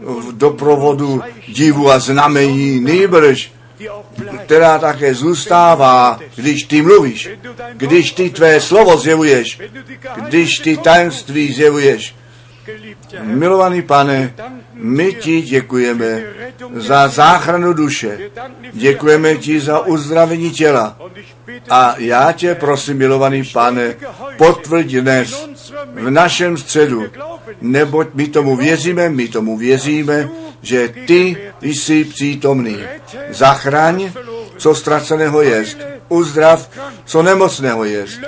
v 0.00 0.36
doprovodu 0.36 1.22
divu 1.48 1.90
a 1.90 1.98
znamení 1.98 2.80
nejbrž, 2.80 3.52
která 4.44 4.78
také 4.78 5.14
zůstává, 5.14 6.20
když 6.34 6.62
ty 6.62 6.82
mluvíš, 6.82 7.30
když 7.72 8.12
ty 8.12 8.30
tvé 8.30 8.60
slovo 8.60 8.98
zjevuješ, 8.98 9.60
když 10.16 10.58
ty 10.58 10.76
tajemství 10.76 11.52
zjevuješ. 11.52 12.14
Milovaný 13.22 13.82
pane, 13.82 14.34
my 14.74 15.12
ti 15.12 15.42
děkujeme 15.42 16.22
za 16.74 17.08
záchranu 17.08 17.72
duše. 17.72 18.30
Děkujeme 18.72 19.36
ti 19.36 19.60
za 19.60 19.80
uzdravení 19.80 20.50
těla. 20.50 20.96
A 21.70 21.94
já 21.98 22.32
tě 22.32 22.54
prosím, 22.54 22.96
milovaný 22.98 23.44
pane, 23.52 23.94
potvrď 24.36 24.86
dnes 24.86 25.48
v 25.94 26.10
našem 26.10 26.56
středu, 26.56 27.04
neboť 27.60 28.08
my 28.14 28.28
tomu 28.28 28.56
věříme, 28.56 29.08
my 29.08 29.28
tomu 29.28 29.56
věříme, 29.56 30.28
že 30.62 30.88
ty 31.06 31.36
jsi 31.60 32.04
přítomný. 32.04 32.78
Zachraň, 33.30 34.12
co 34.56 34.74
ztraceného 34.74 35.42
jest. 35.42 35.78
Uzdrav, 36.08 36.70
co 37.04 37.22
nemocného 37.22 37.84
jest 37.84 38.20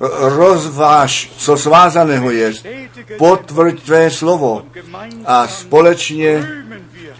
rozváž, 0.00 1.30
co 1.36 1.56
svázaného 1.56 2.30
je, 2.30 2.52
potvrď 3.18 3.82
tvé 3.82 4.10
slovo 4.10 4.62
a 5.24 5.48
společně 5.48 6.46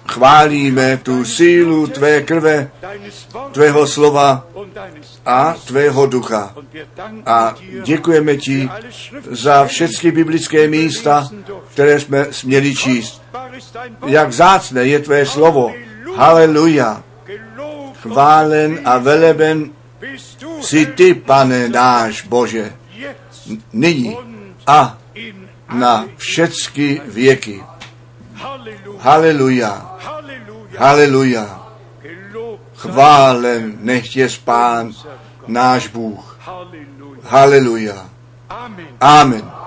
chválíme 0.08 0.96
tu 0.96 1.24
sílu 1.24 1.86
tvé 1.86 2.22
krve, 2.22 2.70
tvého 3.52 3.86
slova 3.86 4.46
a 5.26 5.54
tvého 5.66 6.06
ducha. 6.06 6.54
A 7.26 7.54
děkujeme 7.82 8.36
ti 8.36 8.70
za 9.30 9.64
všechny 9.66 10.12
biblické 10.12 10.68
místa, 10.68 11.28
které 11.72 12.00
jsme 12.00 12.26
směli 12.30 12.76
číst. 12.76 13.22
Jak 14.06 14.32
zácné 14.32 14.86
je 14.86 14.98
tvé 14.98 15.26
slovo. 15.26 15.72
Haleluja. 16.16 17.02
chválen 18.02 18.80
a 18.84 18.98
veleben 18.98 19.70
si 20.60 20.86
ty, 20.86 21.14
pane 21.14 21.68
náš 21.68 22.22
Bože, 22.22 22.72
nyní 23.72 24.16
a 24.66 24.98
na 25.72 26.04
všechny 26.16 27.00
věky. 27.04 27.62
Haleluja, 28.98 29.96
haleluja. 30.78 31.68
Chválen 32.76 33.78
nech 33.80 34.16
je 34.16 34.28
spán 34.28 34.92
náš 35.46 35.88
Bůh. 35.88 36.38
Haleluja. 37.22 38.10
Amen. 39.00 39.57